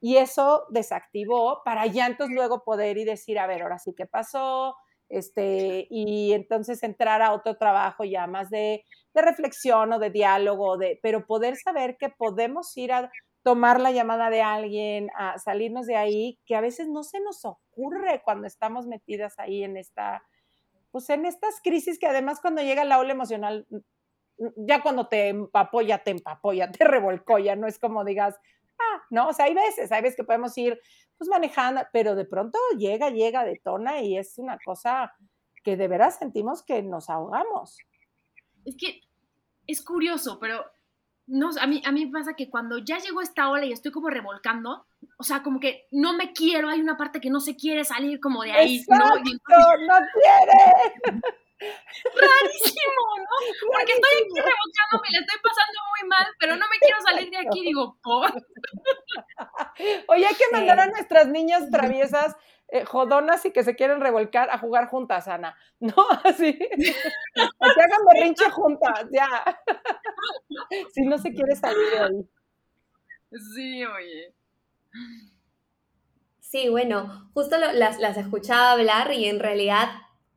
y 0.00 0.16
eso 0.18 0.64
desactivó 0.70 1.64
para 1.64 1.86
ya 1.86 2.06
entonces 2.06 2.36
luego 2.36 2.62
poder 2.62 2.98
y 2.98 3.04
decir, 3.04 3.40
a 3.40 3.48
ver, 3.48 3.62
ahora 3.62 3.80
sí 3.80 3.94
qué 3.96 4.06
pasó, 4.06 4.76
este, 5.12 5.86
y 5.90 6.32
entonces 6.32 6.82
entrar 6.82 7.20
a 7.20 7.34
otro 7.34 7.58
trabajo 7.58 8.02
ya 8.02 8.26
más 8.26 8.48
de, 8.48 8.82
reflexión 9.14 9.92
o 9.92 9.98
de 9.98 10.08
diálogo, 10.08 10.78
de, 10.78 10.98
pero 11.02 11.26
poder 11.26 11.56
saber 11.56 11.98
que 11.98 12.08
podemos 12.08 12.74
ir 12.78 12.92
a 12.92 13.12
tomar 13.42 13.78
la 13.78 13.90
llamada 13.90 14.30
de 14.30 14.40
alguien, 14.40 15.10
a 15.14 15.38
salirnos 15.38 15.86
de 15.86 15.96
ahí, 15.96 16.38
que 16.46 16.56
a 16.56 16.62
veces 16.62 16.88
no 16.88 17.04
se 17.04 17.20
nos 17.20 17.44
ocurre 17.44 18.22
cuando 18.24 18.46
estamos 18.46 18.86
metidas 18.86 19.38
ahí 19.38 19.64
en 19.64 19.76
esta, 19.76 20.22
pues 20.90 21.10
en 21.10 21.26
estas 21.26 21.60
crisis 21.62 21.98
que 21.98 22.06
además 22.06 22.40
cuando 22.40 22.62
llega 22.62 22.84
la 22.84 22.98
ola 22.98 23.12
emocional, 23.12 23.66
ya 24.56 24.82
cuando 24.82 25.08
te 25.08 25.28
empapó, 25.28 25.82
ya 25.82 25.98
te 25.98 26.12
empapó, 26.12 26.54
ya 26.54 26.70
te 26.70 26.84
revolcó, 26.84 27.38
ya 27.38 27.54
no 27.54 27.66
es 27.66 27.78
como 27.78 28.02
digas, 28.02 28.36
ah, 28.82 29.02
no, 29.10 29.28
o 29.28 29.32
sea, 29.32 29.46
hay 29.46 29.54
veces, 29.54 29.92
hay 29.92 30.02
veces 30.02 30.16
que 30.16 30.24
podemos 30.24 30.56
ir 30.58 30.80
pues 31.18 31.28
manejando, 31.28 31.82
pero 31.92 32.14
de 32.14 32.24
pronto 32.24 32.58
llega, 32.78 33.10
llega, 33.10 33.44
detona 33.44 34.00
y 34.00 34.16
es 34.16 34.38
una 34.38 34.58
cosa 34.64 35.12
que 35.62 35.76
de 35.76 35.88
veras 35.88 36.18
sentimos 36.18 36.62
que 36.62 36.82
nos 36.82 37.08
ahogamos. 37.08 37.78
Es 38.64 38.76
que 38.76 39.00
es 39.66 39.82
curioso, 39.82 40.38
pero 40.40 40.64
no, 41.26 41.50
a 41.60 41.66
mí, 41.66 41.82
a 41.84 41.92
mí 41.92 42.06
pasa 42.06 42.34
que 42.34 42.50
cuando 42.50 42.78
ya 42.78 42.98
llegó 42.98 43.20
esta 43.20 43.48
ola 43.48 43.64
y 43.64 43.72
estoy 43.72 43.92
como 43.92 44.10
revolcando, 44.10 44.86
o 45.18 45.22
sea, 45.22 45.42
como 45.42 45.60
que 45.60 45.86
no 45.92 46.14
me 46.14 46.32
quiero, 46.32 46.68
hay 46.68 46.80
una 46.80 46.96
parte 46.96 47.20
que 47.20 47.30
no 47.30 47.40
se 47.40 47.56
quiere 47.56 47.84
salir 47.84 48.20
como 48.20 48.42
de 48.42 48.52
ahí. 48.52 48.84
¿no? 48.88 48.98
no 48.98 49.22
quiere. 49.22 49.32
Rarísimo, 52.04 53.04
¿no? 53.18 53.34
Porque 53.72 53.92
estoy 53.92 54.14
aquí 54.22 54.36
rebocando, 54.36 55.02
me 55.02 55.12
la 55.12 55.18
estoy 55.20 55.40
pasando 55.42 55.78
muy 55.90 56.08
mal, 56.08 56.26
pero 56.38 56.56
no 56.56 56.66
me 56.68 56.78
quiero 56.80 57.00
salir 57.00 57.30
de 57.30 57.38
aquí, 57.38 57.60
digo, 57.62 57.98
¿por? 58.02 58.32
Oye, 60.08 60.26
hay 60.26 60.34
que 60.34 60.50
mandar 60.52 60.80
a 60.80 60.86
nuestras 60.86 61.28
niñas 61.28 61.70
traviesas, 61.70 62.36
eh, 62.68 62.84
jodonas 62.84 63.44
y 63.44 63.52
que 63.52 63.64
se 63.64 63.76
quieren 63.76 64.00
revolcar 64.00 64.50
a 64.50 64.58
jugar 64.58 64.88
juntas, 64.88 65.28
Ana. 65.28 65.56
¿No? 65.80 65.94
Así. 66.24 66.58
Que 66.58 67.82
hagan 67.82 68.04
berrinche 68.12 68.50
juntas, 68.50 69.06
ya. 69.12 69.44
Si 70.92 71.02
no 71.02 71.18
se 71.18 71.32
quiere 71.32 71.54
salir 71.54 71.90
de 71.90 71.98
ahí. 71.98 72.28
Sí, 73.54 73.84
oye. 73.84 74.34
Sí, 76.40 76.68
bueno, 76.68 77.30
justo 77.32 77.56
las, 77.56 77.98
las 77.98 78.16
escuchaba 78.18 78.72
hablar 78.72 79.12
y 79.12 79.26
en 79.26 79.40
realidad 79.40 79.88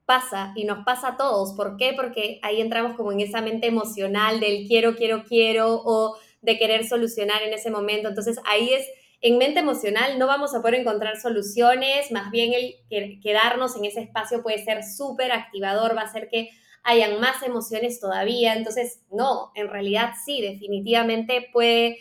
pasa 0.06 0.54
y 0.56 0.66
nos 0.66 0.86
pasa 0.86 1.10
a 1.10 1.18
todos. 1.18 1.54
¿Por 1.54 1.78
qué? 1.78 1.94
Porque 1.96 2.40
ahí 2.44 2.62
entramos 2.62 2.96
como 2.96 3.12
en 3.12 3.22
esa 3.22 3.42
mente 3.42 3.68
emocional 3.68 4.40
del 4.40 4.68
quiero, 4.68 4.96
quiero, 4.96 5.24
quiero 5.24 5.82
o 5.84 6.18
de 6.42 6.58
querer 6.58 6.88
solucionar 6.88 7.42
en 7.44 7.54
ese 7.54 7.72
momento. 7.72 8.08
Entonces 8.08 8.40
ahí 8.46 8.70
es, 8.72 8.88
en 9.22 9.38
mente 9.38 9.60
emocional 9.60 10.20
no 10.20 10.28
vamos 10.28 10.54
a 10.54 10.62
poder 10.62 10.76
encontrar 10.76 11.20
soluciones, 11.20 12.12
más 12.12 12.30
bien 12.32 12.54
el 12.54 13.20
quedarnos 13.22 13.76
en 13.76 13.86
ese 13.86 14.02
espacio 14.02 14.44
puede 14.44 14.64
ser 14.64 14.84
súper 14.84 15.32
activador, 15.32 15.98
va 15.98 16.02
a 16.02 16.06
hacer 16.06 16.30
que 16.30 16.50
hayan 16.84 17.20
más 17.20 17.42
emociones 17.42 18.00
todavía. 18.00 18.54
Entonces, 18.54 19.02
no, 19.12 19.52
en 19.56 19.70
realidad 19.70 20.14
sí, 20.24 20.42
definitivamente 20.42 21.50
puede... 21.52 21.98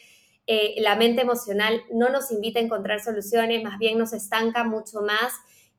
Eh, 0.47 0.75
la 0.83 0.95
mente 0.95 1.23
emocional 1.23 1.81
no 1.91 2.11
nos 2.11 2.31
invita 2.31 2.61
a 2.61 2.63
encontrar 2.63 3.01
soluciones, 3.01 3.65
más 3.65 3.79
bien 3.79 3.97
nos 3.97 4.13
estanca 4.13 4.63
mucho 4.63 5.01
más 5.01 5.33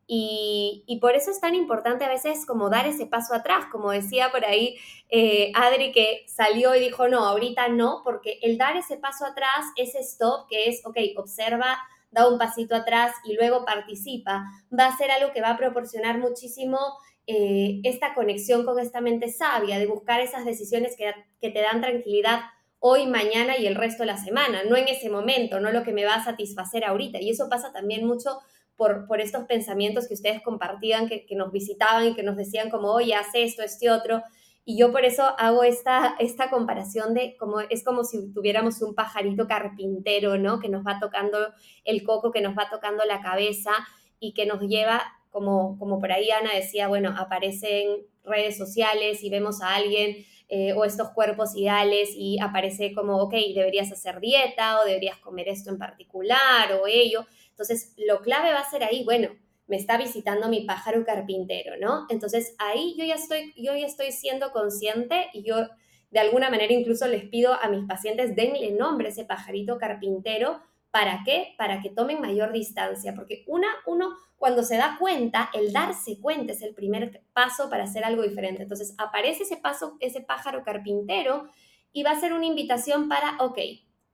y, 0.07 0.99
por 1.01 1.15
eso 1.15 1.31
es 1.31 1.39
tan 1.39 1.55
importante 1.55 2.05
a 2.05 2.09
veces 2.09 2.45
como 2.45 2.69
dar 2.69 2.85
ese 2.85 3.07
paso 3.07 3.33
atrás, 3.33 3.65
como 3.71 3.91
decía 3.91 4.31
por 4.31 4.45
ahí 4.45 4.77
eh, 5.09 5.51
Adri 5.55 5.91
que 5.91 6.25
salió 6.27 6.75
y 6.75 6.79
dijo, 6.79 7.07
no, 7.07 7.25
ahorita 7.25 7.69
no, 7.69 8.01
porque 8.03 8.39
el 8.41 8.57
dar 8.57 8.77
ese 8.77 8.97
paso 8.97 9.25
atrás, 9.25 9.65
ese 9.75 9.99
stop, 9.99 10.47
que 10.47 10.69
es, 10.69 10.85
ok, 10.85 10.97
observa, 11.17 11.79
da 12.11 12.29
un 12.29 12.37
pasito 12.37 12.75
atrás 12.75 13.13
y 13.25 13.33
luego 13.33 13.65
participa, 13.65 14.45
va 14.77 14.87
a 14.87 14.97
ser 14.97 15.11
algo 15.11 15.33
que 15.33 15.41
va 15.41 15.51
a 15.51 15.57
proporcionar 15.57 16.19
muchísimo 16.19 16.79
eh, 17.27 17.81
esta 17.83 18.13
conexión 18.13 18.63
con 18.63 18.79
esta 18.79 19.01
mente 19.01 19.29
sabia, 19.29 19.79
de 19.79 19.87
buscar 19.87 20.21
esas 20.21 20.45
decisiones 20.45 20.95
que, 20.95 21.11
que 21.41 21.49
te 21.49 21.61
dan 21.61 21.81
tranquilidad 21.81 22.41
hoy, 22.79 23.07
mañana 23.07 23.57
y 23.57 23.65
el 23.65 23.73
resto 23.73 24.03
de 24.03 24.07
la 24.07 24.17
semana, 24.17 24.63
no 24.63 24.77
en 24.77 24.87
ese 24.87 25.09
momento, 25.09 25.59
no 25.59 25.71
lo 25.71 25.81
que 25.81 25.91
me 25.91 26.05
va 26.05 26.15
a 26.15 26.23
satisfacer 26.23 26.85
ahorita. 26.85 27.19
Y 27.19 27.31
eso 27.31 27.49
pasa 27.49 27.73
también 27.73 28.05
mucho 28.05 28.39
por, 28.77 29.05
estos 29.19 29.45
pensamientos 29.45 30.07
que 30.07 30.13
ustedes 30.13 30.41
compartían, 30.41 31.07
que, 31.07 31.25
que, 31.25 31.35
nos 31.35 31.51
visitaban 31.51 32.07
y 32.07 32.13
que 32.13 32.23
nos 32.23 32.35
decían 32.35 32.69
como, 32.69 32.91
oye, 32.91 33.15
haz 33.15 33.27
esto, 33.33 33.63
este 33.63 33.89
otro. 33.89 34.21
Y 34.67 34.77
yo 34.79 34.91
por 34.91 35.05
eso 35.05 35.23
hago 35.37 35.63
esta, 35.63 36.15
esta 36.19 36.49
comparación 36.49 37.13
de 37.13 37.37
como 37.37 37.59
es 37.59 37.83
como 37.83 38.03
si 38.03 38.33
tuviéramos 38.33 38.81
un 38.81 38.95
pajarito 38.95 39.47
carpintero, 39.47 40.37
¿no? 40.39 40.59
Que 40.59 40.69
nos 40.69 40.85
va 40.85 40.99
tocando 40.99 41.37
el 41.83 42.03
coco, 42.03 42.31
que 42.31 42.41
nos 42.41 42.57
va 42.57 42.67
tocando 42.69 43.05
la 43.05 43.21
cabeza 43.21 43.71
y 44.19 44.33
que 44.33 44.47
nos 44.47 44.61
lleva, 44.61 45.03
como, 45.29 45.77
como 45.77 45.99
por 45.99 46.11
ahí 46.11 46.31
Ana 46.31 46.55
decía, 46.55 46.87
bueno, 46.87 47.13
aparecen 47.15 48.07
redes 48.23 48.57
sociales 48.57 49.23
y 49.23 49.29
vemos 49.29 49.61
a 49.61 49.75
alguien 49.75 50.25
eh, 50.47 50.73
o 50.73 50.83
estos 50.83 51.09
cuerpos 51.09 51.55
ideales 51.55 52.09
y 52.15 52.39
aparece 52.39 52.93
como, 52.93 53.17
ok, 53.17 53.33
deberías 53.53 53.91
hacer 53.91 54.19
dieta 54.19 54.79
o 54.79 54.85
deberías 54.85 55.17
comer 55.17 55.47
esto 55.47 55.69
en 55.69 55.77
particular 55.77 56.71
o 56.73 56.87
ello. 56.87 57.25
Entonces, 57.55 57.93
lo 57.97 58.21
clave 58.21 58.51
va 58.51 58.59
a 58.59 58.69
ser 58.69 58.83
ahí, 58.83 59.05
bueno, 59.05 59.29
me 59.67 59.77
está 59.77 59.97
visitando 59.97 60.49
mi 60.49 60.61
pájaro 60.65 61.05
carpintero, 61.05 61.77
¿no? 61.79 62.05
Entonces, 62.09 62.53
ahí 62.57 62.95
yo 62.97 63.05
ya 63.05 63.15
estoy, 63.15 63.53
yo 63.55 63.73
ya 63.75 63.85
estoy 63.85 64.11
siendo 64.11 64.51
consciente 64.51 65.29
y 65.33 65.43
yo 65.43 65.69
de 66.11 66.19
alguna 66.19 66.49
manera 66.49 66.73
incluso 66.73 67.07
les 67.07 67.25
pido 67.29 67.53
a 67.53 67.69
mis 67.69 67.85
pacientes, 67.87 68.35
denle 68.35 68.71
nombre 68.71 69.07
a 69.07 69.11
ese 69.11 69.25
pajarito 69.25 69.77
carpintero. 69.77 70.61
¿Para 70.91 71.23
qué? 71.25 71.55
Para 71.57 71.81
que 71.81 71.89
tomen 71.89 72.21
mayor 72.21 72.53
distancia, 72.53 73.13
porque 73.15 73.43
una, 73.47 73.67
uno 73.85 74.15
cuando 74.37 74.63
se 74.63 74.77
da 74.77 74.97
cuenta, 74.99 75.49
el 75.53 75.73
darse 75.73 76.19
cuenta 76.19 76.53
es 76.53 76.61
el 76.61 76.73
primer 76.75 77.23
paso 77.33 77.69
para 77.69 77.85
hacer 77.85 78.03
algo 78.03 78.21
diferente. 78.21 78.63
Entonces 78.63 78.93
aparece 78.97 79.43
ese 79.43 79.57
paso, 79.57 79.97
ese 79.99 80.21
pájaro 80.21 80.63
carpintero 80.63 81.49
y 81.91 82.03
va 82.03 82.11
a 82.11 82.19
ser 82.19 82.33
una 82.33 82.45
invitación 82.45 83.09
para, 83.09 83.37
ok, 83.39 83.57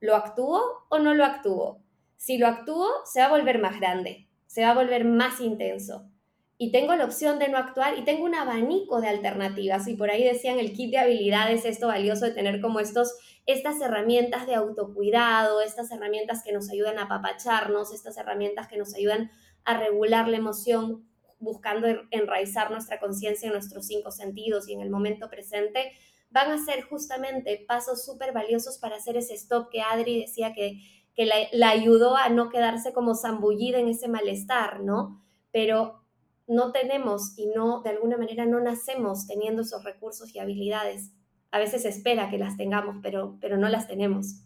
¿lo 0.00 0.16
actúo 0.16 0.86
o 0.88 0.98
no 0.98 1.14
lo 1.14 1.24
actúo? 1.24 1.81
Si 2.22 2.38
lo 2.38 2.46
actúo, 2.46 2.86
se 3.04 3.18
va 3.18 3.26
a 3.26 3.30
volver 3.30 3.58
más 3.58 3.80
grande, 3.80 4.28
se 4.46 4.62
va 4.62 4.70
a 4.70 4.74
volver 4.74 5.04
más 5.04 5.40
intenso. 5.40 6.08
Y 6.56 6.70
tengo 6.70 6.94
la 6.94 7.04
opción 7.04 7.40
de 7.40 7.48
no 7.48 7.58
actuar 7.58 7.98
y 7.98 8.04
tengo 8.04 8.22
un 8.22 8.36
abanico 8.36 9.00
de 9.00 9.08
alternativas. 9.08 9.88
Y 9.88 9.96
por 9.96 10.08
ahí 10.08 10.22
decían 10.22 10.60
el 10.60 10.72
kit 10.72 10.92
de 10.92 10.98
habilidades, 10.98 11.64
esto 11.64 11.88
valioso 11.88 12.24
de 12.24 12.30
tener 12.30 12.60
como 12.60 12.78
estos, 12.78 13.12
estas 13.46 13.80
herramientas 13.80 14.46
de 14.46 14.54
autocuidado, 14.54 15.62
estas 15.62 15.90
herramientas 15.90 16.44
que 16.44 16.52
nos 16.52 16.70
ayudan 16.70 17.00
a 17.00 17.06
apapacharnos, 17.06 17.92
estas 17.92 18.16
herramientas 18.16 18.68
que 18.68 18.78
nos 18.78 18.94
ayudan 18.94 19.32
a 19.64 19.76
regular 19.76 20.28
la 20.28 20.36
emoción, 20.36 21.04
buscando 21.40 21.88
enraizar 22.12 22.70
nuestra 22.70 23.00
conciencia 23.00 23.48
en 23.48 23.54
nuestros 23.54 23.84
cinco 23.88 24.12
sentidos 24.12 24.68
y 24.68 24.74
en 24.74 24.80
el 24.80 24.90
momento 24.90 25.28
presente, 25.28 25.90
van 26.30 26.52
a 26.52 26.64
ser 26.64 26.82
justamente 26.82 27.64
pasos 27.66 28.04
súper 28.04 28.32
valiosos 28.32 28.78
para 28.78 28.94
hacer 28.94 29.16
ese 29.16 29.34
stop 29.34 29.70
que 29.70 29.82
Adri 29.82 30.20
decía 30.20 30.52
que 30.54 30.78
que 31.14 31.26
la, 31.52 31.68
ayudó 31.70 32.16
a 32.16 32.28
no 32.28 32.48
quedarse 32.48 32.92
como 32.92 33.14
zambullida 33.14 33.78
en 33.78 33.88
ese 33.88 34.08
malestar, 34.08 34.80
¿no? 34.80 35.22
Pero 35.50 36.02
no 36.46 36.72
tenemos 36.72 37.38
y 37.38 37.46
no, 37.46 37.82
de 37.82 37.90
alguna 37.90 38.16
manera, 38.16 38.46
no 38.46 38.60
nacemos 38.60 39.26
teniendo 39.26 39.62
esos 39.62 39.84
recursos 39.84 40.34
y 40.34 40.38
habilidades. 40.38 41.12
A 41.50 41.58
veces 41.58 41.84
espera 41.84 42.30
que 42.30 42.38
las 42.38 42.56
tengamos, 42.56 42.96
pero, 43.02 43.36
pero 43.40 43.56
no 43.56 43.68
las 43.68 43.86
tenemos. 43.86 44.42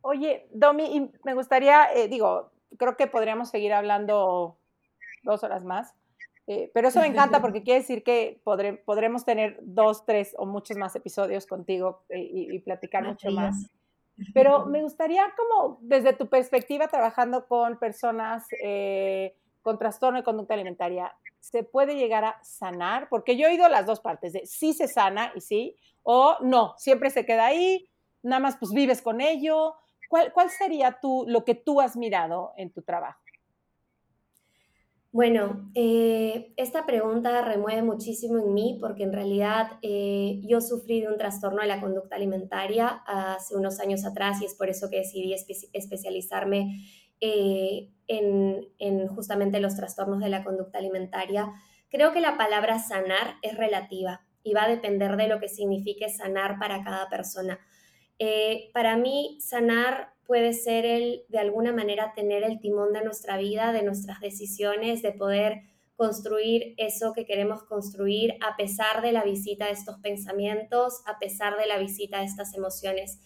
Oye, 0.00 0.48
Domi, 0.52 1.10
me 1.24 1.34
gustaría, 1.34 1.92
eh, 1.94 2.08
digo, 2.08 2.52
creo 2.76 2.96
que 2.96 3.06
podríamos 3.06 3.50
seguir 3.50 3.72
hablando 3.72 4.58
dos 5.22 5.44
horas 5.44 5.64
más, 5.64 5.94
eh, 6.48 6.70
pero 6.74 6.88
eso 6.88 7.00
me 7.00 7.06
encanta 7.06 7.40
porque 7.40 7.62
quiere 7.64 7.80
decir 7.80 8.02
que 8.02 8.40
podremos 8.44 9.24
tener 9.24 9.58
dos, 9.62 10.04
tres 10.04 10.34
o 10.38 10.46
muchos 10.46 10.76
más 10.76 10.94
episodios 10.96 11.46
contigo 11.46 12.04
eh, 12.08 12.20
y, 12.20 12.58
platicar 12.60 13.04
mucho 13.04 13.30
más. 13.30 13.70
Pero 14.34 14.66
me 14.66 14.82
gustaría 14.82 15.24
como 15.36 15.78
desde 15.82 16.12
tu 16.12 16.28
perspectiva 16.28 16.88
trabajando 16.88 17.46
con 17.46 17.78
personas 17.78 18.46
eh, 18.62 19.34
con 19.62 19.78
trastorno 19.78 20.18
de 20.18 20.24
conducta 20.24 20.54
alimentaria, 20.54 21.12
¿se 21.40 21.62
puede 21.62 21.96
llegar 21.96 22.24
a 22.24 22.38
sanar? 22.42 23.08
Porque 23.08 23.36
yo 23.36 23.46
he 23.46 23.50
oído 23.52 23.68
las 23.68 23.86
dos 23.86 24.00
partes, 24.00 24.32
de 24.32 24.46
sí 24.46 24.72
se 24.72 24.88
sana 24.88 25.32
y 25.34 25.40
sí, 25.40 25.76
o 26.02 26.36
no, 26.40 26.74
siempre 26.78 27.10
se 27.10 27.24
queda 27.24 27.46
ahí, 27.46 27.88
nada 28.22 28.40
más 28.40 28.56
pues 28.58 28.72
vives 28.72 29.02
con 29.02 29.20
ello. 29.20 29.76
¿Cuál, 30.08 30.32
cuál 30.32 30.50
sería 30.50 30.98
tú, 31.00 31.24
lo 31.26 31.44
que 31.44 31.54
tú 31.54 31.80
has 31.80 31.96
mirado 31.96 32.52
en 32.56 32.70
tu 32.70 32.82
trabajo? 32.82 33.21
Bueno, 35.12 35.70
eh, 35.74 36.54
esta 36.56 36.86
pregunta 36.86 37.42
remueve 37.42 37.82
muchísimo 37.82 38.38
en 38.38 38.54
mí 38.54 38.78
porque 38.80 39.02
en 39.02 39.12
realidad 39.12 39.72
eh, 39.82 40.40
yo 40.42 40.62
sufrí 40.62 41.02
de 41.02 41.08
un 41.08 41.18
trastorno 41.18 41.60
de 41.60 41.68
la 41.68 41.82
conducta 41.82 42.16
alimentaria 42.16 43.02
hace 43.06 43.54
unos 43.54 43.78
años 43.78 44.06
atrás 44.06 44.40
y 44.40 44.46
es 44.46 44.54
por 44.54 44.70
eso 44.70 44.88
que 44.88 45.00
decidí 45.00 45.34
especializarme 45.34 46.80
eh, 47.20 47.90
en, 48.06 48.66
en 48.78 49.06
justamente 49.06 49.60
los 49.60 49.76
trastornos 49.76 50.20
de 50.20 50.30
la 50.30 50.44
conducta 50.44 50.78
alimentaria. 50.78 51.52
Creo 51.90 52.14
que 52.14 52.22
la 52.22 52.38
palabra 52.38 52.78
sanar 52.78 53.36
es 53.42 53.54
relativa 53.58 54.22
y 54.42 54.54
va 54.54 54.64
a 54.64 54.68
depender 54.68 55.18
de 55.18 55.28
lo 55.28 55.40
que 55.40 55.50
signifique 55.50 56.08
sanar 56.08 56.58
para 56.58 56.82
cada 56.84 57.10
persona. 57.10 57.60
para 58.72 58.96
mí, 58.96 59.36
sanar 59.40 60.11
puede 60.26 60.52
ser 60.52 60.84
el, 60.84 61.24
de 61.28 61.38
alguna 61.38 61.72
manera, 61.72 62.12
tener 62.14 62.44
el 62.44 62.60
timón 62.60 62.92
de 62.92 63.04
nuestra 63.04 63.36
vida, 63.36 63.72
de 63.72 63.82
nuestras 63.82 64.20
decisiones, 64.20 65.02
de 65.02 65.12
poder 65.12 65.62
construir 65.96 66.74
eso 66.78 67.12
que 67.12 67.26
queremos 67.26 67.62
construir 67.64 68.34
a 68.40 68.56
pesar 68.56 69.02
de 69.02 69.12
la 69.12 69.24
visita 69.24 69.66
de 69.66 69.72
estos 69.72 69.98
pensamientos, 69.98 71.02
a 71.06 71.18
pesar 71.18 71.56
de 71.56 71.66
la 71.66 71.78
visita 71.78 72.18
de 72.18 72.24
estas 72.24 72.54
emociones. 72.54 73.20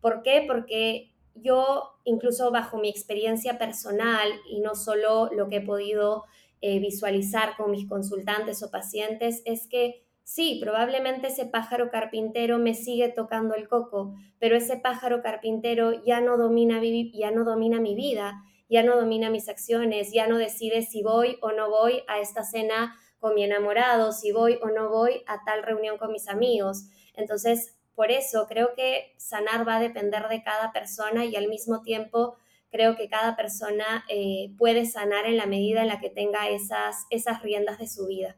¿Por 0.00 0.22
qué? 0.22 0.44
Porque 0.46 1.12
yo, 1.34 1.90
incluso 2.04 2.50
bajo 2.50 2.78
mi 2.78 2.88
experiencia 2.88 3.58
personal 3.58 4.28
y 4.48 4.60
no 4.60 4.74
solo 4.74 5.30
lo 5.32 5.48
que 5.48 5.56
he 5.56 5.60
podido 5.60 6.24
eh, 6.60 6.78
visualizar 6.78 7.56
con 7.56 7.70
mis 7.70 7.88
consultantes 7.88 8.62
o 8.62 8.70
pacientes, 8.70 9.42
es 9.44 9.66
que 9.66 10.06
Sí, 10.24 10.58
probablemente 10.60 11.28
ese 11.28 11.46
pájaro 11.46 11.90
carpintero 11.90 12.58
me 12.58 12.74
sigue 12.74 13.08
tocando 13.08 13.54
el 13.54 13.68
coco, 13.68 14.14
pero 14.38 14.56
ese 14.56 14.76
pájaro 14.76 15.20
carpintero 15.20 16.02
ya 16.04 16.20
no 16.20 16.36
domina, 16.36 16.80
ya 17.12 17.30
no 17.32 17.44
domina 17.44 17.80
mi 17.80 17.94
vida, 17.94 18.42
ya 18.68 18.82
no 18.82 18.96
domina 18.96 19.30
mis 19.30 19.48
acciones, 19.48 20.12
ya 20.12 20.28
no 20.28 20.38
decide 20.38 20.82
si 20.82 21.02
voy 21.02 21.38
o 21.42 21.52
no 21.52 21.68
voy 21.68 22.02
a 22.06 22.20
esta 22.20 22.44
cena 22.44 22.96
con 23.18 23.34
mi 23.34 23.44
enamorado, 23.44 24.12
si 24.12 24.32
voy 24.32 24.58
o 24.62 24.68
no 24.70 24.88
voy 24.88 25.22
a 25.26 25.44
tal 25.44 25.62
reunión 25.62 25.98
con 25.98 26.12
mis 26.12 26.28
amigos. 26.28 26.84
Entonces, 27.14 27.76
por 27.94 28.10
eso 28.10 28.46
creo 28.48 28.74
que 28.74 29.14
sanar 29.18 29.68
va 29.68 29.76
a 29.76 29.80
depender 29.80 30.28
de 30.28 30.42
cada 30.42 30.72
persona 30.72 31.24
y 31.24 31.36
al 31.36 31.48
mismo 31.48 31.82
tiempo 31.82 32.36
creo 32.70 32.96
que 32.96 33.08
cada 33.08 33.36
persona 33.36 34.04
eh, 34.08 34.54
puede 34.56 34.86
sanar 34.86 35.26
en 35.26 35.36
la 35.36 35.46
medida 35.46 35.82
en 35.82 35.88
la 35.88 36.00
que 36.00 36.10
tenga 36.10 36.48
esas, 36.48 37.04
esas 37.10 37.42
riendas 37.42 37.78
de 37.78 37.86
su 37.86 38.06
vida. 38.06 38.36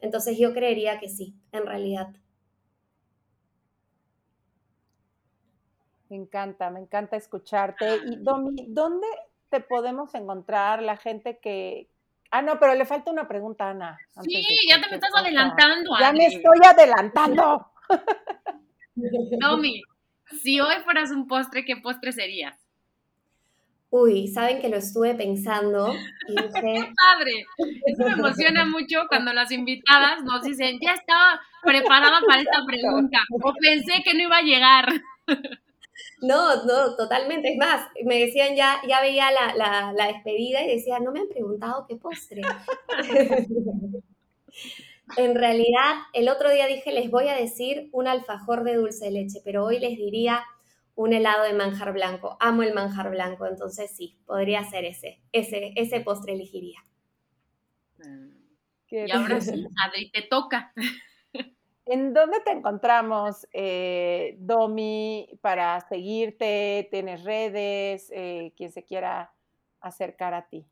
Entonces 0.00 0.38
yo 0.38 0.52
creería 0.52 0.98
que 0.98 1.08
sí, 1.08 1.34
en 1.52 1.66
realidad. 1.66 2.08
Me 6.08 6.16
encanta, 6.16 6.70
me 6.70 6.80
encanta 6.80 7.16
escucharte. 7.16 7.98
Y 8.06 8.16
Domi, 8.16 8.66
¿dónde 8.68 9.06
te 9.50 9.60
podemos 9.60 10.14
encontrar 10.14 10.82
la 10.82 10.96
gente 10.96 11.38
que... 11.38 11.90
Ah, 12.30 12.42
no, 12.42 12.58
pero 12.58 12.74
le 12.74 12.84
falta 12.84 13.10
una 13.10 13.26
pregunta, 13.26 13.70
Ana. 13.70 13.98
Sí, 14.22 14.44
ya 14.68 14.80
te 14.80 14.88
me 14.88 14.96
estás 14.96 15.10
adelantando. 15.14 15.92
Ya 15.98 16.12
me 16.12 16.26
estoy 16.26 16.58
adelantando. 16.64 17.72
Domi, 19.40 19.82
si 20.42 20.60
hoy 20.60 20.76
fueras 20.84 21.10
un 21.10 21.26
postre, 21.26 21.64
¿qué 21.64 21.76
postre 21.76 22.12
serías? 22.12 22.65
Uy, 23.90 24.28
saben 24.28 24.60
que 24.60 24.68
lo 24.68 24.76
estuve 24.76 25.14
pensando 25.14 25.92
y 26.28 26.32
dije... 26.32 26.50
¡Qué 26.62 26.92
padre! 26.96 27.44
Eso 27.86 28.04
me 28.04 28.12
emociona 28.12 28.64
mucho 28.64 29.02
cuando 29.08 29.32
las 29.32 29.50
invitadas 29.52 30.22
nos 30.24 30.42
dicen, 30.42 30.78
ya 30.80 30.92
estaba 30.92 31.40
preparada 31.62 32.20
para 32.26 32.42
esta 32.42 32.64
pregunta 32.66 33.18
o 33.42 33.52
pensé 33.60 34.02
que 34.04 34.14
no 34.14 34.22
iba 34.24 34.38
a 34.38 34.42
llegar. 34.42 34.88
No, 36.22 36.64
no, 36.64 36.96
totalmente. 36.96 37.52
Es 37.52 37.58
más, 37.58 37.88
me 38.04 38.18
decían 38.18 38.56
ya, 38.56 38.80
ya 38.88 39.00
veía 39.00 39.30
la, 39.30 39.92
la 39.92 40.06
despedida 40.08 40.62
y 40.62 40.76
decía, 40.76 40.98
no 40.98 41.12
me 41.12 41.20
han 41.20 41.28
preguntado 41.28 41.86
qué 41.88 41.96
postre. 41.96 42.42
en 45.16 45.34
realidad, 45.34 45.94
el 46.12 46.28
otro 46.28 46.50
día 46.50 46.66
dije, 46.66 46.92
les 46.92 47.10
voy 47.10 47.28
a 47.28 47.36
decir 47.36 47.88
un 47.92 48.08
alfajor 48.08 48.64
de 48.64 48.74
dulce 48.74 49.06
de 49.06 49.10
leche, 49.12 49.40
pero 49.44 49.64
hoy 49.64 49.78
les 49.78 49.96
diría 49.96 50.44
un 50.96 51.12
helado 51.12 51.44
de 51.44 51.52
manjar 51.52 51.92
blanco. 51.92 52.36
Amo 52.40 52.62
el 52.62 52.74
manjar 52.74 53.10
blanco, 53.10 53.46
entonces 53.46 53.94
sí, 53.94 54.18
podría 54.26 54.64
ser 54.64 54.84
ese. 54.84 55.22
Ese, 55.30 55.72
ese 55.76 56.00
postre 56.00 56.32
elegiría. 56.32 56.80
y 58.90 59.10
ahora 59.12 59.40
sí, 59.40 59.66
Adri, 59.86 60.10
te 60.10 60.22
toca. 60.22 60.72
¿En 61.84 62.12
dónde 62.12 62.40
te 62.40 62.50
encontramos, 62.50 63.46
eh, 63.52 64.36
Domi, 64.40 65.28
para 65.40 65.80
seguirte? 65.82 66.88
¿Tienes 66.90 67.22
redes? 67.22 68.10
Eh, 68.12 68.52
quien 68.56 68.72
se 68.72 68.82
quiera 68.82 69.32
acercar 69.80 70.34
a 70.34 70.48
ti. 70.48 70.66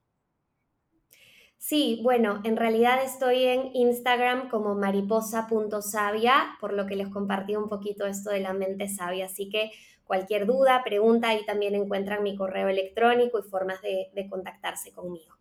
Sí, 1.58 2.00
bueno, 2.02 2.40
en 2.44 2.56
realidad 2.56 3.02
estoy 3.02 3.44
en 3.44 3.74
Instagram 3.74 4.50
como 4.50 4.74
mariposa.sabia, 4.74 6.56
por 6.60 6.72
lo 6.72 6.84
que 6.86 6.96
les 6.96 7.08
compartí 7.08 7.56
un 7.56 7.68
poquito 7.68 8.06
esto 8.06 8.30
de 8.30 8.40
la 8.40 8.52
mente 8.52 8.88
sabia. 8.88 9.26
Así 9.26 9.48
que 9.48 9.70
Cualquier 10.04 10.46
duda, 10.46 10.82
pregunta, 10.84 11.28
ahí 11.28 11.44
también 11.46 11.74
encuentran 11.74 12.22
mi 12.22 12.36
correo 12.36 12.68
electrónico 12.68 13.38
y 13.38 13.48
formas 13.48 13.80
de, 13.82 14.26
contactarse 14.28 14.92
conmigo. 14.92 15.34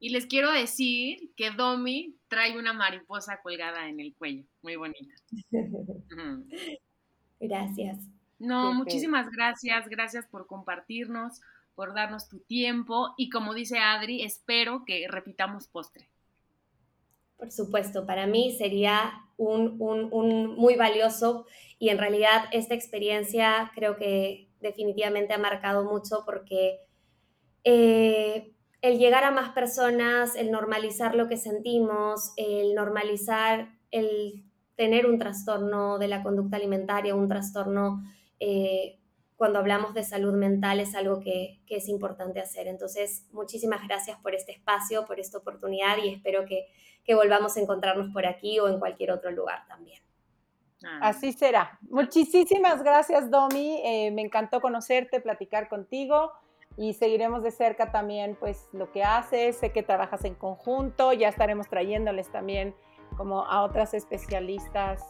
Y 0.00 0.10
les 0.10 0.26
quiero 0.26 0.50
decir 0.50 1.30
que 1.36 1.50
Domi 1.50 2.16
trae 2.28 2.58
una 2.58 2.72
mariposa 2.72 3.40
colgada 3.42 3.88
en 3.88 4.00
el 4.00 4.14
cuello, 4.14 4.44
muy 4.62 4.74
bonita. 4.76 5.14
Gracias. 7.40 7.98
No, 8.38 8.74
muchísimas 8.74 9.30
gracias, 9.30 9.88
gracias 9.88 10.26
por 10.26 10.48
compartirnos, 10.48 11.40
por 11.76 11.94
darnos 11.94 12.28
tu 12.28 12.40
tiempo 12.40 13.14
y 13.16 13.30
como 13.30 13.54
dice 13.54 13.78
Adri, 13.78 14.22
espero 14.22 14.84
que 14.84 15.06
repitamos 15.08 15.68
postre. 15.68 16.11
Por 17.42 17.50
supuesto, 17.50 18.06
para 18.06 18.28
mí 18.28 18.54
sería 18.56 19.14
un, 19.36 19.76
muy 20.56 20.76
valioso 20.76 21.44
y 21.76 21.88
en 21.88 21.98
realidad 21.98 22.44
esta 22.52 22.76
experiencia 22.76 23.72
creo 23.74 23.96
que 23.96 24.48
definitivamente 24.60 25.34
ha 25.34 25.38
marcado 25.38 25.82
mucho 25.82 26.22
porque 26.24 26.78
eh, 27.64 28.54
el 28.80 29.00
llegar 29.00 29.24
a 29.24 29.32
más 29.32 29.50
personas, 29.50 30.36
el 30.36 30.52
normalizar 30.52 31.16
lo 31.16 31.26
que 31.26 31.36
sentimos, 31.36 32.32
el 32.36 32.76
normalizar 32.76 33.72
el 33.90 34.44
tener 34.76 35.06
un 35.06 35.18
trastorno 35.18 35.98
de 35.98 36.06
la 36.06 36.22
conducta 36.22 36.58
alimentaria, 36.58 37.16
un 37.16 37.26
trastorno 37.26 38.04
eh, 38.38 39.00
cuando 39.42 39.58
hablamos 39.58 39.92
de 39.92 40.04
salud 40.04 40.34
mental 40.34 40.78
es 40.78 40.94
algo 40.94 41.18
que, 41.18 41.60
que, 41.66 41.76
es 41.76 41.88
importante 41.88 42.38
hacer. 42.38 42.68
Entonces, 42.68 43.26
muchísimas 43.32 43.82
gracias 43.88 44.16
por 44.20 44.36
este 44.36 44.52
espacio, 44.52 45.04
por 45.04 45.18
esta 45.18 45.38
oportunidad 45.38 45.96
y 45.98 46.10
espero 46.10 46.44
que 46.46 46.68
que 47.04 47.14
volvamos 47.14 47.56
a 47.56 47.60
encontrarnos 47.60 48.08
por 48.12 48.26
aquí 48.26 48.58
o 48.60 48.68
en 48.68 48.78
cualquier 48.78 49.10
otro 49.10 49.30
lugar 49.30 49.66
también. 49.66 50.00
Ah. 50.84 50.98
Así 51.02 51.32
será. 51.32 51.78
Muchísimas 51.82 52.82
gracias, 52.82 53.30
Domi. 53.30 53.80
Eh, 53.84 54.10
me 54.10 54.22
encantó 54.22 54.60
conocerte, 54.60 55.20
platicar 55.20 55.68
contigo 55.68 56.32
y 56.76 56.94
seguiremos 56.94 57.42
de 57.42 57.50
cerca 57.50 57.92
también 57.92 58.36
pues 58.38 58.68
lo 58.72 58.90
que 58.90 59.04
haces. 59.04 59.56
Sé 59.56 59.72
que 59.72 59.82
trabajas 59.82 60.24
en 60.24 60.34
conjunto, 60.34 61.12
ya 61.12 61.28
estaremos 61.28 61.68
trayéndoles 61.68 62.30
también 62.30 62.74
como 63.16 63.44
a 63.44 63.62
otras 63.62 63.94
especialistas 63.94 65.02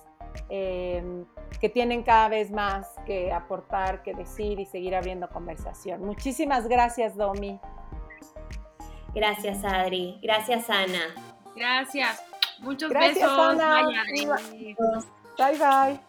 em, 0.49 1.25
que 1.61 1.69
tienen 1.69 2.03
cada 2.03 2.29
vez 2.29 2.51
más 2.51 2.87
que 3.07 3.33
aportar, 3.33 4.03
que 4.03 4.15
decir 4.15 4.59
y 4.61 4.67
seguir 4.67 4.95
abriendo 4.95 5.29
conversación. 5.29 6.05
Muchísimas 6.05 6.69
gracias, 6.69 7.17
Domi. 7.17 7.61
Gracias, 9.15 9.65
Adri. 9.65 10.19
Gracias, 10.23 10.69
Ana. 10.71 11.15
Gracias. 11.55 12.23
Muchos 12.61 12.91
besos. 12.91 13.23
Ana. 13.23 13.83
Bye, 15.39 15.59
bye. 15.59 16.01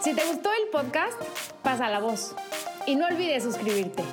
Si 0.00 0.14
te 0.14 0.24
gustó 0.26 0.50
el 0.52 0.70
podcast, 0.70 1.20
pasa 1.62 1.88
la 1.88 2.00
voz. 2.00 2.34
Y 2.86 2.96
no 2.96 3.06
olvides 3.06 3.42
suscribirte. 3.42 4.04